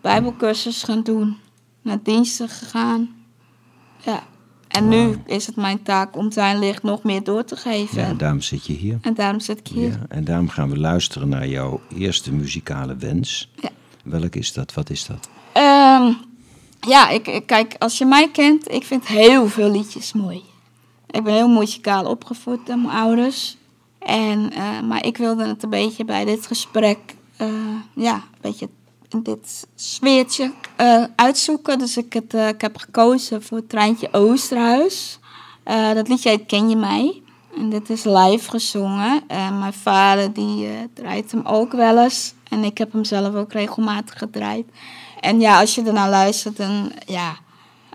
Bijbelcursus 0.01 0.83
gaan 0.83 1.03
doen, 1.03 1.37
naar 1.83 2.03
diensten 2.03 2.49
gegaan. 2.49 3.15
Ja, 4.05 4.23
en 4.75 4.89
nu 4.89 5.19
is 5.27 5.47
het 5.47 5.57
mijn 5.57 5.83
taak 5.83 6.17
om 6.17 6.33
zijn 6.33 6.59
licht 6.59 6.83
nog 6.83 7.03
meer 7.03 7.25
door 7.25 7.45
te 7.45 7.57
geven. 7.57 8.01
ja, 8.01 8.07
en 8.07 8.17
daarom 8.17 8.41
zit 8.41 8.67
je 8.67 8.73
hier. 8.73 8.99
En 9.01 9.15
daarom 9.15 9.41
zit 9.41 9.59
ik 9.59 9.67
hier. 9.67 9.89
Ja, 9.89 10.01
en 10.09 10.25
daarom 10.25 10.49
gaan 10.49 10.71
we 10.71 10.79
luisteren 10.79 11.29
naar 11.29 11.49
jouw 11.49 11.81
eerste 11.97 12.33
muzikale 12.33 12.97
wens. 12.97 13.51
Ja. 13.61 13.69
Welk 14.05 14.35
is 14.35 14.53
dat? 14.53 14.75
Wat 14.75 14.91
is 14.91 15.07
dat? 15.07 15.29
Ehm, 15.53 16.13
ja, 16.81 17.09
ik, 17.09 17.43
kijk, 17.47 17.75
als 17.79 17.99
je 17.99 18.05
mij 18.05 18.31
kent, 18.31 18.71
ik 18.71 18.85
vind 18.85 19.07
heel 19.07 19.49
veel 19.49 19.71
liedjes 19.71 20.13
mooi. 20.13 20.43
Ik 21.11 21.25
ben 21.25 21.35
heel 21.35 21.49
muzikaal 21.49 22.05
opgevoed 22.05 22.67
door 22.67 22.79
mijn 22.79 22.97
ouders. 22.97 23.57
En, 23.99 24.53
eh, 24.53 24.81
maar 24.81 25.07
ik 25.07 25.17
wilde 25.17 25.47
het 25.47 25.63
een 25.63 25.71
beetje 25.71 26.05
bij 26.05 26.25
dit 26.25 26.47
gesprek, 26.47 26.99
eh, 27.37 27.49
ja, 27.95 28.15
een 28.15 28.41
beetje 28.41 28.69
dit 29.23 29.67
sfeertje 29.75 30.53
eh, 30.77 31.05
uitzoeken. 31.17 31.79
Dus 31.79 31.97
ik, 31.97 32.13
het, 32.13 32.35
eh, 32.35 32.49
ik 32.49 32.61
heb 32.61 32.77
gekozen 32.77 33.43
voor 33.43 33.67
Treintje 33.67 34.09
Oosterhuis. 34.13 35.19
Eh, 35.63 35.93
dat 35.93 36.09
liedje 36.09 36.29
heet 36.29 36.47
Ken 36.47 36.69
je 36.69 36.77
mij? 36.77 37.23
En 37.57 37.71
dit 37.71 37.91
is 37.91 38.05
live 38.05 38.51
gezongen. 38.51 39.23
En 39.27 39.59
mijn 39.59 39.73
vader 39.73 40.33
die 40.33 40.69
draait 40.95 41.31
hem 41.31 41.47
ook 41.47 41.73
wel 41.73 41.99
eens. 41.99 42.35
En 42.49 42.65
ik 42.65 42.79
heb 42.79 42.93
hem 42.93 43.05
zelf 43.05 43.35
ook 43.35 43.53
regelmatig 43.53 44.19
gedraaid. 44.19 44.67
En 45.21 45.41
ja, 45.41 45.61
als 45.61 45.75
je 45.75 45.83
ernaar 45.83 46.11
luistert, 46.11 46.57
dan 46.57 46.93
ja, 47.07 47.37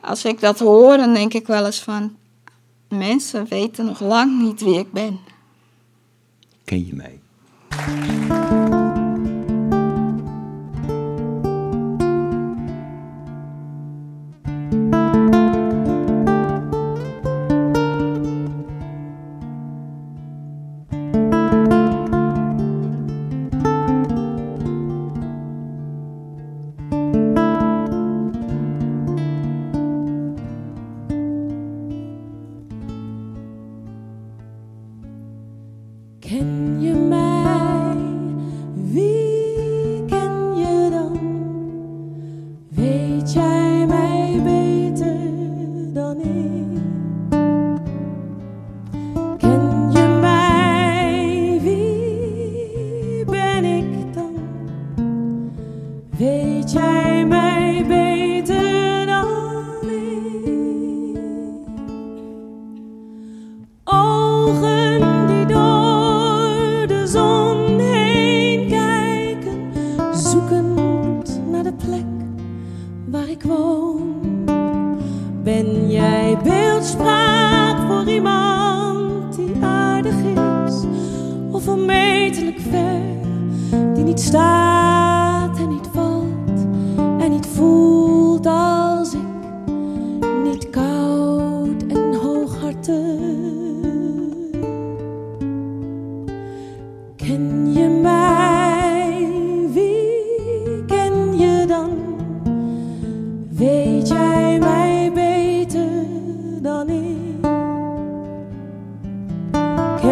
als 0.01 0.25
ik 0.25 0.39
dat 0.39 0.59
hoor, 0.59 0.97
dan 0.97 1.13
denk 1.13 1.33
ik 1.33 1.47
wel 1.47 1.65
eens 1.65 1.81
van... 1.81 2.17
Mensen 2.89 3.47
weten 3.47 3.85
nog 3.85 3.99
lang 3.99 4.41
niet 4.41 4.61
wie 4.61 4.79
ik 4.79 4.91
ben. 4.91 5.19
Ken 6.63 6.85
je 6.85 6.93
mij? 6.95 7.19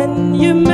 Ken 0.07 0.33
je 0.41 0.66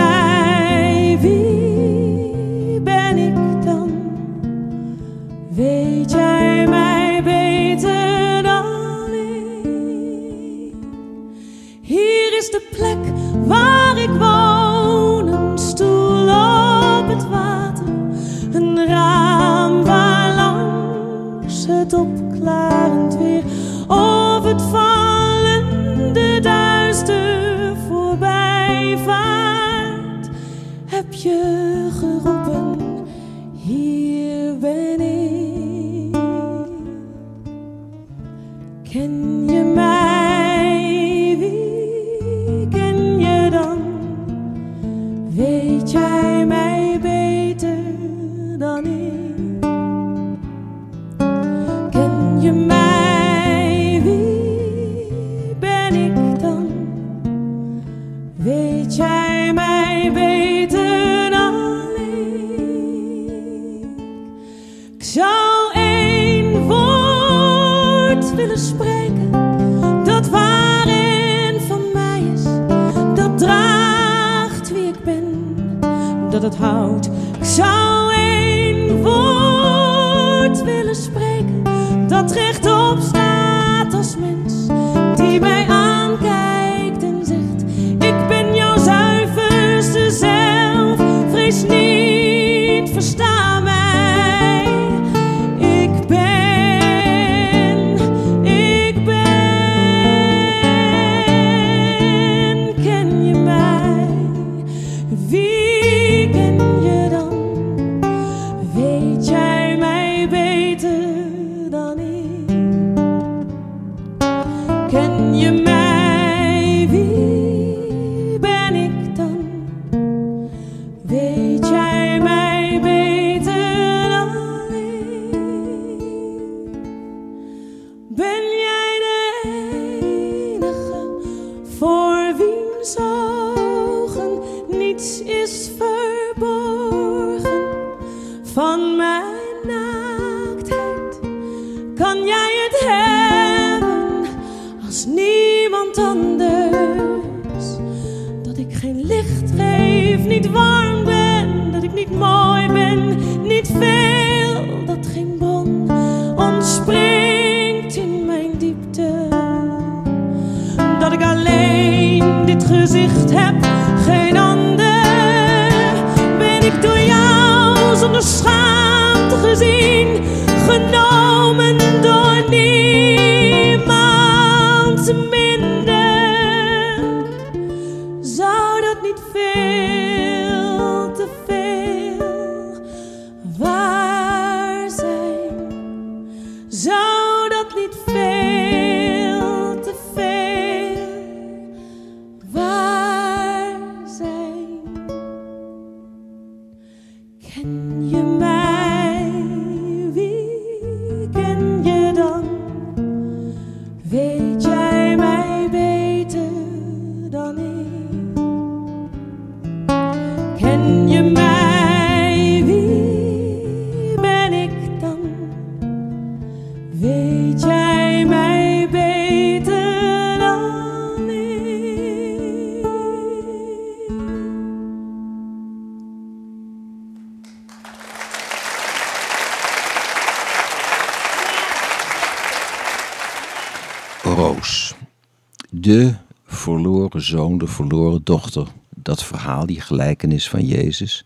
De 235.84 236.15
verloren 236.46 237.22
zoon, 237.22 237.58
de 237.58 237.67
verloren 237.67 238.24
dochter. 238.24 238.67
Dat 238.89 239.24
verhaal, 239.24 239.65
die 239.65 239.82
gelijkenis 239.82 240.50
van 240.50 240.65
Jezus. 240.65 241.26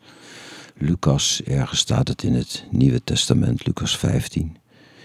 Lucas, 0.77 1.41
ergens 1.43 1.79
staat 1.79 2.07
het 2.07 2.23
in 2.23 2.33
het 2.33 2.65
Nieuwe 2.71 3.03
Testament, 3.03 3.65
Lucas 3.65 3.97
15. 3.97 4.57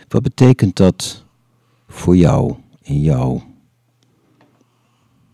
Wat 0.09 0.23
betekent 0.23 0.77
dat 0.77 1.25
voor 1.89 2.17
jou, 2.17 2.55
in 2.83 3.01
jou? 3.01 3.41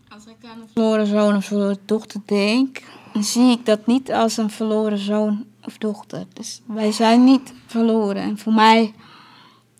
Als 0.09 0.25
ik 0.25 0.49
aan 0.49 0.61
een 0.61 0.67
verloren 0.73 1.07
zoon 1.07 1.35
of 1.35 1.45
verloren 1.45 1.77
dochter 1.85 2.21
denk, 2.25 2.83
dan 3.13 3.23
zie 3.23 3.51
ik 3.51 3.65
dat 3.65 3.87
niet 3.87 4.11
als 4.11 4.37
een 4.37 4.49
verloren 4.49 4.99
zoon 4.99 5.45
of 5.63 5.77
dochter. 5.77 6.25
Dus 6.33 6.61
wij 6.65 6.91
zijn 6.91 7.23
niet 7.23 7.53
verloren. 7.65 8.21
En 8.21 8.37
voor 8.37 8.53
mij, 8.53 8.93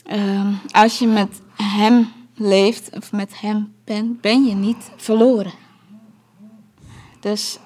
ehm, 0.05 0.53
als 0.71 0.99
je 0.99 1.07
met 1.07 1.41
hem 1.55 2.17
leeft 2.39 2.89
of 2.95 3.11
met 3.11 3.39
hem 3.39 3.73
bent, 3.83 4.21
ben 4.21 4.43
je 4.45 4.55
niet 4.55 4.91
verloren. 4.95 5.51
Dus 7.19 7.59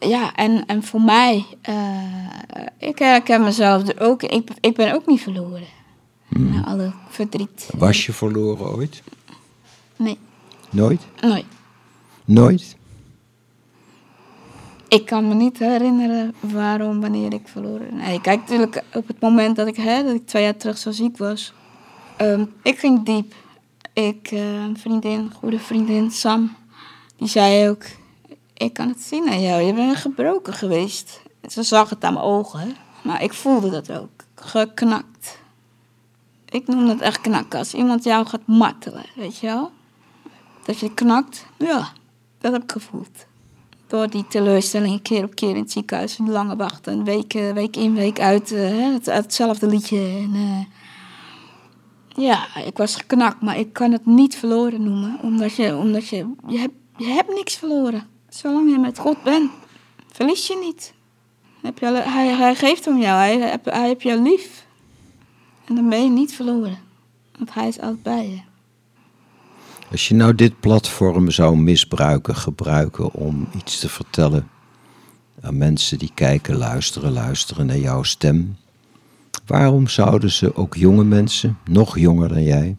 ja, 0.00 0.34
en, 0.34 0.66
en 0.66 0.82
voor 0.82 1.00
mij, 1.00 1.44
eh, 1.62 2.02
ik 2.78 2.98
herken 2.98 3.42
mezelf 3.42 3.88
er 3.88 4.00
ook, 4.00 4.22
ik, 4.22 4.50
ik 4.60 4.74
ben 4.74 4.94
ook 4.94 5.06
niet 5.06 5.20
verloren. 5.20 5.66
Na 6.28 6.64
alle 6.64 6.92
verdriet. 7.08 7.68
Was 7.76 8.06
je 8.06 8.12
verloren 8.12 8.66
ooit? 8.74 9.02
Nee, 9.96 10.18
Nooit? 10.70 11.00
nooit. 11.20 11.44
Nooit? 12.24 12.76
Ik 14.88 15.06
kan 15.06 15.28
me 15.28 15.34
niet 15.34 15.58
herinneren 15.58 16.34
waarom, 16.40 17.00
wanneer 17.00 17.32
ik 17.32 17.48
verloren. 17.48 17.96
Nee, 17.96 18.20
kijk, 18.20 18.40
natuurlijk 18.40 18.82
op 18.94 19.08
het 19.08 19.20
moment 19.20 19.56
dat 19.56 19.66
ik, 19.66 19.76
hè, 19.76 20.02
dat 20.02 20.14
ik 20.14 20.26
twee 20.26 20.42
jaar 20.42 20.56
terug 20.56 20.78
zo 20.78 20.90
ziek 20.90 21.16
was. 21.18 21.52
ehm, 22.16 22.44
ik 22.62 22.78
ging 22.78 23.04
diep. 23.04 23.34
Ik, 24.06 24.30
eh, 24.30 24.62
een 24.62 24.78
vriendin, 24.78 25.32
goede 25.34 25.58
vriendin, 25.58 26.10
Sam, 26.10 26.56
die 27.16 27.28
zei 27.28 27.68
ook... 27.68 27.84
Ik 28.54 28.72
kan 28.72 28.88
het 28.88 29.00
zien 29.00 29.28
aan 29.28 29.40
jou, 29.40 29.62
je 29.62 29.74
bent 29.74 29.96
gebroken 29.96 30.52
geweest. 30.52 31.20
Ze 31.48 31.62
zag 31.62 31.90
het 31.90 32.04
aan 32.04 32.12
mijn 32.12 32.24
ogen, 32.24 32.76
maar 33.02 33.22
ik 33.22 33.32
voelde 33.32 33.70
dat 33.70 33.92
ook. 33.92 34.10
Geknakt. 34.34 35.38
Ik 36.48 36.66
noem 36.66 36.86
dat 36.86 37.00
echt 37.00 37.20
knakken. 37.20 37.58
Als 37.58 37.74
iemand 37.74 38.04
jou 38.04 38.26
gaat 38.26 38.46
martelen, 38.46 39.04
weet 39.14 39.38
je 39.38 39.46
wel? 39.46 39.70
Dat 40.64 40.78
je 40.78 40.94
knakt, 40.94 41.46
ja, 41.58 41.92
dat 42.38 42.52
heb 42.52 42.62
ik 42.62 42.72
gevoeld 42.72 43.26
door 43.86 44.10
die 44.10 44.26
teleurstellingen 44.28 45.02
keer 45.02 45.24
op 45.24 45.34
keer 45.34 45.50
in 45.50 45.62
het 45.62 45.72
ziekenhuis. 45.72 46.18
Lange 46.26 46.56
wachten, 46.56 47.04
week, 47.04 47.32
week 47.32 47.76
in, 47.76 47.94
week 47.94 48.20
uit. 48.20 48.52
eh, 48.52 48.94
hetzelfde 49.04 49.66
liedje. 49.66 49.98
En, 49.98 50.30
eh, 50.34 50.78
ja, 52.16 52.56
ik 52.56 52.76
was 52.76 52.96
geknakt, 52.96 53.40
maar 53.40 53.58
ik 53.58 53.72
kan 53.72 53.92
het 53.92 54.06
niet 54.06 54.36
verloren 54.36 54.82
noemen. 54.82 55.18
Omdat 55.22 55.56
je, 55.56 55.76
omdat 55.76 56.08
je, 56.08 56.32
je, 56.48 56.58
hebt, 56.58 56.74
je 56.96 57.06
hebt 57.06 57.34
niks 57.34 57.56
verloren. 57.56 58.06
Zolang 58.28 58.70
je 58.70 58.78
met 58.78 58.98
God 58.98 59.22
bent, 59.22 59.50
verlies 60.12 60.46
je 60.46 60.56
niet. 60.64 60.92
Heb 61.62 61.80
hij 61.80 62.54
geeft 62.54 62.86
om 62.86 62.98
jou, 62.98 63.16
hij, 63.16 63.38
hij, 63.38 63.58
hij 63.62 63.86
heeft 63.86 64.02
jou 64.02 64.22
lief. 64.22 64.66
En 65.64 65.74
dan 65.74 65.88
ben 65.88 66.02
je 66.02 66.10
niet 66.10 66.34
verloren. 66.34 66.78
Want 67.38 67.54
hij 67.54 67.68
is 67.68 67.80
altijd 67.80 68.02
bij 68.02 68.28
je. 68.28 68.40
Als 69.90 70.08
je 70.08 70.14
nou 70.14 70.34
dit 70.34 70.60
platform 70.60 71.30
zou 71.30 71.56
misbruiken, 71.56 72.36
gebruiken 72.36 73.12
om 73.12 73.48
iets 73.56 73.78
te 73.78 73.88
vertellen 73.88 74.48
aan 75.40 75.58
mensen 75.58 75.98
die 75.98 76.10
kijken, 76.14 76.56
luisteren, 76.56 77.12
luisteren 77.12 77.66
naar 77.66 77.78
jouw 77.78 78.02
stem, 78.02 78.56
waarom 79.50 79.88
zouden 79.88 80.30
ze, 80.30 80.56
ook 80.56 80.74
jonge 80.74 81.04
mensen, 81.04 81.58
nog 81.64 81.98
jonger 81.98 82.28
dan 82.28 82.42
jij, 82.42 82.76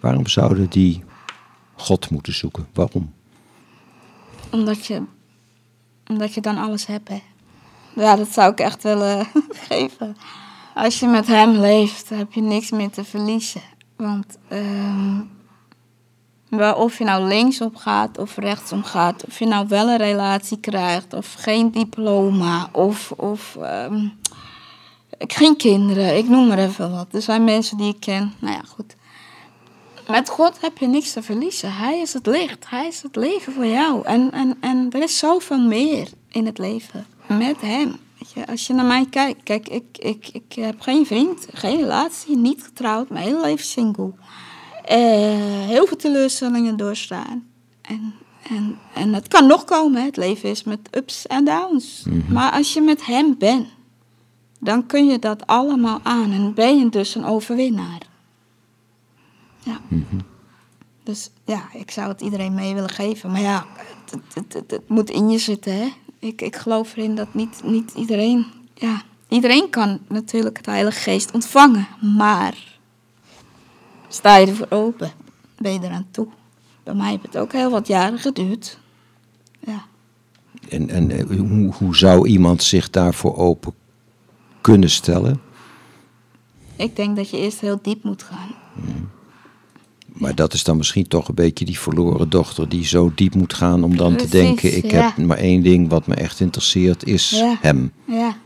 waarom 0.00 0.26
zouden 0.26 0.70
die 0.70 1.04
God 1.76 2.10
moeten 2.10 2.34
zoeken? 2.34 2.68
Waarom? 2.72 3.12
Omdat 4.50 4.86
je, 4.86 5.02
omdat 6.06 6.34
je 6.34 6.40
dan 6.40 6.56
alles 6.56 6.86
hebt, 6.86 7.08
hè. 7.08 7.22
Ja, 7.94 8.16
dat 8.16 8.28
zou 8.28 8.52
ik 8.52 8.60
echt 8.60 8.82
willen 8.82 9.26
geven. 9.68 10.16
Als 10.74 11.00
je 11.00 11.06
met 11.06 11.26
hem 11.26 11.50
leeft, 11.50 12.08
heb 12.08 12.32
je 12.32 12.40
niks 12.40 12.70
meer 12.70 12.90
te 12.90 13.04
verliezen. 13.04 13.62
Want 13.96 14.38
wel, 16.48 16.74
of 16.74 16.98
je 16.98 17.04
nou 17.04 17.24
linksom 17.24 17.76
gaat 17.76 18.18
of 18.18 18.36
rechtsom 18.36 18.82
gaat, 18.82 19.24
of 19.26 19.38
je 19.38 19.46
nou 19.46 19.68
wel 19.68 19.88
een 19.88 19.96
relatie 19.96 20.60
krijgt 20.60 21.12
of 21.14 21.34
geen 21.38 21.70
diploma 21.70 22.68
of, 22.72 23.12
of 23.16 23.56
ehm, 23.56 24.08
geen 25.18 25.56
kinderen, 25.56 26.16
ik 26.16 26.28
noem 26.28 26.46
maar 26.46 26.58
even 26.58 26.90
wat. 26.90 27.06
Er 27.12 27.22
zijn 27.22 27.44
mensen 27.44 27.76
die 27.76 27.88
ik 27.94 28.00
ken, 28.00 28.32
nou 28.38 28.54
ja, 28.54 28.62
goed. 28.66 28.96
Met 30.08 30.28
God 30.28 30.60
heb 30.60 30.78
je 30.78 30.86
niks 30.86 31.12
te 31.12 31.22
verliezen. 31.22 31.72
Hij 31.72 32.00
is 32.00 32.12
het 32.12 32.26
licht. 32.26 32.70
Hij 32.70 32.86
is 32.86 33.02
het 33.02 33.16
leven 33.16 33.52
voor 33.52 33.66
jou. 33.66 34.04
En, 34.04 34.32
en, 34.32 34.56
en 34.60 34.88
er 34.90 35.02
is 35.02 35.18
zoveel 35.18 35.58
meer 35.58 36.08
in 36.28 36.46
het 36.46 36.58
leven. 36.58 37.06
Met 37.26 37.60
hem. 37.60 37.96
Weet 38.18 38.32
je, 38.32 38.46
als 38.46 38.66
je 38.66 38.72
naar 38.72 38.84
mij 38.84 39.06
kijkt. 39.10 39.42
Kijk, 39.42 39.68
ik, 39.68 39.84
ik, 39.98 40.28
ik 40.32 40.52
heb 40.52 40.80
geen 40.80 41.06
vriend, 41.06 41.46
geen 41.52 41.76
relatie, 41.76 42.36
niet 42.36 42.62
getrouwd. 42.62 43.08
Mijn 43.08 43.24
hele 43.24 43.40
leven 43.40 43.64
single. 43.64 44.12
Eh, 44.84 44.98
heel 45.66 45.86
veel 45.86 45.96
teleurstellingen 45.96 46.76
doorstaan. 46.76 47.46
En, 47.82 48.14
en, 48.48 48.78
en 48.94 49.14
het 49.14 49.28
kan 49.28 49.46
nog 49.46 49.64
komen. 49.64 50.00
hè. 50.00 50.06
Het 50.06 50.16
leven 50.16 50.48
is 50.50 50.64
met 50.64 50.78
ups 50.90 51.26
en 51.26 51.44
downs. 51.44 52.04
Maar 52.28 52.52
als 52.52 52.72
je 52.72 52.80
met 52.80 53.06
hem 53.06 53.34
bent, 53.38 53.66
dan 54.58 54.86
kun 54.86 55.06
je 55.06 55.18
dat 55.18 55.46
allemaal 55.46 56.00
aan. 56.02 56.32
En 56.32 56.54
ben 56.54 56.78
je 56.78 56.88
dus 56.88 57.14
een 57.14 57.24
overwinnaar. 57.24 58.02
Ja. 59.58 59.80
Dus 61.02 61.30
ja, 61.44 61.62
ik 61.72 61.90
zou 61.90 62.08
het 62.08 62.20
iedereen 62.20 62.54
mee 62.54 62.74
willen 62.74 62.90
geven. 62.90 63.30
Maar 63.30 63.40
ja, 63.40 63.66
het, 63.76 64.34
het, 64.34 64.52
het, 64.52 64.70
het 64.70 64.88
moet 64.88 65.10
in 65.10 65.30
je 65.30 65.38
zitten, 65.38 65.74
hè. 65.74 65.88
Ik, 66.18 66.42
ik 66.42 66.56
geloof 66.56 66.96
erin 66.96 67.14
dat 67.14 67.34
niet, 67.34 67.60
niet 67.64 67.92
iedereen... 67.92 68.46
Ja, 68.74 69.02
iedereen 69.28 69.70
kan 69.70 69.98
natuurlijk 70.08 70.56
het 70.56 70.66
Heilige 70.66 71.00
Geest 71.00 71.32
ontvangen. 71.32 71.86
Maar 72.16 72.78
sta 74.08 74.36
je 74.36 74.46
ervoor 74.46 74.70
open, 74.70 75.12
ben 75.58 75.72
je 75.72 75.78
eraan 75.82 76.06
toe. 76.10 76.26
Bij 76.82 76.94
mij 76.94 77.10
heeft 77.10 77.22
het 77.22 77.36
ook 77.36 77.52
heel 77.52 77.70
wat 77.70 77.86
jaren 77.86 78.18
geduurd. 78.18 78.78
Ja. 79.60 79.84
En, 80.68 80.90
en 80.90 81.10
eh, 81.10 81.26
hoe, 81.26 81.72
hoe 81.74 81.96
zou 81.96 82.28
iemand 82.28 82.62
zich 82.62 82.90
daarvoor 82.90 83.36
open 83.36 83.74
kunnen 84.60 84.90
stellen? 84.90 85.40
Ik 86.76 86.96
denk 86.96 87.16
dat 87.16 87.30
je 87.30 87.38
eerst 87.38 87.60
heel 87.60 87.78
diep 87.82 88.02
moet 88.04 88.22
gaan. 88.22 88.54
Maar 90.06 90.34
dat 90.34 90.52
is 90.52 90.64
dan 90.64 90.76
misschien 90.76 91.08
toch 91.08 91.28
een 91.28 91.34
beetje 91.34 91.64
die 91.64 91.78
verloren 91.78 92.28
dochter 92.28 92.68
die 92.68 92.84
zo 92.84 93.12
diep 93.14 93.34
moet 93.34 93.54
gaan 93.54 93.84
om 93.84 93.96
dan 93.96 94.16
te 94.16 94.28
denken: 94.28 94.76
ik 94.76 94.90
ja. 94.90 95.02
heb 95.02 95.26
maar 95.26 95.36
één 95.36 95.62
ding 95.62 95.88
wat 95.88 96.06
me 96.06 96.14
echt 96.14 96.40
interesseert, 96.40 97.04
is 97.06 97.30
Ja. 97.30 97.56
hem. 97.60 97.92
Ja. 98.04 98.36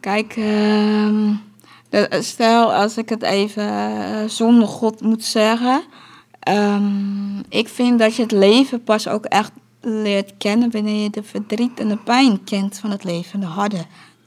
Kijk, 0.00 0.34
ehm, 0.36 1.32
stel 2.22 2.74
als 2.74 2.96
ik 2.98 3.08
het 3.08 3.22
even 3.22 3.64
eh, 3.68 4.28
zonder 4.28 4.68
God 4.68 5.00
moet 5.00 5.24
zeggen. 5.24 5.82
ehm, 6.40 7.38
ik 7.48 7.68
vind 7.68 7.98
dat 7.98 8.16
je 8.16 8.22
het 8.22 8.32
leven 8.32 8.82
pas 8.82 9.08
ook 9.08 9.24
echt 9.24 9.52
leert 9.80 10.32
kennen 10.38 10.70
wanneer 10.70 11.02
je 11.02 11.10
de 11.10 11.22
verdriet 11.22 11.80
en 11.80 11.88
de 11.88 11.96
pijn 11.96 12.44
kent 12.44 12.78
van 12.78 12.90
het 12.90 13.04
leven. 13.04 13.40
De 13.40 13.46
harde 13.46 13.84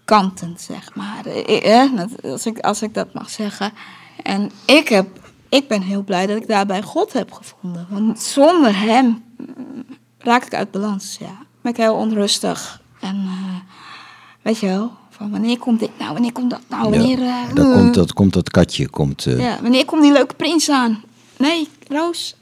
kanten, 0.09 0.55
zeg 0.59 0.95
maar. 0.95 1.25
Eh, 1.25 1.81
eh, 1.83 1.95
dat- 1.95 2.31
Als 2.31 2.45
ik, 2.45 2.59
als 2.59 2.81
ik 2.81 2.93
dat 2.93 3.13
mag 3.13 3.29
zeggen. 3.29 3.71
En 4.23 4.51
ik, 4.65 4.87
heb, 4.89 5.07
ik 5.49 5.67
ben 5.67 5.81
heel 5.81 6.03
blij 6.03 6.25
dat 6.27 6.37
ik 6.37 6.47
daarbij 6.47 6.81
God 6.81 7.13
heb 7.13 7.31
gevonden. 7.31 7.87
Want 7.89 8.19
zonder 8.19 8.79
hem 8.79 9.23
mm, 9.37 9.85
raak 10.17 10.45
ik 10.45 10.53
uit 10.53 10.71
balans, 10.71 11.17
ja. 11.19 11.37
Ben 11.61 11.71
ik 11.71 11.77
heel 11.77 11.95
onrustig. 11.95 12.81
En 12.99 13.15
eh, 13.15 13.55
weet 14.41 14.59
je 14.59 14.65
wel, 14.67 14.91
van 15.09 15.31
wanneer 15.31 15.57
komt 15.57 15.79
dit 15.79 15.89
nou, 15.99 16.13
wanneer 16.13 16.31
komt 16.31 16.49
dat 16.49 16.61
nou, 16.69 16.83
Ja, 16.83 16.89
wanneer... 16.99 17.21
eh, 17.21 17.53
dan 17.55 17.65
eh, 17.71 17.73
komt 17.73 17.93
dat, 17.93 18.13
komt 18.13 18.33
dat 18.33 18.49
katje. 18.49 18.89
Komt, 18.89 19.25
eh, 19.25 19.39
ja, 19.39 19.57
wanneer 19.61 19.85
komt 19.85 20.01
die 20.01 20.11
leuke 20.11 20.35
prins 20.35 20.69
aan? 20.69 21.01
Nee, 21.37 21.67
Roos. 21.87 22.35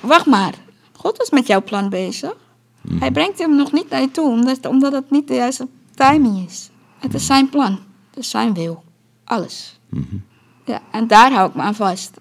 Wacht 0.00 0.26
maar. 0.26 0.54
God 0.92 1.20
is 1.22 1.30
met 1.30 1.46
jouw 1.46 1.62
plan 1.62 1.88
bezig. 1.88 2.32
Mhm. 2.80 2.98
Hij 2.98 3.10
brengt 3.10 3.38
hem 3.38 3.56
nog 3.56 3.72
niet 3.72 3.90
naar 3.90 4.00
je 4.00 4.10
toe, 4.10 4.30
omdat, 4.30 4.66
omdat 4.66 4.92
het 4.92 5.10
niet 5.10 5.28
de 5.28 5.34
juiste 5.34 5.68
timing 5.96 6.46
is. 6.46 6.70
Het 6.98 7.14
is 7.14 7.26
zijn 7.26 7.48
plan. 7.48 7.72
Het 8.10 8.18
is 8.18 8.30
zijn 8.30 8.54
wil. 8.54 8.84
Alles. 9.24 9.80
Mhm. 9.88 10.16
Ja, 10.64 10.80
en 10.90 11.06
daar 11.06 11.32
hou 11.32 11.48
ik 11.48 11.54
me 11.54 11.62
aan 11.62 11.74
vast. 11.74 12.20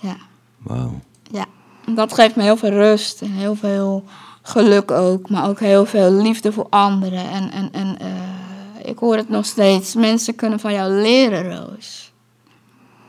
Ja, 0.00 0.16
Wauw. 0.58 1.00
ja. 1.30 1.44
En 1.86 1.94
dat 1.94 2.12
geeft 2.12 2.36
me 2.36 2.42
heel 2.42 2.56
veel 2.56 2.70
rust 2.70 3.22
en 3.22 3.30
heel 3.30 3.54
veel 3.54 4.04
geluk 4.42 4.90
ook. 4.90 5.30
Maar 5.30 5.48
ook 5.48 5.60
heel 5.60 5.86
veel 5.86 6.12
liefde 6.12 6.52
voor 6.52 6.66
anderen. 6.70 7.30
En, 7.30 7.50
en, 7.50 7.72
en 7.72 7.98
eh, 7.98 8.88
ik 8.90 8.98
hoor 8.98 9.16
het 9.16 9.28
nog 9.28 9.44
steeds. 9.44 9.94
Mensen 9.94 10.34
kunnen 10.34 10.60
van 10.60 10.72
jou 10.72 10.92
leren, 10.92 11.56
Roos. 11.56 12.12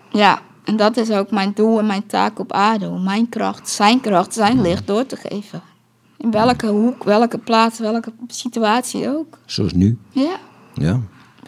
Ja, 0.10 0.42
en 0.63 0.76
dat 0.78 0.98
is 0.98 1.12
ook 1.12 1.32
mijn 1.32 1.52
doel 1.56 1.80
en 1.80 1.86
mijn 1.86 2.06
taak 2.06 2.39
op 2.39 2.52
aarde. 2.52 2.89
Om 2.89 3.04
mijn 3.04 3.30
kracht, 3.30 3.70
zijn 3.70 4.02
kracht, 4.02 4.34
zijn 4.34 4.62
licht 4.62 4.88
door 4.88 5.06
te 5.06 5.16
geven. 5.16 5.62
In 6.23 6.31
welke 6.31 6.67
hoek, 6.67 7.03
welke 7.03 7.38
plaats, 7.38 7.79
welke 7.79 8.13
situatie 8.27 9.09
ook. 9.09 9.38
Zoals 9.45 9.73
nu. 9.73 9.97
Ja, 10.09 10.38
Ja. 10.73 10.99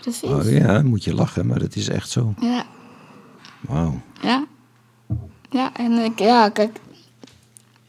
precies. 0.01 0.29
Oh, 0.29 0.51
ja, 0.51 0.81
moet 0.81 1.03
je 1.03 1.13
lachen, 1.13 1.45
maar 1.47 1.59
dat 1.59 1.75
is 1.75 1.87
echt 1.89 2.09
zo. 2.09 2.33
Ja, 2.39 2.65
Wauw. 3.61 4.01
ja. 4.21 4.45
Ja, 5.49 5.73
en 5.73 5.91
ik, 5.91 6.19
ja, 6.19 6.49
kijk. 6.49 6.79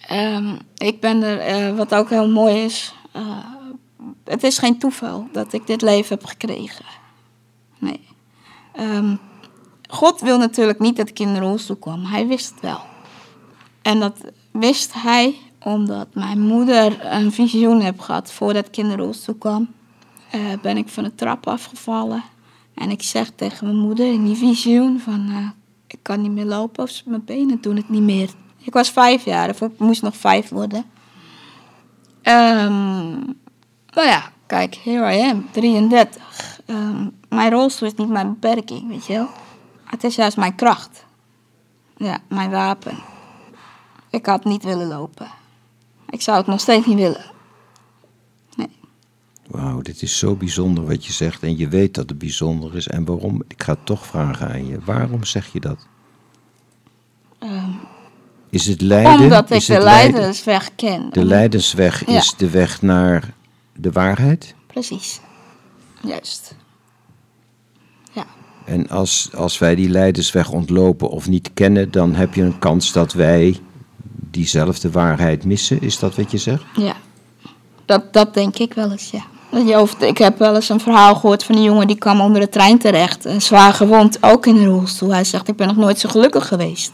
ehm, 0.01 0.57
ik 0.77 1.01
ben 1.01 1.23
er, 1.23 1.39
eh, 1.39 1.77
wat 1.77 1.95
ook 1.95 2.11
heel 2.11 2.29
mooi 2.31 2.55
is. 2.65 2.95
eh, 3.13 3.39
het 4.25 4.43
is 4.43 4.59
geen 4.59 4.79
toeval 4.79 5.29
dat 5.33 5.53
ik 5.53 5.67
dit 5.67 5.83
leven 5.83 6.17
heb 6.17 6.25
gekregen. 6.27 6.85
Nee. 7.79 8.01
Ehm, 8.73 9.17
God 9.89 10.21
wil 10.21 10.39
natuurlijk 10.39 10.79
niet 10.79 10.97
dat 10.97 11.09
ik 11.09 11.19
in 11.19 11.35
de 11.35 11.41
rolstoel 11.41 11.77
kwam. 11.77 12.05
Hij 12.05 12.27
wist 12.27 12.51
het 12.51 12.61
wel. 12.61 12.81
En 13.83 14.01
dat 14.01 14.21
wist 14.51 14.93
hij 14.95 15.35
omdat 15.67 16.07
mijn 16.15 16.41
moeder 16.41 17.07
een 17.15 17.33
visioen 17.33 17.81
heb 17.81 18.01
gehad 18.01 18.33
voordat 18.33 18.67
ik 18.67 18.77
in 18.77 18.89
de 18.89 18.97
rolstoel 18.97 19.35
kwam. 19.35 19.69
eh, 20.31 20.41
ben 20.63 20.77
ik 20.77 20.89
van 20.89 21.05
de 21.05 21.15
trap 21.15 21.47
afgevallen. 21.47 22.23
En 22.75 22.91
ik 22.91 23.03
zeg 23.03 23.31
tegen 23.35 23.67
mijn 23.67 23.79
moeder 23.79 24.13
in 24.13 24.25
die 24.25 24.37
visioen 24.37 25.01
van... 25.01 25.29
eh, 25.31 25.49
ik 25.87 25.99
kan 26.03 26.23
niet 26.23 26.31
meer 26.31 26.45
lopen 26.45 26.85
of 26.85 27.03
mijn 27.05 27.25
benen 27.25 27.61
doen 27.61 27.77
het 27.77 27.89
niet 27.89 28.03
meer. 28.03 28.31
Ik 28.59 28.73
was 28.73 28.91
vijf 28.91 29.25
jaar, 29.25 29.49
of 29.51 29.61
ik 29.61 29.79
moest 29.79 30.03
nog 30.03 30.17
vijf 30.17 30.49
worden. 30.49 30.85
Ehm, 32.23 33.11
nou 33.95 34.07
ja, 34.09 34.31
kijk, 34.47 34.75
here 34.75 35.17
I 35.17 35.31
am, 35.31 35.47
33. 35.53 36.61
Ehm, 36.67 37.09
mijn 37.29 37.51
rolstoel 37.51 37.89
is 37.89 37.95
niet 37.95 38.09
mijn 38.09 38.29
beperking, 38.39 38.89
weet 38.89 39.07
je 39.07 39.13
wel. 39.13 39.29
Het 39.85 40.05
is 40.05 40.15
juist 40.15 40.37
mijn 40.37 40.55
kracht. 40.55 41.05
Ja, 41.97 42.19
mijn 42.29 42.51
wapen. 42.51 42.99
Ik 44.11 44.27
had 44.27 44.45
niet 44.45 44.63
willen 44.65 44.87
lopen. 44.89 45.29
Ik 46.11 46.23
zou 46.23 46.37
het 46.39 46.47
nog 46.47 46.61
steeds 46.61 46.87
niet 46.87 46.97
willen. 46.97 47.25
Nee. 48.57 48.69
Wauw, 49.47 49.81
dit 49.81 50.03
is 50.03 50.19
zo 50.19 50.35
bijzonder 50.35 50.87
wat 50.87 51.07
je 51.07 51.13
zegt. 51.13 51.43
En 51.43 51.57
je 51.59 51.69
weet 51.69 51.95
dat 51.95 52.09
het 52.09 52.19
bijzonder 52.19 52.77
is. 52.77 52.89
En 52.89 53.05
waarom? 53.05 53.43
Ik 53.49 53.63
ga 53.63 53.77
toch 53.85 54.07
vragen 54.07 54.49
aan 54.49 54.67
je. 54.67 54.79
Waarom 54.85 55.25
zeg 55.25 55.53
je 55.53 55.61
dat? 55.61 55.87
Ehm, 57.39 57.71
Is 58.51 58.67
het 58.67 58.81
lijden? 58.81 59.21
omdat 59.21 59.51
ik 59.51 59.67
de 59.67 59.73
het 59.73 59.83
lijden- 59.83 60.13
leidersweg 60.13 60.75
ken. 60.75 61.09
De 61.11 61.25
lijdensweg 61.25 62.07
Ja. 62.07 62.17
is 62.17 62.35
de 62.37 62.51
weg 62.51 62.83
naar 62.83 63.35
de 63.77 63.93
waarheid. 63.93 64.55
Precies. 64.67 65.21
Juist. 66.03 66.57
Ja. 68.13 68.27
En 68.65 68.89
als, 68.89 69.31
als 69.35 69.59
wij 69.59 69.75
die 69.75 69.89
lijdensweg 69.89 70.51
ontlopen 70.51 71.09
of 71.11 71.29
niet 71.29 71.51
kennen, 71.55 71.91
dan 71.91 72.15
heb 72.15 72.35
je 72.35 72.43
een 72.43 72.59
kans 72.59 72.93
dat 72.93 73.13
wij 73.13 73.61
diezelfde 74.37 74.91
waarheid 74.91 75.45
missen. 75.45 75.83
Is 75.83 75.99
dat 75.99 76.15
wat 76.15 76.31
je 76.31 76.39
zegt? 76.39 76.65
Ja, 76.75 76.95
dat, 77.85 78.13
dat 78.13 78.35
denk 78.35 78.59
ik 78.59 78.75
wel 78.75 78.91
eens, 78.91 79.11
ja. 79.11 79.25
Ik 79.99 80.19
heb 80.19 80.39
wel 80.39 80.55
eens 80.55 80.69
een 80.69 80.81
verhaal 80.81 81.15
gehoord 81.15 81.45
van 81.45 81.57
een 81.57 81.63
jongen 81.63 81.87
die 81.87 81.97
kwam 81.97 82.21
onder 82.21 82.41
de 82.41 82.49
trein 82.49 82.79
terecht. 82.79 83.27
En 83.27 83.43
zwaar 83.43 83.73
gewond, 83.73 84.19
ook 84.21 84.47
in 84.47 84.57
een 84.57 84.67
rolstoel. 84.67 85.13
Hij 85.13 85.25
zegt, 85.25 85.49
ik 85.49 85.57
ben 85.57 85.67
nog 85.67 85.77
nooit 85.77 85.99
zo 85.99 86.09
gelukkig 86.09 86.49
geweest. 86.49 86.93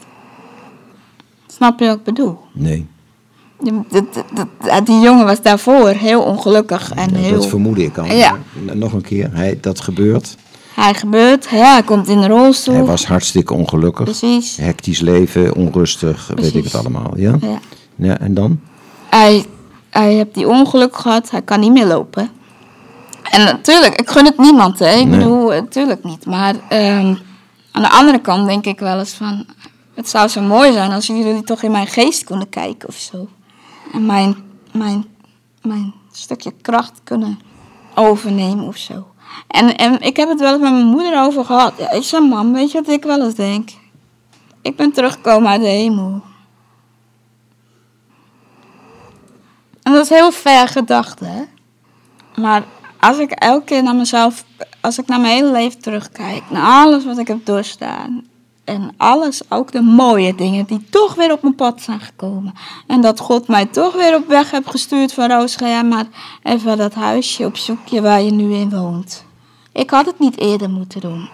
Snap 1.47 1.79
je 1.79 1.85
wat 1.85 1.97
ik 1.97 2.03
bedoel? 2.03 2.39
Nee. 2.53 2.87
Die 4.83 4.99
jongen 4.99 5.25
was 5.25 5.41
daarvoor 5.41 5.89
heel 5.89 6.21
ongelukkig 6.21 6.91
en 6.91 7.09
Ja, 7.09 7.17
heel... 7.17 7.33
Dat 7.33 7.47
vermoedde 7.47 7.83
ik 7.83 7.97
al. 7.97 8.05
Ja. 8.05 8.37
Nog 8.73 8.93
een 8.93 9.01
keer, 9.01 9.29
hij, 9.33 9.57
dat 9.61 9.81
gebeurt. 9.81 10.37
Hij 10.75 10.93
gebeurt, 10.93 11.47
ja, 11.49 11.71
hij 11.73 11.83
komt 11.83 12.07
in 12.07 12.21
de 12.21 12.27
rolstoel. 12.27 12.75
Hij 12.75 12.83
was 12.83 13.05
hartstikke 13.05 13.53
ongelukkig. 13.53 14.03
Precies. 14.03 14.57
Hectisch 14.57 14.99
leven, 14.99 15.55
onrustig, 15.55 16.31
weet 16.35 16.55
ik 16.55 16.63
het 16.63 16.75
allemaal. 16.75 17.13
Ja? 17.15 17.35
Ja. 17.41 17.59
ja 17.95 18.19
en 18.19 18.33
dan? 18.33 18.59
Hij, 19.09 19.45
hij 19.89 20.13
heeft 20.13 20.33
die 20.33 20.47
ongeluk 20.47 20.97
gehad, 20.97 21.29
hij 21.29 21.41
kan 21.41 21.59
niet 21.59 21.71
meer 21.71 21.85
lopen. 21.85 22.29
En 23.23 23.43
natuurlijk, 23.43 23.99
ik 23.99 24.09
gun 24.09 24.25
het 24.25 24.37
niemand, 24.37 24.79
hè. 24.79 24.95
Ik 24.95 25.05
Nee. 25.07 25.17
bedoel, 25.17 25.47
natuurlijk 25.49 26.03
niet. 26.03 26.25
Maar 26.25 26.55
ehm, 26.69 27.15
aan 27.71 27.81
de 27.81 27.89
andere 27.89 28.19
kant 28.21 28.47
denk 28.47 28.65
ik 28.65 28.79
wel 28.79 28.99
eens 28.99 29.13
van... 29.13 29.45
Het 29.93 30.09
zou 30.09 30.27
zo 30.27 30.41
mooi 30.41 30.71
zijn 30.73 30.91
als 30.91 31.07
jullie 31.07 31.43
toch 31.43 31.63
in 31.63 31.71
mijn 31.71 31.87
geest 31.87 32.23
kunnen 32.23 32.49
kijken 32.49 32.87
of 32.87 32.95
zo. 32.95 33.27
En 33.93 34.05
mijn, 34.05 34.35
mijn, 34.71 35.05
mijn 35.61 35.93
stukje 36.11 36.53
kracht 36.61 37.01
kunnen 37.03 37.39
overnemen 37.95 38.67
of 38.67 38.77
zo. 38.77 39.07
En, 39.47 39.77
en 39.77 40.01
ik 40.01 40.17
heb 40.17 40.29
het 40.29 40.39
wel 40.39 40.53
eens 40.53 40.61
met 40.61 40.71
mijn 40.71 40.85
moeder 40.85 41.21
over 41.21 41.45
gehad. 41.45 41.73
Ik 41.91 42.03
zei, 42.03 42.27
mam, 42.27 42.53
weet 42.53 42.71
je 42.71 42.81
wat 42.81 42.93
ik 42.93 43.03
wel 43.03 43.21
eens 43.21 43.35
denk? 43.35 43.69
Ik 44.61 44.75
ben 44.75 44.91
teruggekomen 44.91 45.49
uit 45.49 45.61
de 45.61 45.67
hemel. 45.67 46.21
En 49.83 49.91
dat 49.91 50.03
is 50.03 50.09
heel 50.09 50.31
ver 50.31 50.67
gedacht, 50.67 51.19
hè. 51.19 51.43
Maar 52.35 52.63
als 52.99 53.17
ik 53.17 53.31
elke 53.31 53.65
keer 53.65 53.83
naar 53.83 53.95
mezelf, 53.95 54.45
als 54.81 54.97
ik 54.97 55.07
naar 55.07 55.19
mijn 55.19 55.33
hele 55.33 55.51
leven 55.51 55.81
terugkijk, 55.81 56.43
naar 56.49 56.83
alles 56.83 57.05
wat 57.05 57.17
ik 57.17 57.27
heb 57.27 57.45
doorstaan. 57.45 58.27
En 58.63 58.93
alles, 58.97 59.41
ook 59.49 59.71
de 59.71 59.81
mooie 59.81 60.35
dingen 60.35 60.65
die 60.65 60.85
toch 60.89 61.15
weer 61.15 61.31
op 61.31 61.41
mijn 61.41 61.55
pad 61.55 61.81
zijn 61.81 61.99
gekomen. 61.99 62.53
En 62.87 63.01
dat 63.01 63.19
God 63.19 63.47
mij 63.47 63.65
toch 63.65 63.93
weer 63.93 64.15
op 64.15 64.27
weg 64.27 64.51
heeft 64.51 64.69
gestuurd 64.69 65.13
van 65.13 65.31
Roos, 65.31 65.55
ga 65.55 65.67
jij 65.67 65.83
maar 65.83 66.05
even 66.43 66.77
dat 66.77 66.93
huisje 66.93 67.45
opzoeken 67.45 68.03
waar 68.03 68.21
je 68.21 68.31
nu 68.31 68.53
in 68.53 68.69
woont. 68.69 69.25
Ik 69.71 69.89
had 69.89 70.05
het 70.05 70.19
niet 70.19 70.37
eerder 70.37 70.69
moeten 70.69 71.01
doen. 71.01 71.29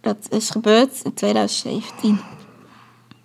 Dat 0.00 0.16
is 0.30 0.50
gebeurd 0.50 1.00
in 1.04 1.14
2017. 1.14 2.20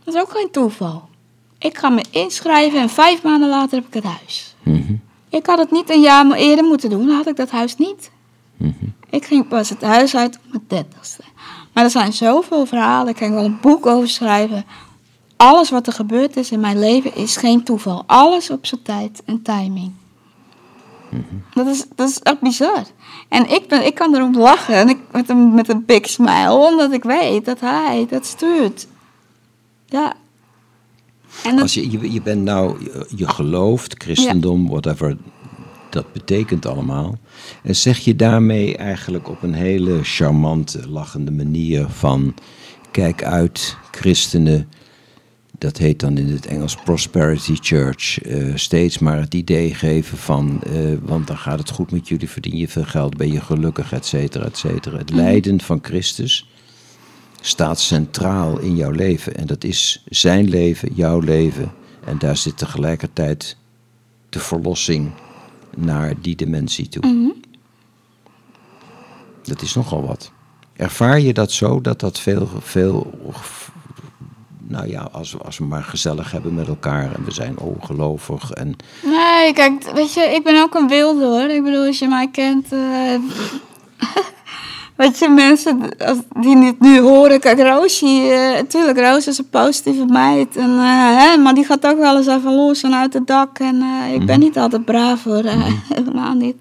Dat 0.04 0.14
is 0.14 0.22
ook 0.22 0.32
geen 0.32 0.52
toeval. 0.52 1.10
Ik 1.58 1.78
ga 1.78 1.90
me 1.90 2.04
inschrijven 2.12 2.80
en 2.80 2.90
vijf 2.90 3.24
maanden 3.24 3.50
later 3.50 3.78
heb 3.78 3.88
ik 3.88 3.94
het 3.94 4.04
huis. 4.04 4.56
Mhm. 4.64 4.94
Ik 5.30 5.46
had 5.46 5.58
het 5.58 5.72
niet 5.72 5.90
een 5.90 6.02
jaar 6.02 6.32
eerder 6.32 6.66
moeten 6.66 6.90
doen, 6.90 7.08
dan 7.08 7.16
had 7.16 7.28
ik 7.28 7.36
dat 7.36 7.50
huis 7.50 7.76
niet. 7.78 8.12
Mhm. 8.58 8.86
Ik 9.10 9.26
ging 9.26 9.48
pas 9.48 9.70
het 9.70 9.82
huis 9.82 10.16
uit 10.16 10.36
op 10.36 10.42
mijn 10.52 10.64
dertigste. 10.68 11.24
Maar 11.78 11.86
er 11.86 11.92
zijn 11.92 12.14
zoveel 12.14 12.66
verhalen, 12.66 13.08
ik 13.08 13.16
kan 13.16 13.34
wel 13.34 13.46
een 13.46 13.58
boek 13.62 13.86
over 13.86 14.10
schrijven. 14.10 14.66
Alles 15.36 15.70
wat 15.70 15.88
er 15.88 15.94
gebeurd 15.94 16.38
is 16.38 16.52
in 16.52 16.60
mijn 16.60 16.80
leven 16.80 17.16
is 17.16 17.36
geen 17.36 17.64
toeval. 17.64 18.04
Alles 18.08 18.50
op 18.50 18.66
zijn 18.66 18.82
tijd 18.82 19.22
en 19.26 19.42
timing. 19.42 19.92
Dat, 21.54 21.68
is, 21.68 21.86
dat 21.96 22.10
is 22.10 22.20
echt 22.20 22.40
bizar. 22.40 22.84
En 23.30 23.50
ik, 23.50 23.68
ben, 23.68 23.86
ik 23.86 23.96
kan 23.96 24.16
erom 24.16 24.38
lachen 24.38 24.76
en 24.76 24.90
ik, 24.90 24.98
met, 25.12 25.30
een, 25.30 25.54
met 25.54 25.70
een 25.70 25.86
big 25.86 26.10
smile, 26.10 26.52
omdat 26.52 26.92
ik 26.92 27.04
weet 27.04 27.46
dat 27.46 27.60
hij 27.60 28.06
dat 28.10 28.26
stuurt. 28.26 28.88
Ja. 29.86 30.14
En 31.44 31.52
dat, 31.52 31.62
Als 31.62 31.74
je, 31.74 31.92
je, 31.92 32.12
je 32.12 32.22
bent 32.22 32.44
nou, 32.44 32.84
je, 32.84 33.08
je 33.16 33.28
gelooft, 33.28 34.04
christendom, 34.04 34.70
whatever 34.70 35.18
dat 35.90 36.14
betekent 36.14 36.66
allemaal. 36.66 37.18
En 37.64 37.76
zeg 37.76 37.98
je 38.00 38.16
daarmee 38.16 38.78
eigenlijk 38.78 39.30
op 39.30 39.44
een 39.44 39.54
hele 39.54 40.04
charmante, 40.04 40.90
lachende 40.90 41.32
manier 41.32 41.88
van... 41.90 42.34
kijk 42.92 43.24
uit, 43.24 43.78
christenen, 43.92 44.70
dat 45.58 45.78
heet 45.78 46.00
dan 46.00 46.18
in 46.18 46.28
het 46.28 46.46
Engels 46.46 46.76
Prosperity 46.76 47.56
Church, 47.60 48.22
eh, 48.22 48.56
steeds 48.56 49.00
maar 49.00 49.20
het 49.20 49.34
idee 49.34 49.74
geven 49.74 50.18
van, 50.18 50.62
eh, 50.64 50.74
want 51.02 51.28
dan 51.28 51.38
gaat 51.38 51.60
het 51.60 51.70
goed 51.70 51.92
met 51.92 52.08
jullie, 52.08 52.30
verdien 52.30 52.58
je 52.58 52.68
veel 52.68 52.84
geld, 52.84 53.18
ben 53.18 53.32
je 53.32 53.42
gelukkig, 53.42 53.94
et 53.94 54.06
cetera, 54.06 54.46
et 54.46 54.58
cetera. 54.58 54.98
Het 54.98 55.10
lijden 55.10 55.62
van 55.62 55.80
Christus 55.82 56.50
staat 57.42 57.80
centraal 57.80 58.60
in 58.60 58.76
jouw 58.76 58.92
leven 58.92 59.36
en 59.36 59.48
dat 59.48 59.64
is 59.64 60.04
zijn 60.10 60.50
leven, 60.50 60.90
jouw 60.94 61.20
leven 61.20 61.72
en 62.06 62.18
daar 62.18 62.38
zit 62.38 62.58
tegelijkertijd 62.58 63.58
de 64.30 64.40
verlossing 64.40 65.12
naar 65.78 66.14
die 66.22 66.36
dimensie 66.36 66.90
toe. 66.90 67.34
Dat 69.44 69.62
is 69.62 69.74
nogal 69.76 70.08
wat. 70.08 70.32
Ervaar 70.76 71.20
je 71.20 71.34
dat 71.34 71.52
zo, 71.52 71.82
dat 71.82 72.00
dat 72.00 72.20
veel, 72.20 72.50
veel 72.60 73.12
nou 74.68 74.88
ja, 74.88 75.02
als, 75.12 75.32
we- 75.32 75.38
als 75.44 75.58
we 75.58 75.66
maar 75.66 75.84
gezellig 75.84 76.32
hebben 76.32 76.54
met 76.54 76.68
elkaar 76.68 77.14
en 77.16 77.24
we 77.24 77.32
zijn 77.32 77.60
ongelovig 77.60 78.52
en 78.52 78.76
Nee, 79.04 79.54
kijk, 79.54 79.92
weet 79.94 80.14
je, 80.14 80.22
ik 80.22 80.44
ben 80.44 80.62
ook 80.62 80.74
een 80.76 80.88
wilde 80.88 81.26
hoor. 81.26 81.50
Ik 81.50 81.64
bedoel, 81.64 81.86
als 81.86 82.00
je 82.00 82.08
mij 82.08 82.30
kent. 82.32 82.72
eh 82.72 83.16
weet 84.98 85.20
je, 85.20 85.30
mensen 85.30 85.80
die 86.40 86.60
dit 86.60 86.80
nu 86.80 87.00
horen. 87.00 87.40
Kijk, 87.40 87.60
Roosje, 87.60 88.06
eh 88.06 88.64
tuurlijk, 88.68 89.00
Roos 89.00 89.28
is 89.28 89.38
een 89.38 89.50
positieve 89.50 90.06
meid. 90.06 90.56
En, 90.56 90.70
eh, 90.70 91.18
hè, 91.18 91.38
maar 91.38 91.54
die 91.54 91.66
gaat 91.66 91.88
ook 91.88 91.98
wel 91.98 92.18
eens 92.18 92.28
even 92.28 92.56
los 92.56 92.84
en 92.84 92.96
uit 92.96 93.14
het 93.14 93.28
dak. 93.28 93.60
En 93.60 93.82
eh, 93.82 94.14
ik 94.14 94.26
ben 94.26 94.40
niet 94.40 94.58
altijd 94.58 94.86
braaf 94.86 95.24
hoor, 95.24 95.44
eh, 95.44 95.74
helemaal 95.96 96.34
niet. 96.34 96.56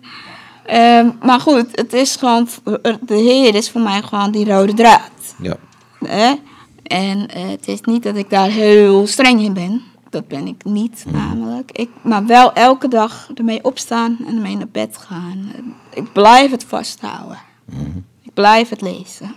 Ehm, 0.66 1.11
maar 1.22 1.40
goed, 1.40 1.66
het 1.72 1.92
is 1.92 2.16
gewoon, 2.16 2.49
de 3.01 3.14
Heer 3.14 3.55
is 3.55 3.70
voor 3.70 3.81
mij 3.81 4.03
gewoon 4.03 4.31
die 4.31 4.44
rode 4.44 4.75
draad. 4.75 5.11
ja, 5.38 5.57
Hè? 5.99 6.35
En 6.83 7.29
eh, 7.29 7.49
het 7.49 7.68
is 7.68 7.81
niet 7.81 8.03
dat 8.03 8.16
ik 8.16 8.31
daar 8.31 8.49
heel 8.49 9.07
streng 9.07 9.40
in 9.40 9.53
ben. 9.53 9.83
Dat 10.11 10.29
ben 10.29 10.46
ik 10.46 10.64
niet, 10.64 11.05
namelijk. 11.12 11.72
Ik, 11.72 11.90
maar 12.03 12.27
wel 12.27 12.53
elke 12.53 12.88
dag 12.88 13.31
ermee 13.35 13.64
opstaan 13.64 14.16
en 14.27 14.35
ermee 14.35 14.57
naar 14.57 14.68
bed 14.72 14.96
gaan. 14.96 15.53
Ik 15.90 16.12
blijf 16.12 16.51
het 16.51 16.64
vasthouden. 16.64 17.38
Ik 17.70 18.15
blijf 18.37 18.68
het 18.68 18.81
lezen. 18.81 19.35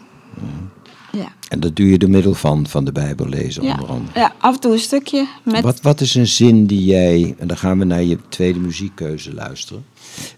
Ja. 1.12 1.28
en 1.48 1.60
dat 1.60 1.76
doe 1.76 1.90
je 1.90 1.98
door 1.98 2.10
middel 2.10 2.34
van, 2.34 2.68
van 2.68 2.86
de 2.86 2.92
Bijbel 2.92 3.28
lezen 3.28 3.64
Ja. 3.64 3.72
onder 3.72 3.90
andere. 3.90 4.20
ja, 4.20 4.34
af 4.38 4.54
en 4.54 4.60
toe 4.60 4.72
een 4.72 4.80
stukje 4.80 5.28
met... 5.44 5.64
Wat, 5.64 5.82
wat 5.82 6.02
is 6.02 6.16
een 6.16 6.28
zin 6.28 6.66
die 6.66 6.84
jij, 6.84 7.36
en 7.38 7.48
dan 7.48 7.58
gaan 7.58 7.80
we 7.80 7.86
naar 7.86 8.04
je 8.04 8.18
tweede 8.30 8.60
muziekkeuze 8.60 9.34
luisteren. 9.34 9.86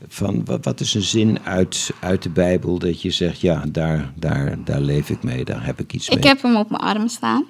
Van, 0.08 0.45
wat, 0.45 0.65
wat 0.65 0.80
is 0.80 0.93
een 0.93 1.02
zin 1.02 1.39
uit, 1.43 1.91
uit 2.00 2.24
de 2.24 2.30
Bijbel 2.30 2.80
dat 2.80 3.02
je 3.02 3.12
zegt, 3.12 3.41
ja, 3.41 3.63
daar, 3.67 4.13
daar, 4.15 4.58
daar 4.63 4.82
leef 4.82 5.10
ik 5.10 5.24
mee, 5.24 5.45
daar 5.45 5.65
heb 5.65 5.80
ik 5.80 5.93
iets 5.93 6.10
mee. 6.10 6.17
Ik 6.17 6.24
heb 6.24 6.41
hem 6.41 6.56
op 6.56 6.69
mijn 6.69 6.82
arm 6.82 7.08
staan. 7.08 7.45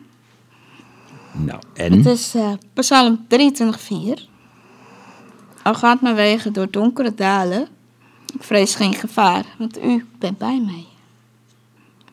Nou, 1.32 1.60
en? 1.74 1.92
Het 1.94 2.06
is 2.06 2.36
eh, 2.36 2.52
Psalm 2.74 3.26
23:4. 3.28 4.22
Al 5.64 5.74
gaat 5.74 6.02
mijn 6.02 6.16
wegen 6.16 6.54
door 6.54 6.72
donkere 6.72 7.14
dalen. 7.16 7.68
Ik 8.34 8.44
vrees 8.44 8.76
geen 8.76 8.94
gevaar, 8.94 9.46
want 9.58 9.84
u 9.84 10.06
bent 10.20 10.38
bij 10.38 10.62
mij. 10.66 10.86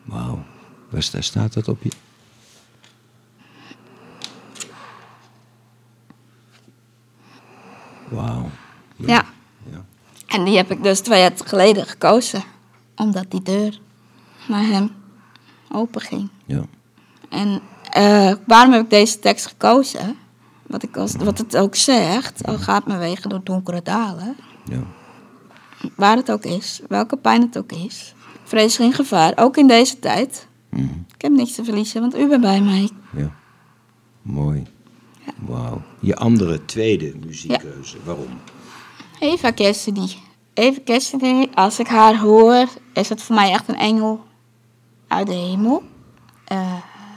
Wauw, 0.09 0.43
waar 0.89 1.03
sta- 1.03 1.21
staat 1.21 1.53
dat 1.53 1.67
op 1.67 1.83
je? 1.83 1.91
Wauw. 8.09 8.49
Ja. 8.95 9.25
Ja. 9.71 9.85
En 10.27 10.43
die 10.43 10.57
heb 10.57 10.71
ik 10.71 10.83
dus 10.83 10.99
twee 10.99 11.19
jaar 11.21 11.31
geleden 11.45 11.85
gekozen. 11.85 12.43
Omdat 12.95 13.31
die 13.31 13.41
deur 13.41 13.79
naar 14.47 14.63
hem 14.65 14.91
open 15.71 16.01
ging. 16.01 16.29
Ja. 16.45 16.63
En 17.29 17.61
eh, 17.91 18.33
waarom 18.45 18.73
heb 18.73 18.83
ik 18.83 18.89
deze 18.89 19.19
tekst 19.19 19.47
gekozen? 19.47 20.17
Wat, 20.67 20.83
ik 20.83 20.97
als, 20.97 21.15
wat 21.15 21.37
het 21.37 21.57
ook 21.57 21.75
zegt, 21.75 22.45
al 22.45 22.57
gaat 22.57 22.85
mijn 22.87 22.99
wegen 22.99 23.29
door 23.29 23.43
donkere 23.43 23.81
dalen. 23.81 24.35
Ja. 24.65 24.81
Waar 25.95 26.15
het 26.15 26.31
ook 26.31 26.43
is, 26.43 26.81
welke 26.87 27.17
pijn 27.17 27.41
het 27.41 27.57
ook 27.57 27.71
is. 27.71 28.13
Vrees 28.49 28.75
geen 28.75 28.93
gevaar, 28.93 29.33
ook 29.35 29.57
in 29.57 29.67
deze 29.67 29.99
tijd. 29.99 30.47
Mhm. 30.69 30.83
Ik 31.15 31.21
heb 31.21 31.31
niks 31.31 31.51
te 31.51 31.63
verliezen, 31.63 32.01
want 32.01 32.17
u 32.17 32.27
bent 32.27 32.41
bij 32.41 32.61
mij. 32.61 32.89
Ja. 33.15 33.35
Mooi. 34.21 34.63
Wauw. 35.45 35.81
Je 35.99 36.15
andere 36.15 36.65
tweede 36.65 37.13
muziekkeuze, 37.25 37.97
waarom? 38.03 38.39
Eva 39.19 39.53
Cassidy. 39.53 40.15
Eva 40.53 40.79
Cassidy, 40.85 41.47
als 41.53 41.79
ik 41.79 41.87
haar 41.87 42.17
hoor, 42.17 42.67
is 42.93 43.09
het 43.09 43.21
voor 43.21 43.35
mij 43.35 43.51
echt 43.51 43.67
een 43.67 43.77
engel 43.77 44.23
uit 45.07 45.27
de 45.27 45.33
hemel. 45.33 45.83
Eh, 46.45 46.73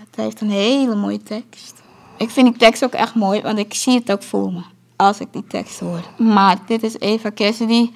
het 0.07 0.17
heeft 0.17 0.41
een 0.41 0.51
hele 0.51 0.95
mooie 0.95 1.23
tekst. 1.23 1.83
Ik 2.17 2.31
vind 2.31 2.49
die 2.49 2.59
tekst 2.59 2.85
ook 2.85 2.93
echt 2.93 3.15
mooi, 3.15 3.41
want 3.41 3.59
ik 3.59 3.75
zie 3.75 3.95
het 3.95 4.13
ook 4.13 4.23
voor 4.23 4.53
me 4.53 4.63
als 4.97 5.21
ik 5.21 5.33
die 5.33 5.47
tekst 5.47 5.81
hoor. 5.81 6.03
Maar 6.19 6.59
dit 6.67 6.83
is 6.83 6.99
Eva 6.99 7.31
Cassidy. 7.35 7.91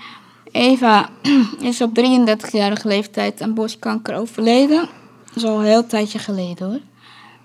Eva 0.57 1.09
is 1.61 1.81
op 1.81 1.99
33-jarige 1.99 2.89
leeftijd 2.89 3.41
aan 3.43 3.55
borstkanker 3.55 4.15
overleden. 4.17 4.89
Dat 5.27 5.37
is 5.37 5.45
al 5.45 5.59
een 5.59 5.65
heel 5.65 5.87
tijdje 5.87 6.19
geleden 6.19 6.67
hoor. 6.69 6.81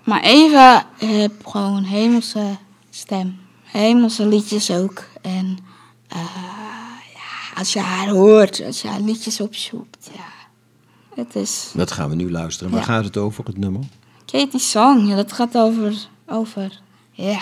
Maar 0.04 0.20
Eva 0.22 0.86
heeft 0.96 1.32
gewoon 1.44 1.82
hemelse 1.84 2.56
stem. 2.90 3.38
Hemelse 3.62 4.26
liedjes 4.26 4.70
ook. 4.70 5.04
En 5.22 5.58
eh, 6.08 6.18
ja, 7.14 7.58
als 7.58 7.72
je 7.72 7.80
haar 7.80 8.08
hoort, 8.08 8.62
als 8.66 8.82
je 8.82 8.88
haar 8.88 9.00
liedjes 9.00 9.40
opzoekt, 9.40 10.10
ja. 10.14 10.30
Het 11.14 11.34
is 11.36 11.70
Dat 11.74 11.90
gaan 11.92 12.08
we 12.08 12.14
nu 12.14 12.30
luisteren. 12.30 12.72
Waar 12.72 12.80
Ja. 12.80 12.86
gaat 12.86 13.04
het 13.04 13.16
over, 13.16 13.44
het 13.44 13.58
nummer? 13.58 13.82
Katie 14.26 14.58
Song, 14.60 15.06
ja, 15.08 15.16
dat 15.16 15.32
gaat 15.32 15.56
over, 15.56 15.94
over, 16.26 16.80
ja. 17.10 17.40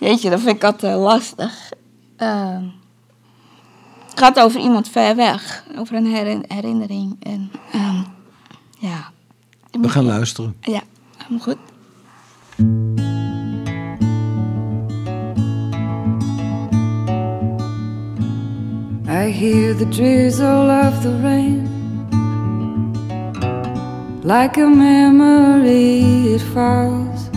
Jeetje, 0.00 0.30
dat 0.30 0.40
vind 0.40 0.56
ik 0.56 0.64
altijd 0.64 0.96
lastig. 0.96 1.70
Ehm, 2.16 2.64
het 4.16 4.24
gaat 4.24 4.40
over 4.40 4.60
iemand 4.60 4.88
ver 4.88 5.16
weg, 5.16 5.64
over 5.78 5.94
een 5.96 6.06
herin- 6.06 6.44
herinnering. 6.48 7.16
En, 7.22 7.50
ehm, 7.72 7.96
ja. 8.78 9.10
We 9.80 9.88
gaan 9.88 10.04
luisteren. 10.04 10.56
Ja, 10.60 10.80
helemaal 11.16 11.40
goed. 11.40 11.56
I 19.08 19.30
hear 19.30 19.74
the 19.76 19.88
drizzle 19.88 20.70
of 20.86 21.02
the 21.02 21.20
rain. 21.22 21.74
Like 24.22 24.60
a 24.62 24.68
memory, 24.68 26.34
it 26.34 26.42
falls. 26.42 27.28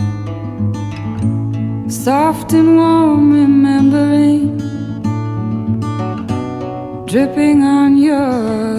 Soft 2.04 2.52
and 2.54 2.76
warm, 2.76 3.32
remembering. 3.32 4.60
Dripping 7.10 7.64
on 7.64 7.98
your 7.98 8.78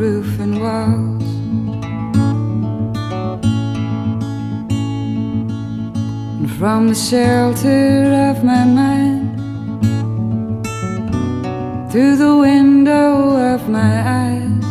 roof 0.00 0.40
and 0.40 0.62
walls. 0.62 1.22
And 6.38 6.48
from 6.58 6.88
the 6.88 6.94
shelter 6.94 8.30
of 8.30 8.42
my 8.42 8.64
mind 8.64 9.36
through 11.92 12.16
the 12.16 12.38
window 12.38 13.36
of 13.52 13.68
my 13.68 14.02
eyes. 14.22 14.64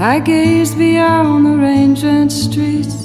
I 0.00 0.18
gaze 0.18 0.74
beyond 0.74 1.46
the 1.46 1.56
rain-drenched 1.56 2.32
streets 2.32 3.04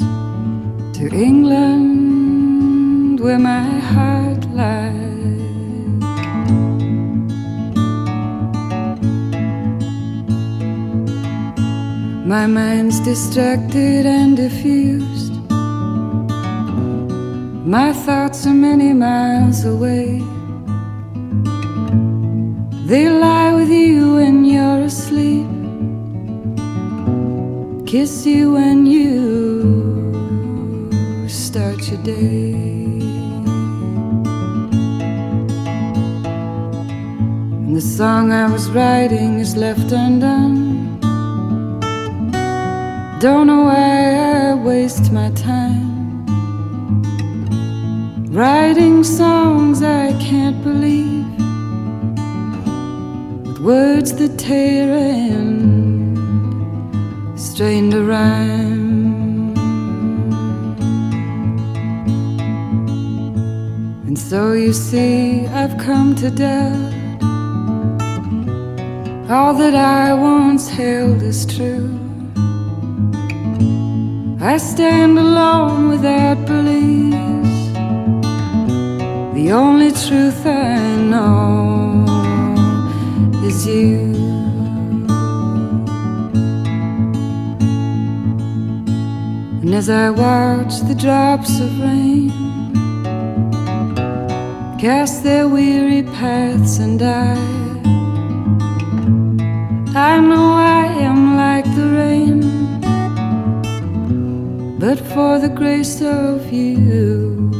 to 0.97 1.07
England, 1.13 3.19
where 3.19 3.37
my 3.37 3.77
heart 3.93 4.43
lies. 4.49 4.90
My 12.31 12.47
mind's 12.47 13.01
distracted 13.01 14.05
and 14.05 14.37
diffused. 14.37 15.33
My 17.67 17.91
thoughts 17.91 18.47
are 18.47 18.53
many 18.53 18.93
miles 18.93 19.65
away. 19.65 20.23
They 22.87 23.09
lie 23.09 23.51
with 23.53 23.69
you 23.69 24.15
when 24.15 24.45
you're 24.45 24.83
asleep. 24.83 25.49
Kiss 27.85 28.25
you 28.25 28.53
when 28.53 28.85
you 28.85 30.07
start 31.27 31.85
your 31.89 32.01
day. 32.01 32.53
And 37.65 37.75
the 37.75 37.81
song 37.81 38.31
I 38.31 38.49
was 38.49 38.69
writing 38.71 39.39
is 39.39 39.57
left 39.57 39.91
undone. 39.91 40.70
Don't 43.21 43.45
know 43.45 43.65
why 43.65 44.49
I 44.49 44.55
waste 44.55 45.11
my 45.11 45.29
time. 45.33 46.25
Writing 48.31 49.03
songs 49.03 49.83
I 49.83 50.11
can't 50.13 50.63
believe 50.63 51.27
with 53.45 53.59
words 53.59 54.15
that 54.15 54.39
tear 54.39 54.91
and 54.97 56.17
strain 57.39 57.93
a 57.93 58.01
rhyme. 58.01 59.53
And 64.07 64.17
so 64.17 64.53
you 64.53 64.73
see, 64.73 65.45
I've 65.45 65.77
come 65.77 66.15
to 66.15 66.31
doubt 66.31 66.91
all 69.29 69.53
that 69.53 69.75
I 69.75 70.11
once 70.15 70.67
held 70.67 71.21
as 71.21 71.45
true. 71.45 72.00
I 74.43 74.57
stand 74.57 75.19
alone 75.19 75.89
without 75.89 76.47
beliefs. 76.47 77.73
The 79.35 79.51
only 79.51 79.91
truth 79.91 80.43
I 80.47 80.95
know 80.95 82.05
is 83.45 83.67
you. 83.67 84.15
And 89.61 89.75
as 89.75 89.91
I 89.91 90.09
watch 90.09 90.79
the 90.89 90.95
drops 90.95 91.59
of 91.59 91.79
rain 91.79 92.31
cast 94.79 95.23
their 95.23 95.47
weary 95.47 96.01
paths 96.01 96.79
and 96.79 96.97
die, 96.97 97.37
I 99.95 100.19
know 100.19 100.53
I 100.55 100.87
am 101.09 101.37
like 101.37 101.65
the 101.75 101.87
rain, 101.99 102.60
but 104.81 104.97
for 104.97 105.39
the 105.39 105.49
grace 105.49 106.01
of 106.01 106.51
you, 106.51 107.51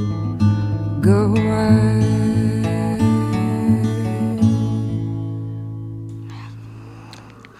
go 1.01 1.35
I. 1.37 2.01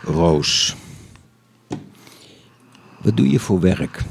Roos. 0.01 0.76
Wat 3.01 3.18
doe 3.18 3.30
je 3.30 3.39
voor 3.39 3.59
werk? 3.59 4.03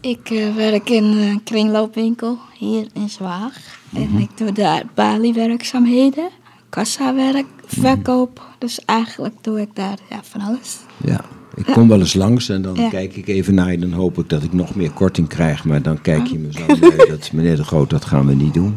Ik 0.00 0.30
eh, 0.30 0.54
werk 0.54 0.90
in 0.90 1.04
een 1.04 1.42
kringloopwinkel 1.42 2.38
hier 2.58 2.86
in 2.92 3.08
Zwaag. 3.08 3.56
En 3.94 4.18
ik 4.18 4.36
doe 4.36 4.52
daar 4.52 4.84
baliewerkzaamheden, 4.94 6.30
kassawerk, 6.68 7.46
verkoop. 7.66 8.42
Dus 8.58 8.84
eigenlijk 8.84 9.34
doe 9.40 9.60
ik 9.60 9.74
daar 9.74 9.98
ja, 10.10 10.20
van 10.22 10.40
alles. 10.40 10.78
Ja, 11.04 11.20
ik 11.54 11.64
kom 11.64 11.88
wel 11.88 11.98
eens 11.98 12.14
langs 12.14 12.48
en 12.48 12.62
dan 12.62 12.74
Ja. 12.74 12.88
kijk 12.88 13.16
ik 13.16 13.26
even 13.28 13.54
naar 13.54 13.70
je. 13.70 13.78
Dan 13.78 13.92
hoop 13.92 14.18
ik 14.18 14.28
dat 14.28 14.42
ik 14.42 14.52
nog 14.52 14.74
meer 14.74 14.90
korting 14.90 15.28
krijg. 15.28 15.64
Maar 15.64 15.82
dan 15.82 16.00
kijk 16.00 16.26
je 16.26 16.38
me 16.38 16.52
zo 16.52 16.66
bij 16.80 17.06
dat 17.08 17.30
meneer 17.32 17.56
de 17.56 17.64
Groot, 17.64 17.90
dat 17.90 18.04
gaan 18.04 18.26
we 18.26 18.34
niet 18.34 18.54
doen. 18.54 18.76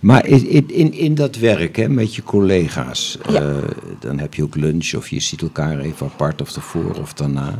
Maar 0.00 0.26
in, 0.26 0.68
in, 0.70 0.92
in, 0.92 1.14
dat 1.14 1.36
werk 1.36 1.76
hè, 1.76 1.88
met 1.88 2.14
je 2.14 2.22
collega's, 2.22 3.18
Ja. 3.28 3.40
eh, 3.40 3.56
dan 4.00 4.18
heb 4.18 4.34
je 4.34 4.42
ook 4.42 4.56
lunch 4.56 4.94
of 4.94 5.08
je 5.08 5.20
ziet 5.20 5.42
elkaar 5.42 5.78
even 5.78 6.06
apart 6.06 6.40
of 6.40 6.54
ervoor 6.56 6.94
of 7.00 7.12
daarna. 7.12 7.58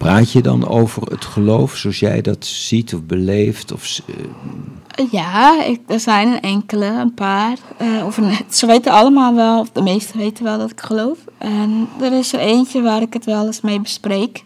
Praat 0.00 0.32
je 0.32 0.42
dan 0.42 0.68
over 0.68 1.02
het 1.02 1.24
geloof 1.24 1.76
zoals 1.76 1.98
jij 1.98 2.20
dat 2.20 2.46
ziet 2.46 2.94
of 2.94 3.02
beleeft? 3.02 3.72
Of, 3.72 4.00
eh, 4.06 5.04
Ja, 5.10 5.64
ik, 5.64 5.80
er 5.86 6.00
zijn 6.00 6.28
een 6.28 6.40
enkele, 6.40 6.86
een 6.86 7.14
paar. 7.14 7.56
eh, 7.76 8.06
ze 8.50 8.66
weten 8.66 8.92
allemaal 8.92 9.34
wel, 9.34 9.60
of 9.60 9.70
de 9.70 9.82
meesten 9.82 10.18
weten 10.18 10.44
wel 10.44 10.58
dat 10.58 10.70
ik 10.70 10.80
geloof. 10.80 11.18
En 11.38 11.88
er 12.00 12.12
is 12.12 12.32
er 12.32 12.40
eentje 12.40 12.82
waar 12.82 13.02
ik 13.02 13.12
het 13.12 13.24
wel 13.24 13.46
eens 13.46 13.60
mee 13.60 13.80
bespreek. 13.80 14.44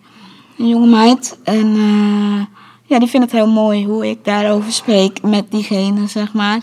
Een 0.59 0.69
jonge 0.69 0.87
meid. 0.87 1.39
En 1.45 1.75
eh, 1.77 2.63
ja, 2.83 2.99
die 2.99 3.09
vindt 3.09 3.31
het 3.33 3.41
heel 3.41 3.51
mooi 3.53 3.87
hoe 3.87 4.09
ik 4.09 4.25
daarover 4.25 4.73
spreek 4.73 5.23
met 5.23 5.51
diegene, 5.51 6.07
zeg 6.07 6.33
maar. 6.33 6.61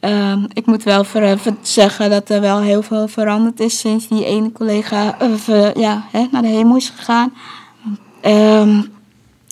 Ehm, 0.00 0.44
ik 0.52 0.66
moet 0.66 0.82
wel 0.82 1.04
even 1.12 1.58
zeggen 1.62 2.10
dat 2.10 2.28
er 2.28 2.40
wel 2.40 2.60
heel 2.60 2.82
veel 2.82 3.08
veranderd 3.08 3.60
is 3.60 3.78
sinds 3.78 4.08
die 4.08 4.24
ene 4.24 4.52
collega 4.52 5.16
ja, 5.74 6.04
hè, 6.10 6.26
naar 6.30 6.42
de 6.42 6.48
hemel 6.48 6.76
is 6.76 6.92
gegaan. 6.96 7.32
Ehm, 8.20 8.82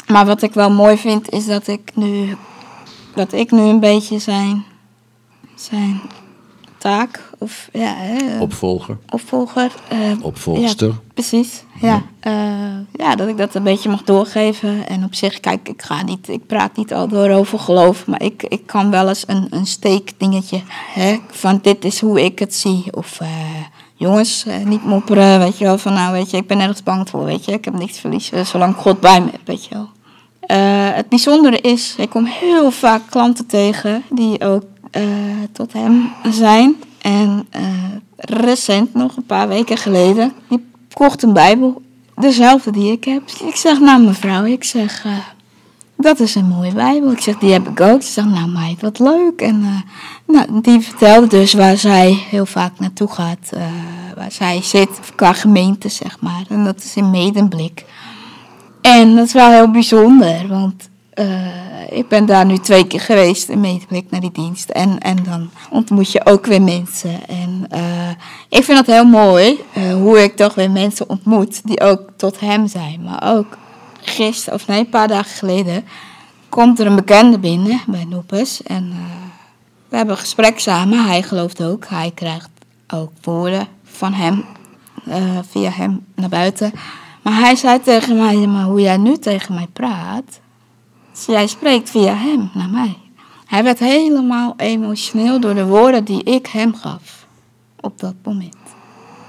maar 0.06 0.26
wat 0.26 0.42
ik 0.42 0.54
wel 0.54 0.70
mooi 0.70 0.96
vind 0.96 1.30
is 1.30 1.46
dat 1.46 1.66
ik 1.68 1.90
nu 1.94 2.36
dat 3.14 3.32
ik 3.32 3.50
nu 3.50 3.60
een 3.60 3.80
beetje 3.80 4.18
zijn, 4.18 4.64
zijn 5.54 6.00
taak 6.78 7.30
of 7.38 7.68
ja, 7.72 7.94
hè, 7.96 8.40
opvolger, 8.40 8.98
opvolger. 9.10 9.72
eh, 9.88 9.98
opvolgster. 10.22 10.88
ja, 10.88 10.94
precies. 11.14 11.64
Ja. 11.80 12.02
eh, 12.20 12.32
ja, 12.92 13.14
dat 13.16 13.28
ik 13.28 13.36
dat 13.36 13.54
een 13.54 13.62
beetje 13.62 13.88
mag 13.90 14.02
doorgeven. 14.02 14.88
En 14.88 15.04
op 15.04 15.14
zich, 15.14 15.40
kijk, 15.40 15.68
ik 15.68 15.82
ga 15.82 16.02
niet, 16.02 16.28
ik 16.28 16.46
praat 16.46 16.76
niet 16.76 16.92
al 16.94 17.08
door 17.08 17.30
over 17.30 17.58
geloof, 17.58 18.06
maar 18.06 18.22
ik, 18.22 18.42
ik 18.42 18.66
kan 18.66 18.90
wel 18.90 19.08
eens 19.08 19.24
een, 19.26 19.46
een 19.50 19.66
steekdingetje 19.66 20.62
hè, 20.92 21.16
van 21.30 21.58
dit 21.62 21.84
is 21.84 22.00
hoe 22.00 22.24
ik 22.24 22.38
het 22.38 22.54
zie. 22.54 22.84
Of 22.90 23.20
jongens, 23.96 24.44
eh, 24.46 24.64
niet 24.64 24.84
mopperen, 24.84 25.38
weet 25.38 25.58
je 25.58 25.64
wel, 25.64 25.78
van 25.78 25.92
nou 25.92 26.12
weet 26.12 26.30
je, 26.30 26.36
ik 26.36 26.46
ben 26.46 26.56
nergens 26.56 26.82
bang 26.82 27.08
voor, 27.08 27.24
weet 27.24 27.44
je, 27.44 27.52
ik 27.52 27.64
heb 27.64 27.78
niks 27.78 27.94
te 27.94 28.00
verliezen, 28.00 28.46
zolang 28.46 28.74
God 28.76 29.00
bij 29.00 29.20
me 29.20 29.30
weet 29.44 29.64
je 29.64 29.74
wel. 29.74 29.88
Eh, 30.40 30.96
het 30.96 31.08
bijzondere 31.08 31.60
is, 31.60 31.94
ik 31.98 32.10
kom 32.10 32.24
heel 32.24 32.70
vaak 32.70 33.02
klanten 33.10 33.46
tegen 33.46 34.02
die 34.10 34.40
ook 34.40 34.62
eh, 34.90 35.02
tot 35.52 35.72
hem 35.72 36.12
zijn. 36.30 36.76
En 37.00 37.48
recent, 38.16 38.94
nog 38.94 39.16
een 39.16 39.26
paar 39.26 39.48
weken 39.48 39.76
geleden, 39.76 40.32
die 40.48 40.66
kocht 40.92 41.22
een 41.22 41.32
Bijbel. 41.32 41.82
Dezelfde 42.16 42.70
die 42.70 42.92
ik 42.92 43.04
heb. 43.04 43.22
Ik 43.44 43.56
zeg, 43.56 43.80
nou 43.80 44.02
mevrouw, 44.02 44.44
ik 44.44 44.64
zeg, 44.64 45.04
dat 45.96 46.20
is 46.20 46.34
een 46.34 46.48
mooie 46.48 46.72
Bijbel. 46.72 47.10
Ik 47.12 47.20
zeg, 47.20 47.38
die 47.38 47.52
heb 47.52 47.68
ik 47.68 47.80
ook. 47.80 48.02
Ze 48.02 48.12
zegt, 48.12 48.28
nou 48.28 48.48
meid, 48.48 48.80
wat 48.80 48.98
leuk. 48.98 49.40
En 49.40 49.62
eh, 49.62 49.90
nou, 50.34 50.60
die 50.60 50.80
vertelde 50.80 51.26
dus 51.26 51.52
waar 51.52 51.76
zij 51.76 52.24
heel 52.30 52.46
vaak 52.46 52.78
naartoe 52.78 53.08
gaat. 53.08 53.50
eh, 53.50 53.62
waar 54.16 54.32
zij 54.32 54.62
zit 54.62 54.90
qua 55.14 55.32
gemeente, 55.32 55.88
zeg 55.88 56.20
maar. 56.20 56.44
En 56.48 56.64
dat 56.64 56.76
is 56.78 56.96
in 56.96 57.10
Medemblik. 57.10 57.84
En 58.80 59.14
dat 59.16 59.26
is 59.26 59.32
wel 59.32 59.50
heel 59.50 59.70
bijzonder, 59.70 60.48
want 60.48 60.88
eh, 61.10 61.26
ik 61.90 62.08
ben 62.08 62.26
daar 62.26 62.46
nu 62.46 62.58
twee 62.58 62.86
keer 62.86 63.00
geweest 63.00 63.48
in 63.48 63.60
Medeblik 63.60 64.10
naar 64.10 64.20
die 64.20 64.32
dienst. 64.32 64.70
En, 64.70 64.98
en 64.98 65.16
dan 65.24 65.50
ontmoet 65.70 66.12
je 66.12 66.26
ook 66.26 66.46
weer 66.46 66.62
mensen. 66.62 67.28
En 67.28 67.68
ik 68.48 68.64
vind 68.64 68.78
het 68.78 68.86
heel 68.86 69.04
mooi 69.04 69.60
hoe 69.92 70.22
ik 70.22 70.36
toch 70.36 70.54
weer 70.54 70.70
mensen 70.70 71.08
ontmoet 71.08 71.66
die 71.66 71.80
ook 71.80 72.00
tot 72.16 72.40
hem 72.40 72.68
zijn. 72.68 73.02
Maar 73.02 73.36
ook 73.36 73.56
gisteren, 74.08 74.58
of 74.58 74.66
nee, 74.66 74.78
een 74.78 74.88
paar 74.88 75.08
dagen 75.08 75.36
geleden, 75.36 75.84
komt 76.48 76.80
er 76.80 76.86
een 76.86 76.96
bekende 76.96 77.38
binnen 77.38 77.80
bij 77.86 78.04
Noepes. 78.04 78.62
En 78.62 78.90
eh, 78.90 78.98
we 79.88 79.96
hebben 79.96 80.14
een 80.14 80.20
gesprek 80.20 80.58
samen. 80.58 81.06
Hij 81.06 81.22
gelooft 81.22 81.62
ook. 81.62 81.86
Hij 81.86 82.12
krijgt 82.14 82.48
ook 82.88 83.10
woorden 83.22 83.66
van 83.84 84.12
hem, 84.12 84.44
eh, 85.04 85.38
via 85.50 85.70
hem 85.70 86.04
naar 86.14 86.28
buiten. 86.28 86.72
Maar 87.22 87.38
hij 87.38 87.56
zei 87.56 87.80
tegen 87.80 88.16
mij, 88.16 88.36
maar 88.36 88.64
hoe 88.64 88.80
jij 88.80 88.96
nu 88.96 89.18
tegen 89.18 89.54
mij 89.54 89.68
praat, 89.72 90.40
jij 91.26 91.46
spreekt 91.46 91.90
via 91.90 92.14
hem 92.14 92.50
naar 92.54 92.68
mij. 92.68 92.96
Hij 93.46 93.64
werd 93.64 93.78
helemaal 93.78 94.54
emotioneel 94.56 95.40
door 95.40 95.54
de 95.54 95.66
woorden 95.66 96.04
die 96.04 96.22
ik 96.22 96.46
hem 96.46 96.74
gaf 96.74 97.26
op 97.80 97.98
dat 97.98 98.14
moment. 98.22 98.56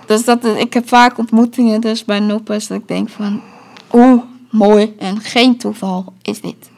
Dus 0.06 0.24
dat, 0.26 0.46
ik 0.46 0.74
heb 0.74 0.88
vaak 0.88 1.18
ontmoetingen 1.18 1.82
dus 1.82 2.06
bij 2.06 2.20
Noppers 2.20 2.68
dat 2.68 2.78
ik 2.78 2.88
denk 2.88 3.10
van, 3.10 3.42
hoe 3.88 4.24
mooi 4.58 4.96
en 5.00 5.22
geen 5.22 5.58
toeval 5.58 6.14
is 6.22 6.42
dit. 6.42 6.70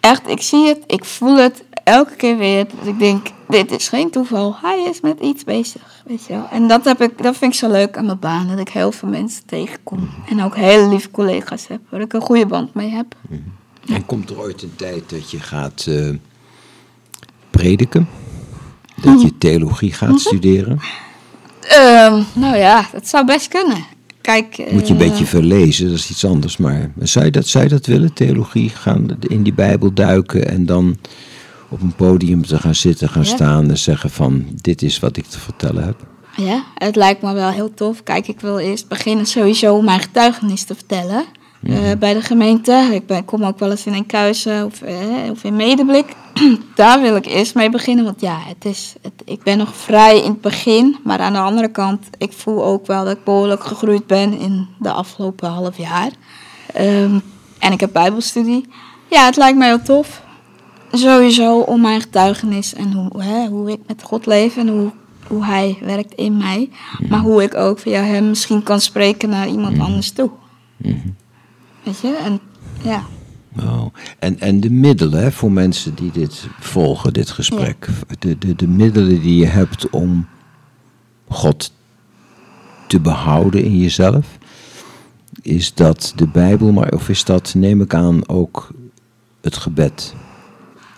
Echt, 0.00 0.28
ik 0.28 0.42
zie 0.42 0.66
het, 0.66 0.78
ik 0.86 1.04
voel 1.04 1.36
het 1.36 1.64
elke 1.84 2.14
keer 2.14 2.36
weer. 2.36 2.66
Dat 2.78 2.86
ik 2.86 2.98
denk, 2.98 3.26
dit 3.48 3.70
is 3.70 3.88
geen 3.88 4.10
toeval. 4.10 4.56
Hij 4.62 4.82
is 4.90 5.00
met 5.00 5.20
iets 5.20 5.44
bezig, 5.44 6.02
weet 6.06 6.24
je 6.26 6.32
wel. 6.32 6.48
En 6.50 6.68
dat, 6.68 6.84
heb 6.84 7.02
ik, 7.02 7.22
dat 7.22 7.36
vind 7.36 7.52
ik 7.52 7.58
zo 7.58 7.70
leuk 7.70 7.96
aan 7.96 8.06
mijn 8.06 8.18
baan. 8.18 8.48
Dat 8.48 8.58
ik 8.58 8.68
heel 8.68 8.92
veel 8.92 9.08
mensen 9.08 9.46
tegenkom. 9.46 10.10
En 10.28 10.42
ook 10.42 10.56
hele 10.56 10.88
lieve 10.88 11.10
collega's 11.10 11.66
heb, 11.66 11.80
waar 11.88 12.00
ik 12.00 12.12
een 12.12 12.20
goede 12.20 12.46
band 12.46 12.74
mee 12.74 12.90
heb. 12.90 13.14
En 13.88 14.06
komt 14.06 14.30
er 14.30 14.38
ooit 14.38 14.62
een 14.62 14.76
tijd 14.76 15.10
dat 15.10 15.30
je 15.30 15.40
gaat 15.40 15.86
eh, 15.88 16.14
prediken? 17.50 18.08
Dat 19.02 19.22
je 19.22 19.38
theologie 19.38 19.92
gaat 19.92 20.20
studeren? 20.20 20.80
Ehm, 21.60 22.22
nou 22.32 22.56
ja, 22.56 22.88
dat 22.92 23.08
zou 23.08 23.24
best 23.24 23.48
kunnen. 23.48 23.84
Kijk, 24.20 24.58
Moet 24.70 24.88
je 24.88 24.94
een 24.94 25.00
eh, 25.00 25.08
beetje 25.08 25.26
verlezen, 25.26 25.88
dat 25.88 25.98
is 25.98 26.10
iets 26.10 26.24
anders. 26.24 26.56
Maar 26.56 26.90
zou 27.02 27.24
je 27.24 27.30
dat, 27.30 27.46
zou 27.46 27.64
je 27.64 27.70
dat 27.70 27.86
willen, 27.86 28.12
theologie? 28.12 28.68
Gaan 28.68 29.18
in 29.28 29.42
die 29.42 29.52
Bijbel 29.54 29.92
duiken 29.92 30.48
en 30.48 30.66
dan 30.66 30.96
op 31.68 31.80
een 31.80 31.94
podium 31.94 32.46
te 32.46 32.58
gaan 32.58 32.74
zitten, 32.74 33.08
gaan 33.08 33.22
Ja. 33.22 33.28
staan 33.28 33.70
en 33.70 33.78
zeggen 33.78 34.10
van... 34.10 34.46
dit 34.54 34.82
is 34.82 34.98
wat 34.98 35.16
ik 35.16 35.24
te 35.26 35.38
vertellen 35.38 35.84
heb. 35.84 36.06
Ja, 36.36 36.64
het 36.74 36.96
lijkt 36.96 37.22
me 37.22 37.32
wel 37.32 37.50
heel 37.50 37.74
tof. 37.74 38.02
Kijk, 38.02 38.28
ik 38.28 38.40
wil 38.40 38.58
eerst 38.58 38.88
beginnen 38.88 39.26
sowieso 39.26 39.74
om 39.74 39.84
mijn 39.84 40.00
getuigenis 40.00 40.64
te 40.64 40.74
vertellen. 40.74 41.24
Eh, 41.62 41.90
bij 41.98 42.14
de 42.14 42.20
gemeente. 42.20 42.88
Ik 42.92 43.06
ben, 43.06 43.24
kom 43.24 43.44
ook 43.44 43.58
wel 43.58 43.70
eens 43.70 43.86
in 43.86 43.94
Enkhuizen 43.94 44.64
of, 44.64 44.82
eh, 44.82 45.30
of 45.30 45.44
in 45.44 45.56
Medeblik. 45.56 46.06
Daar 46.74 47.00
wil 47.00 47.16
ik 47.16 47.26
eerst 47.26 47.54
mee 47.54 47.70
beginnen. 47.70 48.04
Want 48.04 48.20
ja, 48.20 48.38
het 48.40 48.64
is, 48.64 48.94
het, 49.02 49.12
ik 49.24 49.42
ben 49.42 49.58
nog 49.58 49.76
vrij 49.76 50.22
in 50.22 50.30
het 50.30 50.40
begin. 50.40 50.96
Maar 51.04 51.18
aan 51.18 51.32
de 51.32 51.38
andere 51.38 51.68
kant, 51.68 52.06
ik 52.18 52.32
voel 52.32 52.64
ook 52.64 52.86
wel 52.86 53.04
dat 53.04 53.16
ik 53.16 53.24
behoorlijk 53.24 53.64
gegroeid 53.64 54.06
ben 54.06 54.38
in 54.38 54.66
de 54.78 54.92
afgelopen 54.92 55.48
half 55.48 55.76
jaar. 55.76 56.10
Ehm, 56.74 57.18
en 57.58 57.72
ik 57.72 57.80
heb 57.80 57.92
bijbelstudie. 57.92 58.68
Ja, 59.10 59.24
het 59.24 59.36
lijkt 59.36 59.58
me 59.58 59.64
heel 59.64 59.82
tof. 59.82 60.22
Sowieso 60.92 61.58
om 61.58 61.80
mijn 61.80 62.00
getuigenis 62.00 62.74
en 62.74 62.92
hoe, 62.92 63.22
hè, 63.22 63.46
hoe 63.46 63.70
ik 63.70 63.80
met 63.86 64.02
God 64.02 64.26
leef 64.26 64.56
en 64.56 64.68
hoe, 64.68 64.90
hoe 65.26 65.44
Hij 65.44 65.78
werkt 65.80 66.14
in 66.14 66.36
mij. 66.36 66.70
Maar 67.08 67.20
hoe 67.20 67.42
ik 67.42 67.54
ook 67.54 67.78
via 67.78 68.02
Hem 68.02 68.28
misschien 68.28 68.62
kan 68.62 68.80
spreken 68.80 69.28
naar 69.28 69.48
iemand 69.48 69.78
anders 69.78 70.12
toe. 70.12 70.30
Weet 71.88 72.00
je, 72.00 72.16
en 72.16 72.40
ja. 72.82 73.04
Oh. 73.60 73.86
En, 74.18 74.40
en 74.40 74.60
de 74.60 74.70
middelen 74.70 75.22
hè, 75.22 75.32
voor 75.32 75.52
mensen 75.52 75.94
die 75.94 76.10
dit 76.10 76.46
volgen, 76.60 77.12
dit 77.12 77.30
gesprek. 77.30 77.88
De, 78.18 78.38
de, 78.38 78.54
de 78.54 78.68
middelen 78.68 79.20
die 79.20 79.36
je 79.36 79.46
hebt 79.46 79.90
om 79.90 80.26
God 81.28 81.72
te 82.86 83.00
behouden 83.00 83.64
in 83.64 83.78
jezelf. 83.78 84.26
Is 85.42 85.74
dat 85.74 86.12
de 86.16 86.26
Bijbel, 86.26 86.72
maar 86.72 86.92
of 86.92 87.08
is 87.08 87.24
dat, 87.24 87.54
neem 87.54 87.80
ik 87.80 87.94
aan, 87.94 88.28
ook 88.28 88.68
het 89.40 89.56
gebed? 89.56 90.14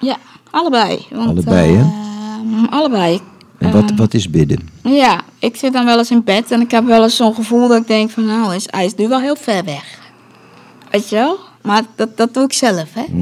Ja, 0.00 0.16
allebei. 0.50 1.06
Want, 1.10 1.28
Allebei, 1.28 1.76
hè? 1.76 1.82
ehm, 1.82 2.64
allebei. 2.64 3.20
En 3.58 3.72
wat, 3.72 3.90
Ehm, 3.90 3.96
wat 3.96 4.14
is 4.14 4.30
bidden? 4.30 4.68
Ja, 4.82 5.20
ik 5.38 5.56
zit 5.56 5.72
dan 5.72 5.84
wel 5.84 5.98
eens 5.98 6.10
in 6.10 6.24
bed 6.24 6.50
en 6.50 6.60
ik 6.60 6.70
heb 6.70 6.84
wel 6.84 7.02
eens 7.02 7.16
zo'n 7.16 7.34
gevoel 7.34 7.68
dat 7.68 7.80
ik 7.80 7.86
denk 7.86 8.10
van 8.10 8.26
nou, 8.26 8.54
is, 8.54 8.66
hij 8.70 8.84
is 8.84 8.94
nu 8.94 9.08
wel 9.08 9.20
heel 9.20 9.36
ver 9.36 9.64
weg. 9.64 9.99
Weet 10.90 11.08
je 11.08 11.16
wel? 11.16 11.38
Maar 11.62 11.82
dat, 11.96 12.16
dat 12.16 12.34
doe 12.34 12.44
ik 12.44 12.52
zelf, 12.52 12.88
hè? 12.92 13.04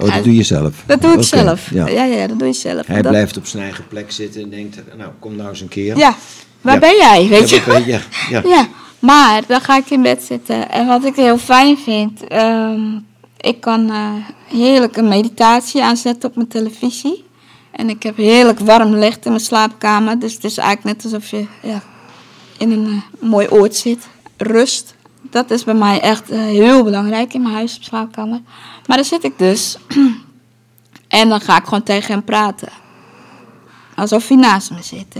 Oh, 0.00 0.14
dat 0.14 0.24
doe 0.24 0.34
je 0.34 0.42
zelf. 0.42 0.82
Dat 0.86 1.02
doe 1.02 1.12
ik 1.12 1.22
zelf. 1.22 1.70
Ja. 1.70 1.86
Ja. 1.86 2.04
Ja, 2.04 2.26
dat 2.26 2.38
doe 2.38 2.48
je 2.48 2.54
zelf. 2.54 2.86
Hij 2.86 3.02
dat, 3.02 3.10
blijft 3.10 3.36
op 3.36 3.46
zijn 3.46 3.62
eigen 3.62 3.86
plek 3.88 4.12
zitten 4.12 4.42
en 4.42 4.50
denkt, 4.50 4.76
nou 4.96 5.10
kom 5.18 5.36
nou 5.36 5.48
eens 5.48 5.60
een 5.60 5.68
keer. 5.68 5.96
Ja, 5.96 6.14
waar 6.60 6.74
Ja. 6.74 6.80
ben 6.80 6.96
jij, 6.96 7.28
weet 7.28 7.50
Ja, 7.50 7.76
je? 7.76 7.82
ja, 7.86 8.00
ja. 8.30 8.42
Ja, 8.56 8.68
maar 8.98 9.42
dan 9.46 9.60
ga 9.60 9.76
ik 9.76 9.90
in 9.90 10.02
bed 10.02 10.22
zitten. 10.22 10.70
En 10.70 10.86
wat 10.86 11.04
ik 11.04 11.14
heel 11.16 11.38
fijn 11.38 11.78
vind, 11.78 12.26
ehm, 12.26 12.80
ik 13.40 13.60
kan 13.60 13.90
eh, 13.90 14.10
heerlijk 14.48 14.96
een 14.96 15.08
meditatie 15.08 15.82
aanzetten 15.82 16.28
op 16.28 16.36
mijn 16.36 16.48
televisie. 16.48 17.24
En 17.70 17.88
ik 17.88 18.02
heb 18.02 18.16
heerlijk 18.16 18.58
warm 18.58 18.94
licht 18.94 19.24
in 19.24 19.30
mijn 19.30 19.44
slaapkamer. 19.44 20.18
Dus 20.18 20.34
het 20.34 20.44
is 20.44 20.56
eigenlijk 20.58 20.96
net 20.96 21.12
alsof 21.12 21.30
je 21.30 21.46
ja, 21.62 21.82
in 22.58 22.70
een 22.70 22.86
eh, 23.20 23.28
mooi 23.28 23.48
oord 23.48 23.76
zit. 23.76 24.06
Rust. 24.36 24.93
Dat 25.30 25.50
is 25.50 25.64
bij 25.64 25.74
mij 25.74 26.00
echt 26.00 26.30
eh, 26.30 26.38
heel 26.38 26.84
belangrijk 26.84 27.34
in 27.34 27.42
mijn 27.42 27.54
huis 27.54 27.76
op 27.76 27.82
slaapkamer. 27.82 28.40
Maar 28.86 28.96
dan 28.96 29.06
zit 29.06 29.24
ik 29.24 29.38
dus. 29.38 29.78
en 31.08 31.28
dan 31.28 31.40
ga 31.40 31.58
ik 31.58 31.64
gewoon 31.64 31.82
tegen 31.82 32.12
hem 32.12 32.24
praten. 32.24 32.68
Alsof 33.94 34.28
hij 34.28 34.36
naast 34.36 34.70
me 34.70 34.82
zit. 34.82 35.16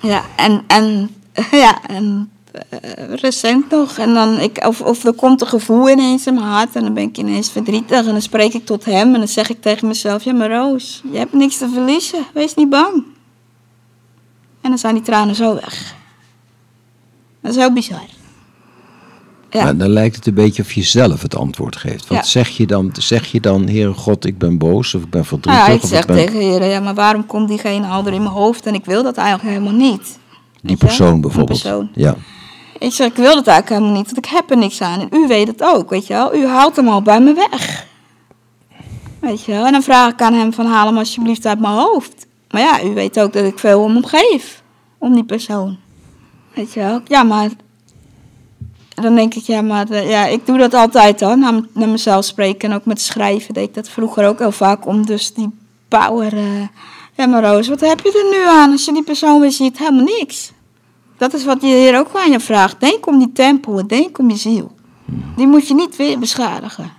Ja, 0.00 0.24
en, 0.36 0.64
en, 0.66 1.14
ja, 1.50 1.82
en 1.86 2.30
eh, 2.52 3.14
recent 3.14 3.70
nog. 3.70 3.98
En 3.98 4.14
dan, 4.14 4.38
ik, 4.38 4.64
of, 4.66 4.80
of 4.80 5.04
er 5.04 5.12
komt 5.12 5.40
een 5.40 5.46
gevoel 5.46 5.90
ineens 5.90 6.26
in 6.26 6.34
mijn 6.34 6.46
hart 6.46 6.76
en 6.76 6.82
dan 6.82 6.94
ben 6.94 7.02
ik 7.02 7.18
ineens 7.18 7.50
verdrietig. 7.50 7.98
En 7.98 8.12
dan 8.12 8.22
spreek 8.22 8.54
ik 8.54 8.66
tot 8.66 8.84
hem 8.84 9.12
en 9.12 9.18
dan 9.18 9.28
zeg 9.28 9.50
ik 9.50 9.62
tegen 9.62 9.88
mezelf: 9.88 10.24
Ja, 10.24 10.32
maar 10.32 10.50
Roos, 10.50 11.02
je 11.10 11.18
hebt 11.18 11.32
niks 11.32 11.56
te 11.56 11.68
verliezen. 11.68 12.24
Wees 12.34 12.54
niet 12.54 12.68
bang. 12.68 13.04
En 14.60 14.72
dan 14.72 14.78
zijn 14.78 14.94
die 14.94 15.02
tranen 15.02 15.34
zo 15.34 15.54
weg. 15.54 15.94
Dat 17.40 17.50
is 17.50 17.56
heel 17.56 17.72
bizar. 17.72 18.15
Ja. 19.56 19.64
Maar 19.64 19.76
dan 19.76 19.88
lijkt 19.88 20.16
het 20.16 20.26
een 20.26 20.34
beetje 20.34 20.62
of 20.62 20.72
je 20.72 20.82
zelf 20.82 21.22
het 21.22 21.36
antwoord 21.36 21.76
geeft. 21.76 22.06
Want 22.08 22.20
Ja. 22.24 22.30
zeg, 22.30 22.48
je 22.48 22.66
dan, 22.66 22.90
zeg 22.98 23.26
je 23.26 23.40
dan, 23.40 23.68
Heere 23.68 23.92
God, 23.92 24.24
ik 24.24 24.38
ben 24.38 24.58
boos 24.58 24.94
of 24.94 25.02
ik 25.02 25.10
ben 25.10 25.24
verdrietig? 25.24 25.60
Nou 25.66 25.72
ja, 25.78 25.82
ik 25.82 25.88
zeg 25.88 26.06
ben... 26.06 26.16
tegen 26.16 26.40
heren, 26.40 26.68
ja, 26.68 26.80
maar 26.80 26.94
waarom 26.94 27.26
komt 27.26 27.48
diegene 27.48 27.86
al 27.86 28.06
er 28.06 28.12
in 28.12 28.22
mijn 28.22 28.34
hoofd 28.34 28.66
en 28.66 28.74
ik 28.74 28.84
wil 28.84 29.02
dat 29.02 29.16
eigenlijk 29.16 29.48
helemaal 29.48 29.78
niet. 29.78 30.18
Die 30.62 30.70
je? 30.70 30.76
persoon 30.76 31.12
Die 31.12 31.20
bijvoorbeeld. 31.20 31.60
persoon. 31.62 31.88
Ja. 31.94 32.14
Ik 32.78 32.92
zeg, 32.92 33.06
ik 33.06 33.16
wil 33.16 33.34
dat 33.34 33.46
eigenlijk 33.46 33.68
helemaal 33.68 34.02
niet, 34.02 34.12
want 34.12 34.26
ik 34.26 34.32
heb 34.32 34.50
er 34.50 34.56
niks 34.56 34.80
aan. 34.82 35.00
En 35.00 35.08
u 35.10 35.26
weet 35.26 35.46
het 35.46 35.62
ook, 35.62 35.90
weet 35.90 36.06
je 36.06 36.12
wel. 36.12 36.34
U 36.34 36.46
haalt 36.46 36.76
hem 36.76 36.88
al 36.88 37.02
bij 37.02 37.20
me 37.20 37.34
weg. 37.34 37.86
Weet 39.20 39.44
je 39.44 39.52
wel. 39.52 39.66
En 39.66 39.72
dan 39.72 39.82
vraag 39.82 40.12
ik 40.12 40.22
aan 40.22 40.34
hem 40.34 40.52
van, 40.52 40.66
haal 40.66 40.86
hem 40.86 40.98
alsjeblieft 40.98 41.46
uit 41.46 41.60
mijn 41.60 41.74
hoofd. 41.74 42.26
Maar 42.50 42.60
ja, 42.62 42.82
u 42.84 42.94
weet 42.94 43.20
ook 43.20 43.32
dat 43.32 43.44
ik 43.44 43.58
veel 43.58 43.80
om 43.82 43.94
hem 43.94 44.04
geef. 44.04 44.62
Om 44.98 45.14
die 45.14 45.24
persoon. 45.24 45.76
Weet 46.54 46.72
je 46.72 46.80
wel. 46.80 47.00
Ja, 47.06 47.22
maar... 47.22 47.50
Dan 49.02 49.14
denk 49.14 49.34
ik, 49.34 49.42
ja, 49.42 49.62
maar 49.62 49.90
eh, 49.90 50.08
ja, 50.10 50.26
ik 50.26 50.46
doe 50.46 50.58
dat 50.58 50.74
altijd 50.74 51.18
dan. 51.18 51.38
Naar, 51.72 51.88
mezelf 51.88 52.24
spreken 52.24 52.70
en 52.70 52.76
ook 52.76 52.84
met 52.84 53.00
schrijven 53.00 53.54
deed 53.54 53.68
ik 53.68 53.74
dat 53.74 53.88
vroeger 53.88 54.26
ook 54.28 54.38
heel 54.38 54.52
vaak. 54.52 54.86
Om 54.86 55.06
dus 55.06 55.34
die 55.34 55.50
power... 55.88 56.32
eh, 56.32 56.62
ja, 57.14 57.26
maar 57.26 57.44
Roos, 57.44 57.68
wat 57.68 57.80
heb 57.80 58.00
je 58.00 58.24
er 58.32 58.38
nu 58.38 58.58
aan 58.58 58.70
als 58.70 58.84
je 58.84 58.92
die 58.92 59.02
persoon 59.02 59.40
weer 59.40 59.52
ziet? 59.52 59.78
Helemaal 59.78 60.04
niks. 60.04 60.52
Dat 61.16 61.34
is 61.34 61.44
wat 61.44 61.60
je 61.60 61.66
hier 61.66 61.98
ook 61.98 62.10
aan 62.14 62.30
je 62.30 62.40
vraagt. 62.40 62.80
Denk 62.80 63.06
om 63.06 63.18
die 63.18 63.32
tempel, 63.32 63.86
denk 63.86 64.18
om 64.18 64.30
je 64.30 64.36
ziel. 64.36 64.74
Die 65.36 65.46
moet 65.46 65.68
je 65.68 65.74
niet 65.74 65.96
weer 65.96 66.18
beschadigen. 66.18 66.90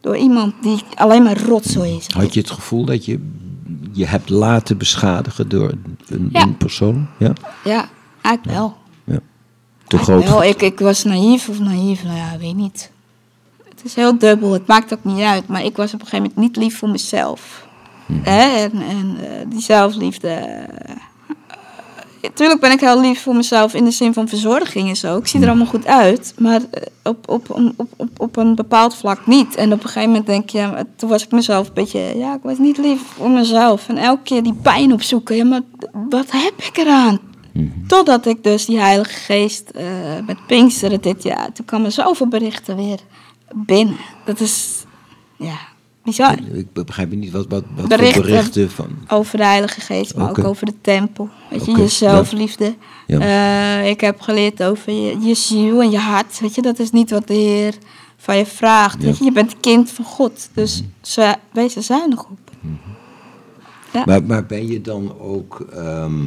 Door 0.00 0.16
iemand 0.16 0.54
die 0.62 0.82
alleen 0.94 1.22
maar 1.22 1.42
rotzooi 1.42 1.96
is. 1.96 2.06
Had 2.14 2.34
je 2.34 2.40
het 2.40 2.50
gevoel 2.50 2.84
dat 2.84 3.04
je 3.04 3.28
je 3.92 4.06
hebt 4.06 4.28
laten 4.28 4.78
beschadigen 4.78 5.48
door 5.48 5.72
een, 6.08 6.28
Ja. 6.32 6.42
een 6.42 6.56
persoon? 6.56 7.06
Ja. 7.18 7.32
Ja, 7.64 7.88
eigenlijk 8.22 8.56
wel. 8.58 8.76
Te 9.90 9.96
Eigenlijk 9.96 10.26
groot. 10.28 10.40
wel. 10.40 10.50
Ik, 10.50 10.62
ik 10.62 10.78
was 10.80 11.04
naïef 11.04 11.48
of 11.48 11.58
naïef, 11.60 12.02
nou 12.04 12.16
ja, 12.16 12.38
weet 12.38 12.56
niet. 12.56 12.90
Het 13.68 13.84
is 13.84 13.94
heel 13.94 14.18
dubbel, 14.18 14.52
het 14.52 14.66
maakt 14.66 14.92
ook 14.92 15.04
niet 15.04 15.20
uit. 15.20 15.46
Maar 15.48 15.64
ik 15.64 15.76
was 15.76 15.94
op 15.94 16.00
een 16.00 16.06
gegeven 16.06 16.32
moment 16.34 16.36
niet 16.36 16.56
lief 16.64 16.78
voor 16.78 16.88
mezelf. 16.88 17.66
Hè? 18.12 18.40
En, 18.62 18.72
en 18.72 19.16
eh, 19.20 19.30
die 19.48 19.60
zelfliefde... 19.60 20.28
eh, 20.28 20.94
Tuurlijk 22.34 22.60
ben 22.60 22.70
ik 22.72 22.80
heel 22.80 23.00
lief 23.00 23.22
voor 23.22 23.34
mezelf 23.34 23.74
in 23.74 23.84
de 23.84 23.90
zin 23.90 24.12
van 24.12 24.28
verzorging 24.28 24.88
en 24.88 24.96
zo. 24.96 25.16
Ik 25.16 25.26
zie 25.26 25.40
er 25.40 25.48
allemaal 25.48 25.66
goed 25.66 25.86
uit, 25.86 26.34
maar 26.38 26.60
eh, 26.70 26.82
op, 27.02 27.28
op, 27.28 27.50
op, 27.50 27.86
op, 27.96 28.08
op, 28.16 28.36
een 28.36 28.54
bepaald 28.54 28.94
vlak 28.94 29.26
niet. 29.26 29.54
En 29.54 29.72
op 29.72 29.82
een 29.82 29.88
gegeven 29.88 30.08
moment 30.08 30.26
denk 30.26 30.50
je, 30.50 30.58
ja, 30.58 30.84
toen 30.96 31.08
was 31.08 31.22
ik 31.24 31.30
mezelf 31.30 31.66
een 31.66 31.74
beetje, 31.74 32.18
ja, 32.18 32.34
ik 32.34 32.42
was 32.42 32.58
niet 32.58 32.78
lief 32.78 33.00
voor 33.02 33.30
mezelf. 33.30 33.88
En 33.88 33.96
elke 33.96 34.22
keer 34.22 34.42
die 34.42 34.54
pijn 34.62 34.92
opzoeken, 34.92 35.36
ja, 35.36 35.44
maar 35.44 35.60
wat 36.08 36.30
heb 36.30 36.52
ik 36.56 36.76
eraan? 36.76 37.18
Totdat 37.86 38.26
ik 38.26 38.44
dus 38.44 38.64
die 38.64 38.78
Heilige 38.78 39.12
Geest 39.12 39.70
eh, 39.70 39.84
met 40.26 40.46
Pinksteren 40.46 41.00
dit 41.00 41.22
jaar, 41.22 41.52
toen 41.52 41.64
kwamen 41.64 41.92
zoveel 41.92 42.28
berichten 42.28 42.76
weer 42.76 42.98
binnen. 43.54 43.96
Dat 44.24 44.40
is, 44.40 44.84
ja, 45.36 45.58
bizar. 46.04 46.38
Ik 46.52 46.72
begrijp 46.72 47.10
niet 47.10 47.30
wat, 47.30 47.46
wat, 47.48 47.64
wat 47.76 47.88
Berichten. 47.88 48.14
voor 48.14 48.30
berichten 48.30 48.70
van. 48.70 48.88
Over 49.08 49.38
de 49.38 49.44
Heilige 49.44 49.80
Geest, 49.80 50.16
maar 50.16 50.28
ook 50.28 50.44
over 50.44 50.66
de 50.66 50.74
tempel. 50.80 51.28
Weet 51.50 51.64
je, 51.64 51.76
je 51.76 51.88
zelfliefde. 51.88 52.74
Ja. 53.06 53.20
Eh, 53.80 53.88
ik 53.88 54.00
heb 54.00 54.20
geleerd 54.20 54.62
over 54.62 54.92
je, 54.92 55.20
je 55.20 55.34
ziel 55.34 55.82
en 55.82 55.90
je 55.90 55.98
hart. 55.98 56.40
Weet 56.40 56.54
je, 56.54 56.62
dat 56.62 56.78
is 56.78 56.90
niet 56.90 57.10
wat 57.10 57.26
de 57.26 57.34
Heer 57.34 57.74
van 58.16 58.36
je 58.36 58.46
vraagt. 58.46 59.00
Ja. 59.00 59.06
Weet 59.06 59.18
je, 59.18 59.24
je 59.24 59.32
bent 59.32 59.60
kind 59.60 59.90
van 59.90 60.04
God. 60.04 60.50
Dus 60.54 60.82
ze, 61.00 61.34
wees 61.52 61.76
er 61.76 61.82
zuinig 61.82 62.24
op. 62.24 62.38
Ja. 63.92 64.02
Maar, 64.06 64.22
maar 64.22 64.46
ben 64.46 64.66
je 64.66 64.80
dan 64.80 65.18
ook 65.18 65.66
ehm, 65.72 66.24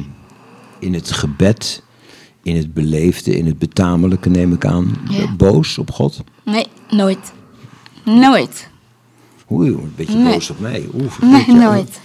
in 0.78 0.94
het 0.94 1.10
gebed, 1.12 1.82
in 2.42 2.56
het 2.56 2.74
beleefde, 2.74 3.36
in 3.36 3.46
het 3.46 3.58
betamelijke, 3.58 4.28
neem 4.30 4.52
ik 4.52 4.64
aan, 4.66 4.96
Ja. 5.08 5.32
boos 5.36 5.78
op 5.78 5.90
God? 5.90 6.20
Nee, 6.44 6.66
nooit. 6.90 7.32
Nooit. 8.04 8.68
Oei, 9.52 9.68
een 9.70 9.92
beetje 9.96 10.14
Nee. 10.16 10.32
boos 10.32 10.50
op 10.50 10.60
mij. 10.60 10.88
Oeh, 10.94 11.18
Nee, 11.20 11.56
nooit. 11.56 12.00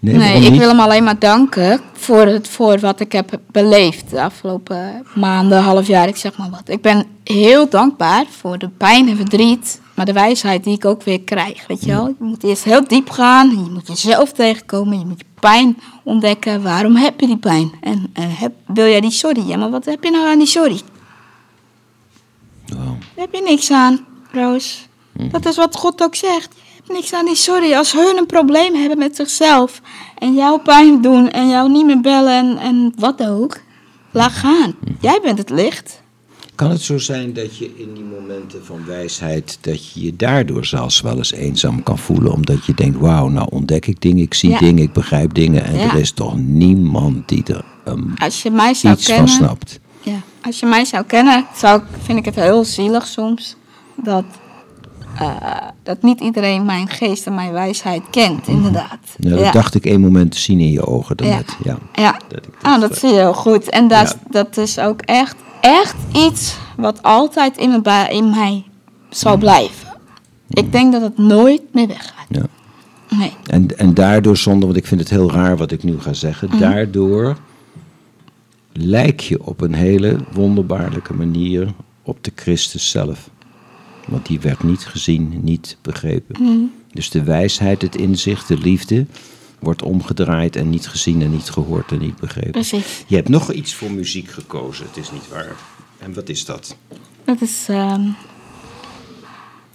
Nee, 0.00 0.42
ik 0.44 0.58
wil 0.58 0.68
hem 0.68 0.80
alleen 0.80 1.04
maar 1.04 1.18
danken 1.18 1.80
voor, 1.92 2.26
het, 2.26 2.48
voor 2.48 2.78
wat 2.78 3.00
ik 3.00 3.12
heb 3.12 3.40
beleefd 3.50 4.10
de 4.10 4.22
afgelopen 4.22 5.06
maanden, 5.14 5.62
half 5.62 5.86
jaar, 5.86 6.08
ik 6.08 6.16
zeg 6.16 6.36
maar 6.36 6.50
wat. 6.50 6.62
Ik 6.68 6.82
ben 6.82 7.06
heel 7.24 7.68
dankbaar 7.68 8.24
voor 8.40 8.58
de 8.58 8.68
pijn 8.68 9.08
en 9.08 9.16
verdriet, 9.16 9.80
maar 9.94 10.06
de 10.06 10.12
wijsheid 10.12 10.64
die 10.64 10.74
ik 10.74 10.84
ook 10.84 11.02
weer 11.02 11.20
krijg, 11.20 11.66
weet 11.66 11.80
je 11.84 11.90
wel. 11.90 12.06
Je 12.06 12.14
moet 12.18 12.44
eerst 12.44 12.64
heel 12.64 12.84
diep 12.88 13.10
gaan, 13.10 13.50
je 13.50 13.70
moet 13.70 13.86
jezelf 13.86 14.32
tegenkomen, 14.32 14.98
je 14.98 15.04
moet 15.06 15.18
je 15.18 15.24
pijn 15.42 15.78
ontdekken. 16.04 16.62
Waarom 16.62 16.96
heb 16.96 17.20
je 17.20 17.26
die 17.26 17.36
pijn? 17.36 17.72
En 17.80 18.10
heb, 18.14 18.52
wil 18.66 18.86
jij 18.86 19.00
die 19.00 19.10
sorry? 19.10 19.42
Ja, 19.46 19.56
maar 19.56 19.70
wat 19.70 19.84
heb 19.84 20.04
je 20.04 20.10
nou 20.10 20.26
aan 20.26 20.38
die 20.38 20.46
sorry? 20.46 20.80
Daar 22.66 22.96
heb 23.14 23.34
je 23.34 23.42
niks 23.42 23.70
aan, 23.70 24.06
Roos. 24.32 24.88
Dat 25.12 25.46
is 25.46 25.56
wat 25.56 25.76
God 25.76 26.02
ook 26.02 26.14
zegt. 26.14 26.54
Je 26.54 26.72
hebt 26.76 26.92
niks 26.92 27.12
aan 27.12 27.24
die 27.24 27.34
sorry. 27.34 27.74
Als 27.74 27.92
hun 27.92 28.16
een 28.16 28.26
probleem 28.26 28.74
hebben 28.74 28.98
met 28.98 29.16
zichzelf 29.16 29.80
en 30.18 30.34
jou 30.34 30.60
pijn 30.60 31.00
doen 31.00 31.30
en 31.30 31.48
jou 31.48 31.70
niet 31.70 31.84
meer 31.84 32.00
bellen 32.00 32.32
en, 32.32 32.58
en 32.58 32.92
wat 32.96 33.26
ook, 33.26 33.60
laat 34.10 34.32
gaan. 34.32 34.74
Jij 35.00 35.20
bent 35.22 35.38
het 35.38 35.50
licht. 35.50 36.01
Kan 36.54 36.70
het 36.70 36.80
zo 36.80 36.98
zijn 36.98 37.32
dat 37.32 37.56
je 37.56 37.64
in 37.76 37.94
die 37.94 38.04
momenten 38.04 38.64
van 38.64 38.84
wijsheid, 38.86 39.58
dat 39.60 39.92
je 39.92 40.04
je 40.04 40.16
daardoor 40.16 40.64
zelfs 40.64 41.00
wel 41.00 41.16
eens 41.16 41.32
eenzaam 41.32 41.82
kan 41.82 41.98
voelen, 41.98 42.32
omdat 42.32 42.64
je 42.66 42.74
denkt, 42.74 42.98
wauw, 42.98 43.28
nou 43.28 43.48
ontdek 43.50 43.86
ik 43.86 44.00
dingen, 44.00 44.22
ik 44.22 44.34
zie 44.34 44.50
Ja. 44.50 44.58
dingen, 44.58 44.82
ik 44.82 44.92
begrijp 44.92 45.34
dingen 45.34 45.64
en 45.64 45.76
Ja. 45.78 45.82
er 45.92 45.98
is 45.98 46.10
toch 46.12 46.36
niemand 46.38 47.28
die 47.28 47.44
er 47.44 47.64
um, 47.88 48.14
Als 48.16 48.42
je 48.42 48.50
mij 48.50 48.74
zou 48.74 48.94
iets 48.94 49.06
van 49.06 49.14
kennen, 49.14 49.32
snapt. 49.34 49.80
ja, 50.00 50.20
als 50.42 50.60
je 50.60 50.66
mij 50.66 50.84
zou 50.84 51.04
kennen, 51.04 51.46
zou, 51.56 51.80
ik- 51.80 51.86
vind 52.02 52.18
ik 52.18 52.24
het 52.24 52.34
heel 52.34 52.64
zielig 52.64 53.06
soms 53.06 53.56
dat, 53.96 54.24
eh, 55.18 55.30
dat 55.82 56.02
niet 56.02 56.20
iedereen 56.20 56.64
mijn 56.64 56.88
geest 56.88 57.26
en 57.26 57.34
mijn 57.34 57.52
wijsheid 57.52 58.02
kent, 58.10 58.48
inderdaad. 58.48 58.98
Nou, 59.16 59.34
dat 59.34 59.44
Ja. 59.44 59.50
dacht 59.52 59.74
ik 59.74 59.84
één 59.86 60.00
moment 60.00 60.30
te 60.32 60.38
zien 60.38 60.60
in 60.60 60.70
je 60.70 60.86
ogen 60.86 61.16
daarnet. 61.16 61.56
Ja. 61.64 61.78
Ja, 61.94 62.18
Dat 62.28 62.46
ik 62.46 62.54
ah, 62.62 62.80
dat 62.80 62.90
eh, 62.90 62.96
zie 62.98 63.08
je 63.08 63.14
heel 63.14 63.34
goed. 63.34 63.68
En 63.70 63.88
dat, 63.88 64.08
Ja. 64.22 64.30
dat 64.30 64.56
is 64.56 64.78
ook 64.78 65.00
echt, 65.00 65.36
echt 65.62 65.96
iets 66.14 66.56
wat 66.76 67.02
altijd 67.02 67.56
in, 67.56 67.68
mijn 67.68 67.82
ba- 67.82 68.08
in 68.08 68.30
mij 68.30 68.64
zal 69.10 69.36
blijven. 69.36 69.88
Ik 70.48 70.72
denk 70.72 70.92
dat 70.92 71.02
het 71.02 71.18
nooit 71.18 71.62
meer 71.72 71.86
weggaat. 71.86 72.26
ja. 72.28 72.46
Nee. 73.18 73.32
En, 73.46 73.78
en 73.78 73.94
daardoor, 73.94 74.36
zonder, 74.36 74.64
want 74.66 74.76
ik 74.76 74.86
vind 74.86 75.00
het 75.00 75.10
heel 75.10 75.30
raar 75.32 75.56
wat 75.56 75.70
ik 75.72 75.82
nu 75.82 76.00
ga 76.00 76.12
zeggen, 76.12 76.48
Mhm. 76.48 76.58
daardoor 76.58 77.36
lijk 78.72 79.20
je 79.20 79.46
op 79.46 79.60
een 79.60 79.74
hele 79.74 80.16
wonderbaarlijke 80.32 81.14
manier 81.14 81.72
op 82.02 82.24
de 82.24 82.32
Christus 82.34 82.90
zelf. 82.90 83.30
Want 84.08 84.26
die 84.26 84.40
werd 84.40 84.62
niet 84.62 84.84
gezien, 84.86 85.40
niet 85.42 85.76
begrepen. 85.82 86.70
Dus 86.92 87.10
de 87.10 87.22
wijsheid, 87.22 87.82
het 87.82 87.96
inzicht, 87.96 88.48
de 88.48 88.58
liefde 88.58 89.06
wordt 89.62 89.82
omgedraaid 89.82 90.56
en 90.56 90.70
niet 90.70 90.88
gezien 90.88 91.22
en 91.22 91.30
niet 91.30 91.50
gehoord 91.50 91.92
en 91.92 91.98
niet 91.98 92.16
begrepen. 92.16 92.50
Precies. 92.50 93.04
Je 93.06 93.16
hebt 93.16 93.28
nog 93.28 93.52
iets 93.52 93.74
voor 93.74 93.90
muziek 93.90 94.30
gekozen, 94.30 94.86
het 94.86 94.96
is 94.96 95.10
niet 95.10 95.28
waar. 95.28 95.56
En 95.98 96.14
wat 96.14 96.28
is 96.28 96.44
dat? 96.44 96.76
Dat 97.24 97.40
is, 97.40 97.66
ehm, 97.68 98.08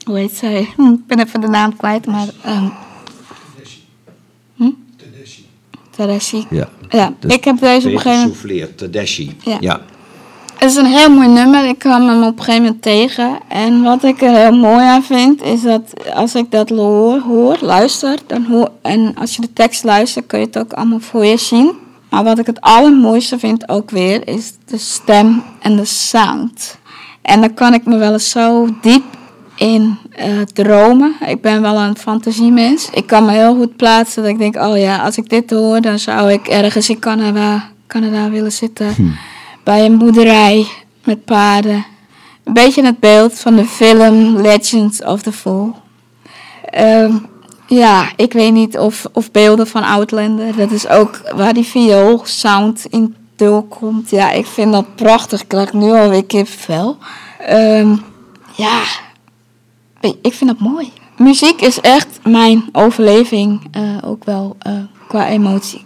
hoe 0.05 0.17
heet 0.17 0.35
zij? 0.35 0.73
Hm, 0.75 0.93
ik 0.93 1.07
ben 1.07 1.19
even 1.19 1.41
de 1.41 1.47
naam 1.47 1.75
kwijt, 1.75 2.05
maar... 2.05 2.27
ehm 2.43 2.69
hm? 4.55 4.71
Tedeschi. 5.89 6.45
Ja. 6.49 6.69
Ja, 6.89 7.13
ik 7.27 7.43
heb 7.43 7.59
deze 7.59 7.87
op 7.87 7.93
een 7.93 7.99
gegeven 7.99 8.35
moment... 8.47 8.77
Tedeschi. 8.77 9.35
Ja. 9.43 9.57
ja. 9.59 9.81
Het 10.57 10.69
is 10.69 10.75
een 10.75 10.85
heel 10.85 11.09
mooi 11.09 11.27
nummer. 11.27 11.65
Ik 11.65 11.79
kwam 11.79 12.07
hem 12.07 12.23
op 12.23 12.37
een 12.37 12.43
gegeven 12.43 12.63
moment 12.63 12.81
tegen. 12.81 13.39
En 13.47 13.83
wat 13.83 14.03
ik 14.03 14.21
er 14.21 14.35
heel 14.35 14.57
mooi 14.57 14.85
aan 14.85 15.03
vind, 15.03 15.43
is 15.43 15.61
dat 15.61 16.13
als 16.13 16.35
ik 16.35 16.51
dat 16.51 16.69
hoor, 16.69 17.19
hoor 17.19 17.57
luister, 17.61 18.17
dan 18.27 18.45
hoor, 18.45 18.69
en 18.81 19.15
als 19.15 19.35
je 19.35 19.41
de 19.41 19.53
tekst 19.53 19.83
luistert, 19.83 20.27
kun 20.27 20.39
je 20.39 20.45
het 20.45 20.57
ook 20.57 20.73
allemaal 20.73 20.99
voor 20.99 21.25
je 21.25 21.37
zien. 21.37 21.71
Maar 22.09 22.23
wat 22.23 22.39
ik 22.39 22.45
het 22.45 22.61
allermooiste 22.61 23.39
vind 23.39 23.69
ook 23.69 23.89
weer, 23.89 24.27
is 24.27 24.53
de 24.65 24.77
stem 24.77 25.43
en 25.61 25.75
de 25.75 25.85
sound. 25.85 26.77
En 27.21 27.41
daar 27.41 27.53
kan 27.53 27.73
ik 27.73 27.85
me 27.85 27.97
wel 27.97 28.13
eens 28.13 28.29
zo 28.29 28.67
diep 28.81 29.03
in 29.55 29.97
eh, 30.11 30.41
dromen. 30.53 31.15
Ik 31.25 31.41
ben 31.41 31.61
wel 31.61 31.77
een 31.79 31.97
fantasiemens. 31.97 32.89
Ik 32.93 33.07
kan 33.07 33.25
me 33.25 33.31
heel 33.31 33.55
goed 33.55 33.75
plaatsen 33.75 34.21
dat 34.23 34.31
ik 34.31 34.37
denk, 34.37 34.55
oh 34.55 34.77
ja, 34.77 34.97
als 34.97 35.17
ik 35.17 35.29
dit 35.29 35.49
hoor, 35.49 35.81
dan 35.81 35.99
zou 35.99 36.31
ik 36.31 36.47
ergens 36.47 36.89
in 36.89 36.99
Canada, 36.99 37.69
Canada 37.87 38.29
willen 38.29 38.51
zitten. 38.51 39.17
Bij 39.67 39.85
een 39.85 39.97
boerderij 39.97 40.67
met 41.03 41.25
paarden. 41.25 41.85
Een 42.43 42.53
beetje 42.53 42.83
het 42.85 42.99
beeld 42.99 43.39
van 43.39 43.55
de 43.55 43.65
film 43.65 44.35
Legends 44.41 45.03
of 45.03 45.21
the 45.21 45.31
Fall. 45.31 45.71
Ehm, 46.65 47.13
ja, 47.67 48.09
ik 48.15 48.33
weet 48.33 48.53
niet 48.53 48.77
of, 48.77 49.05
of 49.13 49.31
beelden 49.31 49.67
van 49.67 49.83
Outlander. 49.83 50.55
Dat 50.55 50.71
is 50.71 50.87
ook 50.87 51.21
waar 51.35 51.53
die 51.53 51.63
viool 51.65 52.21
sound 52.23 52.85
in 52.89 53.15
doorkomt. 53.35 54.09
Ja, 54.09 54.31
ik 54.31 54.45
vind 54.45 54.71
dat 54.71 54.95
prachtig. 54.95 55.41
Ik 55.41 55.47
krijg 55.47 55.73
nu 55.73 55.91
alweer 55.91 56.25
kipvel. 56.25 56.97
Ehm 57.39 57.95
ja, 58.55 58.81
ik- 59.99 60.17
ik 60.21 60.33
vind 60.33 60.49
dat 60.49 60.59
mooi. 60.59 60.91
Muziek 61.17 61.61
is 61.61 61.81
echt 61.81 62.19
mijn 62.23 62.63
overleving. 62.71 63.67
eh, 63.71 63.81
ook 64.05 64.23
wel 64.23 64.55
eh, 64.59 64.73
qua 65.07 65.27
emotie. 65.27 65.83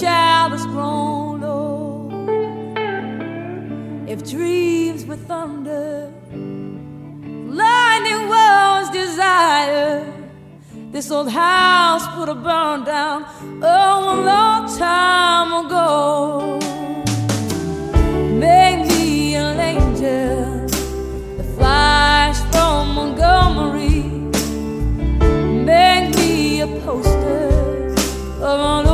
Child 0.00 0.52
that's 0.52 0.64
grown 0.66 1.44
old. 1.44 2.12
If 4.08 4.28
dreams 4.30 5.04
were 5.04 5.16
thunder, 5.16 6.10
lightning 7.62 8.28
was 8.28 8.88
desire, 8.90 10.10
this 10.90 11.10
old 11.10 11.28
house 11.30 12.04
would 12.16 12.28
have 12.28 12.42
burned 12.42 12.86
down 12.86 13.26
oh, 13.62 14.14
a 14.14 14.16
long 14.30 14.78
time 14.78 15.66
ago. 15.66 16.58
Make 18.38 18.88
me 18.88 19.34
an 19.34 19.60
angel 19.60 20.66
that 21.36 21.48
flies 21.56 22.40
from 22.50 22.94
Montgomery. 22.94 24.00
Make 25.72 26.16
me 26.16 26.60
a 26.62 26.66
poster 26.84 27.88
of 28.40 28.60
an 28.78 28.89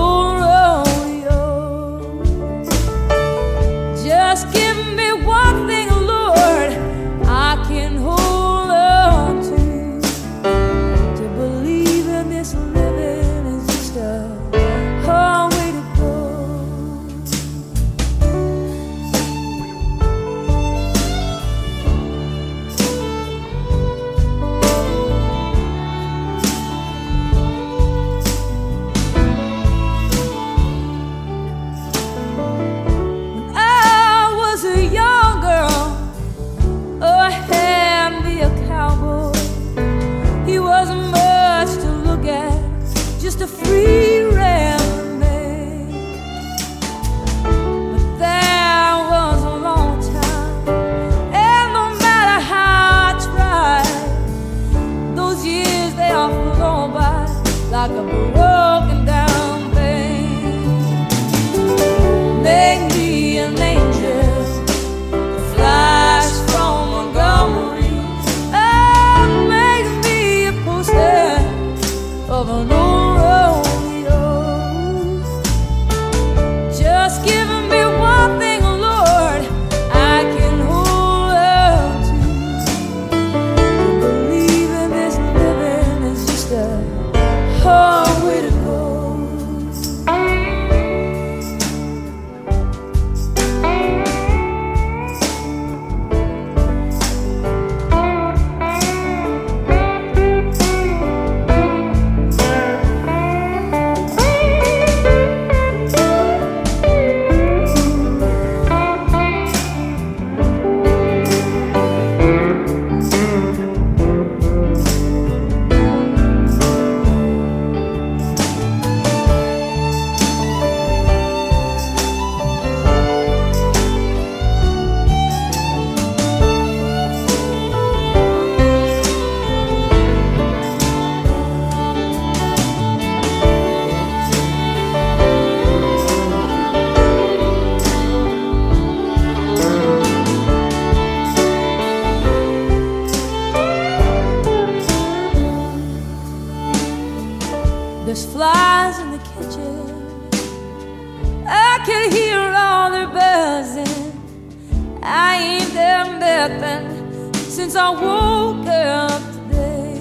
I 155.29 155.35
ain't 155.39 155.75
done 155.75 156.21
nothing 156.21 157.35
since 157.35 157.75
I 157.75 157.91
woke 157.91 158.67
up 158.69 159.23
today. 159.35 159.99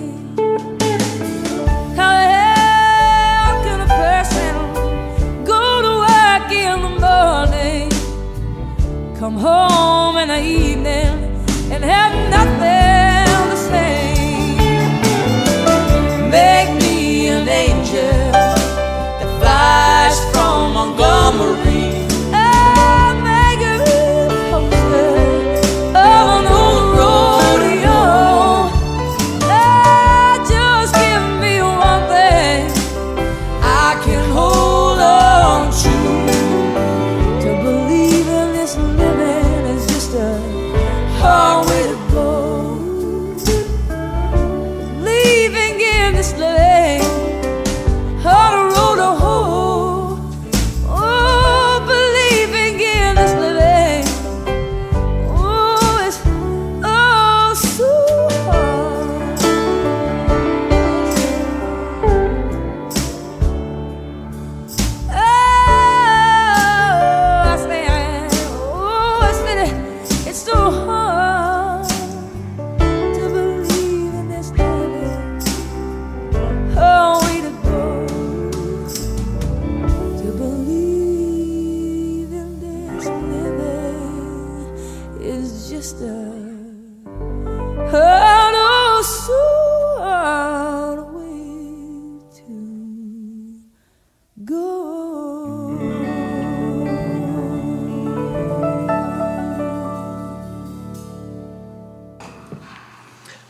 How 1.97 2.11
the 2.19 2.28
hell 2.36 3.55
can 3.65 3.80
a 3.88 3.91
person 4.03 4.53
go 5.43 5.63
to 5.86 5.93
work 6.05 6.49
in 6.65 6.78
the 6.86 6.93
morning, 7.07 7.89
come 9.19 9.38
home 9.38 10.17
in 10.17 10.28
the 10.28 10.41
evening, 10.43 11.15
and 11.71 11.84
have 11.84 12.13
nothing? 12.30 12.74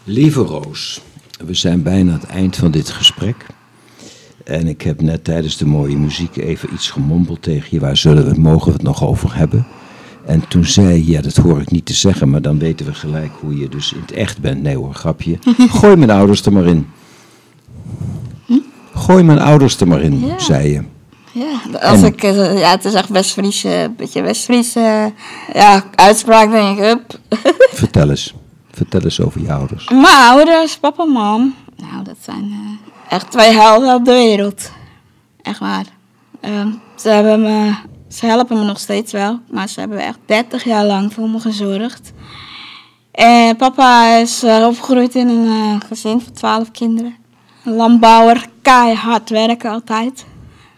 Lieve 0.07 0.39
Roos, 0.41 1.01
we 1.45 1.53
zijn 1.53 1.81
bijna 1.83 2.11
aan 2.13 2.19
het 2.19 2.29
eind 2.29 2.55
van 2.55 2.71
dit 2.71 2.89
gesprek. 2.89 3.45
En 4.43 4.67
ik 4.67 4.81
heb 4.81 5.01
net 5.01 5.23
tijdens 5.23 5.57
de 5.57 5.65
mooie 5.65 5.97
muziek 5.97 6.35
even 6.35 6.73
iets 6.73 6.89
gemompeld 6.89 7.41
tegen 7.41 7.67
je. 7.71 7.79
Waar 7.79 7.97
zullen 7.97 8.25
we, 8.33 8.39
mogen 8.39 8.67
we 8.67 8.73
het 8.73 8.81
nog 8.81 9.03
over 9.03 9.35
hebben? 9.35 9.67
En 10.25 10.47
toen 10.47 10.65
zei 10.65 10.87
je, 10.93 11.05
ja, 11.11 11.21
dat 11.21 11.35
hoor 11.35 11.61
ik 11.61 11.71
niet 11.71 11.85
te 11.85 11.93
zeggen, 11.93 12.29
maar 12.29 12.41
dan 12.41 12.59
weten 12.59 12.85
we 12.85 12.93
gelijk 12.93 13.31
hoe 13.39 13.57
je 13.57 13.69
dus 13.69 13.93
in 13.93 14.01
het 14.01 14.11
echt 14.11 14.39
bent. 14.41 14.61
Nee 14.61 14.75
hoor, 14.77 14.93
grapje. 14.93 15.37
Gooi 15.79 15.95
mijn 15.95 16.09
ouders 16.11 16.45
er 16.45 16.53
maar 16.53 16.65
in. 16.65 16.87
Gooi 18.93 19.23
mijn 19.23 19.39
ouders 19.39 19.79
er 19.79 19.87
maar 19.87 20.01
in, 20.01 20.25
Ja. 20.25 20.39
zei 20.39 20.69
je. 20.71 20.81
Ja, 21.31 21.79
als 21.79 21.99
En- 22.01 22.05
ik, 22.05 22.23
eh, 22.23 22.59
ja, 22.59 22.69
het 22.71 22.85
is 22.85 22.93
echt 22.93 23.09
West-Fries, 23.09 23.63
eh, 23.63 23.81
een 23.81 23.95
beetje 23.95 24.21
West-Fries, 24.21 24.75
eh, 24.75 25.05
ja, 25.53 25.83
uitspraak 25.95 26.51
denk 26.51 26.77
ik, 26.77 26.83
hup. 26.83 27.19
Vertel 27.73 28.09
eens. 28.09 28.33
Vertel 28.75 29.01
eens 29.01 29.21
over 29.21 29.41
je 29.41 29.53
ouders. 29.53 29.89
Mijn 29.89 30.05
ouders, 30.05 30.77
papa 30.77 31.03
en 31.03 31.09
mam, 31.09 31.55
nou, 31.75 32.03
dat 32.03 32.15
zijn 32.21 32.51
eh, 32.51 33.13
echt 33.13 33.31
twee 33.31 33.51
helden 33.51 33.95
op 33.95 34.05
de 34.05 34.11
wereld. 34.11 34.71
Echt 35.41 35.59
waar. 35.59 35.85
Ehm, 36.39 36.69
ze, 36.95 37.09
hebben 37.09 37.41
me, 37.41 37.73
ze 38.07 38.25
helpen 38.25 38.57
me 38.57 38.63
nog 38.63 38.79
steeds 38.79 39.11
wel, 39.11 39.39
maar 39.51 39.69
ze 39.69 39.79
hebben 39.79 39.99
echt 39.99 40.19
30 40.25 40.63
jaar 40.63 40.85
lang 40.85 41.13
voor 41.13 41.29
me 41.29 41.39
gezorgd. 41.39 42.11
En 43.11 43.55
papa 43.55 44.15
is 44.15 44.43
eh, 44.43 44.65
opgegroeid 44.67 45.15
in 45.15 45.27
een 45.27 45.47
eh, 45.47 45.87
gezin 45.87 46.21
van 46.21 46.33
12 46.33 46.71
kinderen. 46.71 47.15
Landbouwer, 47.63 48.45
keihard 48.61 49.29
werken 49.29 49.71
altijd. 49.71 50.25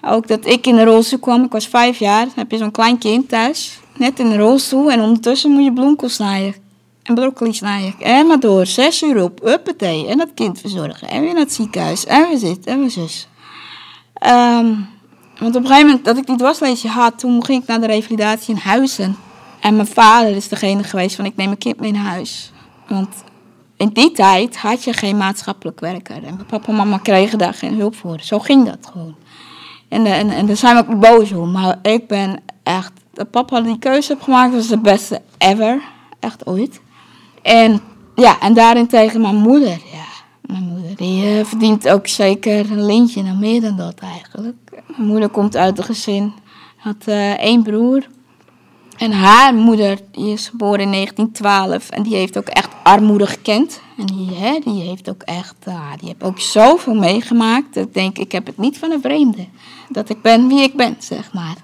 Ook 0.01 0.27
dat 0.27 0.45
ik 0.45 0.67
in 0.67 0.75
de 0.75 0.83
rolstoel 0.83 1.19
kwam, 1.19 1.43
ik 1.43 1.51
was 1.51 1.67
vijf 1.67 1.99
jaar, 1.99 2.25
dan 2.25 2.33
heb 2.35 2.51
je 2.51 2.57
zo'n 2.57 2.71
klein 2.71 2.97
kind 2.97 3.29
thuis. 3.29 3.79
Net 3.95 4.19
in 4.19 4.29
de 4.29 4.37
rolstoel 4.37 4.91
en 4.91 5.01
ondertussen 5.01 5.51
moet 5.51 5.63
je 5.63 5.73
bloemkool 5.73 6.09
snijden. 6.09 6.66
En 7.07 7.15
broccoli 7.15 7.53
snijden. 7.53 7.95
En 7.99 8.27
maar 8.27 8.39
door, 8.39 8.65
zes 8.65 9.03
uur 9.03 9.23
op, 9.23 9.45
uppatee. 9.45 10.07
En 10.07 10.17
dat 10.17 10.33
kind 10.33 10.59
verzorgen. 10.59 11.07
En 11.07 11.21
weer 11.21 11.33
naar 11.33 11.43
het 11.43 11.53
ziekenhuis. 11.53 12.05
En 12.05 12.29
we 12.29 12.37
zitten, 12.37 12.71
en 12.71 12.81
we 12.81 12.89
zus. 12.89 13.27
Ehm, 14.13 14.73
want 15.39 15.55
op 15.55 15.61
een 15.61 15.67
gegeven 15.67 15.85
moment 15.85 16.05
dat 16.05 16.17
ik 16.17 16.25
die 16.25 16.37
dwarsleesje 16.37 16.87
had, 16.87 17.19
toen 17.19 17.45
ging 17.45 17.61
ik 17.61 17.67
naar 17.67 17.79
de 17.79 17.87
revalidatie 17.87 18.55
in 18.55 18.61
Huizen. 18.61 19.15
En 19.59 19.75
mijn 19.75 19.87
vader 19.87 20.35
is 20.35 20.47
degene 20.47 20.83
geweest 20.83 21.15
van 21.15 21.25
ik 21.25 21.35
neem 21.35 21.45
mijn 21.45 21.57
kind 21.57 21.79
mee 21.79 21.91
naar 21.91 22.03
huis. 22.03 22.51
Want 22.87 23.23
in 23.77 23.89
die 23.89 24.11
tijd 24.11 24.57
had 24.57 24.83
je 24.83 24.93
geen 24.93 25.17
maatschappelijk 25.17 25.79
werker. 25.79 26.15
En 26.15 26.35
mijn 26.35 26.45
papa 26.45 26.67
en 26.67 26.75
mama 26.75 26.97
kregen 26.97 27.37
daar 27.37 27.53
geen 27.53 27.77
hulp 27.77 27.95
voor. 27.95 28.19
Zo 28.21 28.39
ging 28.39 28.65
dat 28.65 28.89
gewoon. 28.91 29.15
En, 29.89 30.05
eh, 30.05 30.19
en, 30.19 30.29
en 30.29 30.45
daar 30.45 30.57
zijn 30.57 30.75
we 30.75 30.91
ook 30.91 30.99
boos 30.99 31.31
om. 31.31 31.51
Maar 31.51 31.79
ik 31.81 32.07
ben 32.07 32.39
echt... 32.63 32.91
Dat 33.13 33.31
papa 33.31 33.61
die 33.61 33.79
keuze 33.79 34.11
heeft 34.11 34.23
gemaakt 34.23 34.53
was 34.53 34.67
de 34.67 34.77
beste 34.77 35.21
ever. 35.37 35.81
Echt 36.19 36.45
ooit. 36.45 36.81
En 37.47 37.81
ja, 38.15 38.39
en 38.39 38.53
daarentegen 38.53 39.21
mijn 39.21 39.35
moeder. 39.35 39.79
Ja, 39.91 40.05
mijn 40.41 40.63
moeder 40.63 40.95
die 40.95 41.39
eh, 41.39 41.45
verdient 41.45 41.89
ook 41.89 42.07
zeker 42.07 42.71
een 42.71 42.85
lintje. 42.85 43.23
Nou, 43.23 43.37
meer 43.37 43.61
dan 43.61 43.77
dat 43.77 43.99
eigenlijk. 43.99 44.55
Mijn 44.87 45.07
moeder 45.09 45.29
komt 45.29 45.55
uit 45.55 45.77
een 45.77 45.83
gezin. 45.83 46.33
Had 46.77 46.95
eh, 47.05 47.31
één 47.31 47.63
broer. 47.63 48.07
En 48.97 49.11
haar 49.11 49.53
moeder, 49.53 49.99
die 50.11 50.31
is 50.31 50.47
geboren 50.47 50.79
in 50.79 50.91
1912 50.91 51.89
en 51.89 52.03
die 52.03 52.15
heeft 52.15 52.37
ook 52.37 52.47
echt 52.47 52.69
armoede 52.83 53.27
gekend. 53.27 53.81
En 53.97 54.05
die, 54.05 54.29
hè, 54.33 54.59
die 54.63 54.81
heeft 54.81 55.09
ook 55.09 55.21
echt, 55.21 55.55
ah, 55.65 55.91
die 55.99 56.07
heeft 56.07 56.23
ook 56.23 56.39
zoveel 56.39 56.95
meegemaakt. 56.95 57.73
Dat 57.73 57.85
ik 57.85 57.93
denk, 57.93 58.17
ik 58.17 58.31
heb 58.31 58.45
het 58.45 58.57
niet 58.57 58.77
van 58.77 58.91
een 58.91 59.01
vreemde. 59.01 59.47
Dat 59.89 60.09
ik 60.09 60.21
ben 60.21 60.47
wie 60.47 60.61
ik 60.61 60.75
ben, 60.75 60.95
zeg 60.99 61.33
maar. 61.33 61.55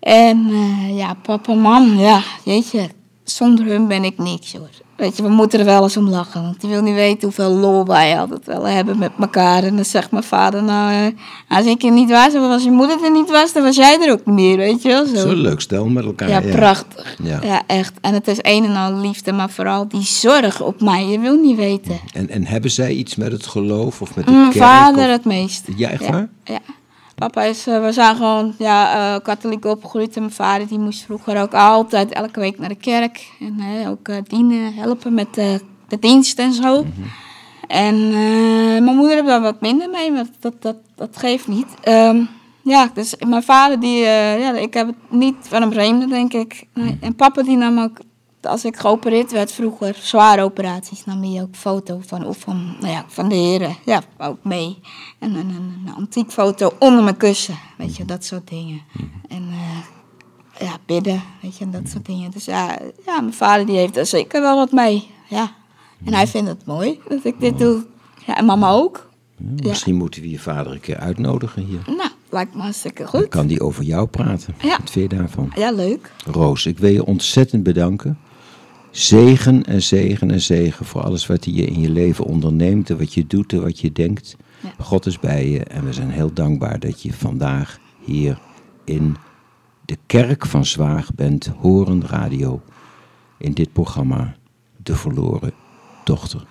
En 0.00 0.46
eh, 0.50 0.96
ja, 0.96 1.14
papa 1.22 1.52
en 1.52 1.60
mam, 1.60 1.98
ja, 1.98 2.22
jeetje, 2.44 2.88
zonder 3.24 3.66
hun 3.66 3.88
ben 3.88 4.04
ik 4.04 4.18
niks 4.18 4.52
hoor. 4.52 4.68
Weet 4.96 5.16
je, 5.16 5.22
we 5.22 5.28
moeten 5.28 5.58
er 5.58 5.64
wel 5.64 5.82
eens 5.82 5.96
om 5.96 6.08
lachen, 6.08 6.42
want 6.42 6.60
die 6.60 6.70
wil 6.70 6.82
niet 6.82 6.94
weten 6.94 7.22
hoeveel 7.22 7.50
lol 7.50 7.84
wij 7.86 8.18
altijd 8.20 8.46
wel 8.46 8.66
hebben 8.66 8.98
met 8.98 9.10
elkaar. 9.20 9.62
En 9.62 9.76
dan 9.76 9.84
zegt 9.84 10.10
mijn 10.10 10.22
vader, 10.24 10.62
nou, 10.62 10.92
eh, 10.92 11.56
als 11.58 11.66
ik 11.66 11.82
er 11.82 11.90
niet 11.90 12.10
was, 12.10 12.34
of 12.34 12.50
als 12.50 12.62
je 12.64 12.70
moeder 12.70 13.04
er 13.04 13.10
niet 13.10 13.30
was, 13.30 13.52
dan 13.52 13.62
was 13.62 13.76
jij 13.76 13.98
er 14.00 14.12
ook 14.12 14.26
niet 14.26 14.34
meer, 14.34 14.56
weet 14.56 14.82
je 14.82 14.88
wel. 14.88 15.06
Zo. 15.06 15.14
Zo'n 15.16 15.34
leuk 15.34 15.60
stel 15.60 15.86
met 15.86 16.04
elkaar. 16.04 16.28
Ja, 16.28 16.40
prachtig. 16.40 17.16
Ja. 17.22 17.38
Ja. 17.42 17.62
echt. 17.66 17.92
En 18.00 18.14
het 18.14 18.28
is 18.28 18.38
een 18.40 18.64
en 18.64 18.76
al 18.76 19.00
liefde, 19.00 19.32
maar 19.32 19.50
vooral 19.50 19.88
die 19.88 20.02
zorg 20.02 20.60
op 20.62 20.80
mij. 20.80 21.06
Je 21.06 21.18
wil 21.18 21.36
niet 21.40 21.56
weten. 21.56 21.98
En, 22.12 22.28
en 22.30 22.46
hebben 22.46 22.70
zij 22.70 22.92
iets 22.92 23.14
met 23.14 23.32
het 23.32 23.46
geloof 23.46 24.00
of 24.02 24.14
met 24.16 24.26
de 24.26 24.30
Mijn 24.32 24.50
kerk? 24.50 24.64
vader 24.64 25.04
of- 25.04 25.10
het 25.10 25.24
meest. 25.24 25.62
Ja, 25.76 25.88
echt 25.90 26.04
ja. 26.04 26.10
waar? 26.10 26.28
Ja. 26.44 26.58
Papa 27.14 27.42
is, 27.42 27.66
eh, 27.66 27.84
we 27.84 27.92
zijn 27.92 28.16
gewoon 28.16 28.54
ja, 28.58 29.14
eh, 29.14 29.22
katholiek 29.22 29.64
opgegroeid. 29.64 30.16
En 30.16 30.20
mijn 30.20 30.34
vader 30.34 30.68
die 30.68 30.78
moest 30.78 31.02
vroeger 31.02 31.40
ook 31.42 31.54
altijd 31.54 32.12
elke 32.12 32.40
week 32.40 32.58
naar 32.58 32.68
de 32.68 32.74
kerk. 32.74 33.32
En 33.40 33.58
eh, 33.58 33.90
ook 33.90 34.28
dienen, 34.28 34.74
helpen 34.74 35.14
met 35.14 35.38
eh, 35.38 35.54
de 35.88 35.98
dienst 35.98 36.38
en 36.38 36.52
zo. 36.52 36.82
Mhm. 36.82 37.08
En 37.66 38.10
mijn 38.84 38.96
moeder 38.96 39.14
heeft 39.14 39.26
daar 39.26 39.40
wat 39.40 39.60
minder 39.60 39.90
mee, 39.90 40.12
maar 40.12 40.26
dat, 40.40 40.62
dat, 40.62 40.76
dat 40.94 41.16
geeft 41.16 41.48
niet. 41.48 41.66
Ehm, 41.80 42.24
ja, 42.64 42.90
dus 42.94 43.14
mijn 43.26 43.42
vader, 43.42 43.80
die, 43.80 44.04
eh, 44.04 44.40
ja, 44.40 44.52
ik 44.52 44.74
heb 44.74 44.86
het 44.86 44.96
niet 45.08 45.36
van 45.40 45.62
een 45.62 45.72
vreemde, 45.72 46.06
denk 46.06 46.32
ik. 46.32 46.66
Nee. 46.74 46.98
En 47.00 47.14
papa, 47.14 47.42
die 47.42 47.56
nam 47.56 47.78
ook, 47.78 47.98
als 48.46 48.64
ik 48.64 48.76
geopereerd 48.76 49.32
werd 49.32 49.52
vroeger, 49.52 49.94
zware 50.00 50.42
operaties, 50.42 51.04
nam 51.04 51.22
hij 51.22 51.42
ook 51.42 51.54
foto 51.56 52.00
van, 52.06 52.26
of 52.26 52.38
van, 52.38 52.76
nou 52.80 52.92
ja, 52.92 53.04
van 53.08 53.28
de 53.28 53.34
heren. 53.34 53.76
Ja, 53.84 54.02
ook 54.18 54.44
mee. 54.44 54.78
En 55.18 55.34
een, 55.34 55.48
een, 55.48 55.82
een 55.86 55.94
antiek 55.94 56.30
foto 56.30 56.72
onder 56.78 57.02
mijn 57.04 57.16
kussen, 57.16 57.58
weet 57.76 57.96
je, 57.96 58.04
dat 58.04 58.24
soort 58.24 58.48
dingen. 58.48 58.80
En 59.28 59.42
eh, 59.50 60.66
ja, 60.66 60.76
bidden, 60.86 61.22
weet 61.42 61.56
je, 61.56 61.64
en 61.64 61.70
dat 61.70 61.88
soort 61.88 62.06
dingen. 62.06 62.30
Dus 62.30 62.44
ja, 62.44 62.78
ja, 63.06 63.20
mijn 63.20 63.34
vader 63.34 63.66
die 63.66 63.76
heeft 63.76 63.96
er 63.96 64.06
zeker 64.06 64.40
wel 64.40 64.56
wat 64.56 64.72
mee, 64.72 65.10
ja. 65.28 65.50
En 66.04 66.14
hij 66.14 66.26
vindt 66.26 66.48
het 66.48 66.66
mooi 66.66 67.00
dat 67.08 67.24
ik 67.24 67.40
dit 67.40 67.58
doe. 67.58 67.84
Ja, 68.26 68.36
en 68.36 68.44
mama 68.44 68.70
ook. 68.70 69.08
Ja. 69.56 69.68
Misschien 69.68 69.94
moeten 69.94 70.22
we 70.22 70.30
je 70.30 70.38
vader 70.38 70.72
een 70.72 70.80
keer 70.80 70.96
uitnodigen 70.96 71.64
hier. 71.64 71.80
Nou, 71.86 72.10
lijkt 72.30 72.54
me 72.54 72.60
hartstikke 72.62 73.02
Dan 73.02 73.10
goed. 73.10 73.28
kan 73.28 73.46
die 73.46 73.60
over 73.60 73.84
jou 73.84 74.06
praten. 74.06 74.54
Ja. 74.62 74.76
Wat 74.78 74.90
vind 74.90 75.10
je 75.10 75.16
daarvan? 75.16 75.52
Ja, 75.54 75.70
leuk. 75.70 76.12
Roos, 76.26 76.66
ik 76.66 76.78
wil 76.78 76.90
je 76.90 77.04
ontzettend 77.04 77.62
bedanken. 77.62 78.18
Zegen 78.94 79.64
en 79.64 79.82
zegen 79.82 80.30
en 80.30 80.40
zegen 80.40 80.86
voor 80.86 81.02
alles 81.02 81.26
wat 81.26 81.44
je 81.44 81.52
in 81.64 81.80
je 81.80 81.90
leven 81.90 82.24
onderneemt 82.24 82.90
en 82.90 82.98
wat 82.98 83.14
je 83.14 83.26
doet 83.26 83.52
en 83.52 83.62
wat 83.62 83.78
je 83.80 83.92
denkt. 83.92 84.36
Ja. 84.60 84.70
God 84.84 85.06
is 85.06 85.18
bij 85.18 85.48
je 85.50 85.64
en 85.64 85.84
we 85.84 85.92
zijn 85.92 86.10
heel 86.10 86.32
dankbaar 86.32 86.78
dat 86.78 87.02
je 87.02 87.12
vandaag 87.12 87.78
hier 88.04 88.38
in 88.84 89.16
de 89.84 89.96
Kerk 90.06 90.46
van 90.46 90.64
Zwaagbent 90.64 91.50
Horen 91.60 92.06
Radio 92.06 92.60
in 93.38 93.52
dit 93.52 93.72
programma 93.72 94.34
De 94.76 94.96
Verloren 94.96 95.52
Dochter. 96.04 96.44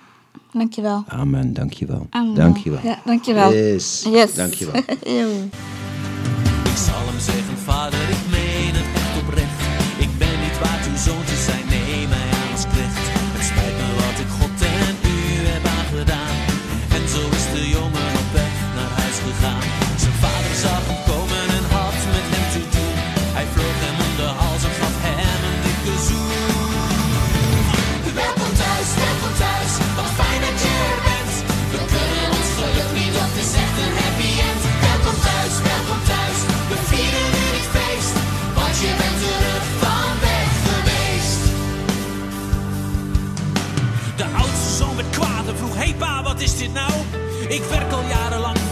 Dankjewel. 0.52 1.04
Amen, 1.08 1.52
dankjewel. 1.52 2.06
Amen. 2.10 2.34
Dankjewel. 2.34 2.80
Ja, 2.82 2.98
dankjewel. 3.04 3.52
Yes, 3.52 4.06
Yes. 4.10 4.34
dankjewel. 4.34 4.74
Ik 6.74 6.80
zal 6.80 7.06
hem 7.06 7.20
zeggen, 7.20 7.56
vader, 7.58 7.98
ik 8.08 8.30
meen 8.30 8.74
het 8.74 8.94
echt 8.94 9.22
oprecht. 9.22 9.60
Ik 9.98 10.18
ben 10.18 10.40
niet 10.42 10.58
waard 10.58 10.86
uw 10.88 10.96
zoon 10.96 11.24
te 11.24 11.36
zijn, 11.48 11.63
Ik 47.48 47.62
werk 47.62 47.92
al 47.92 48.02
jarenlang 48.08 48.63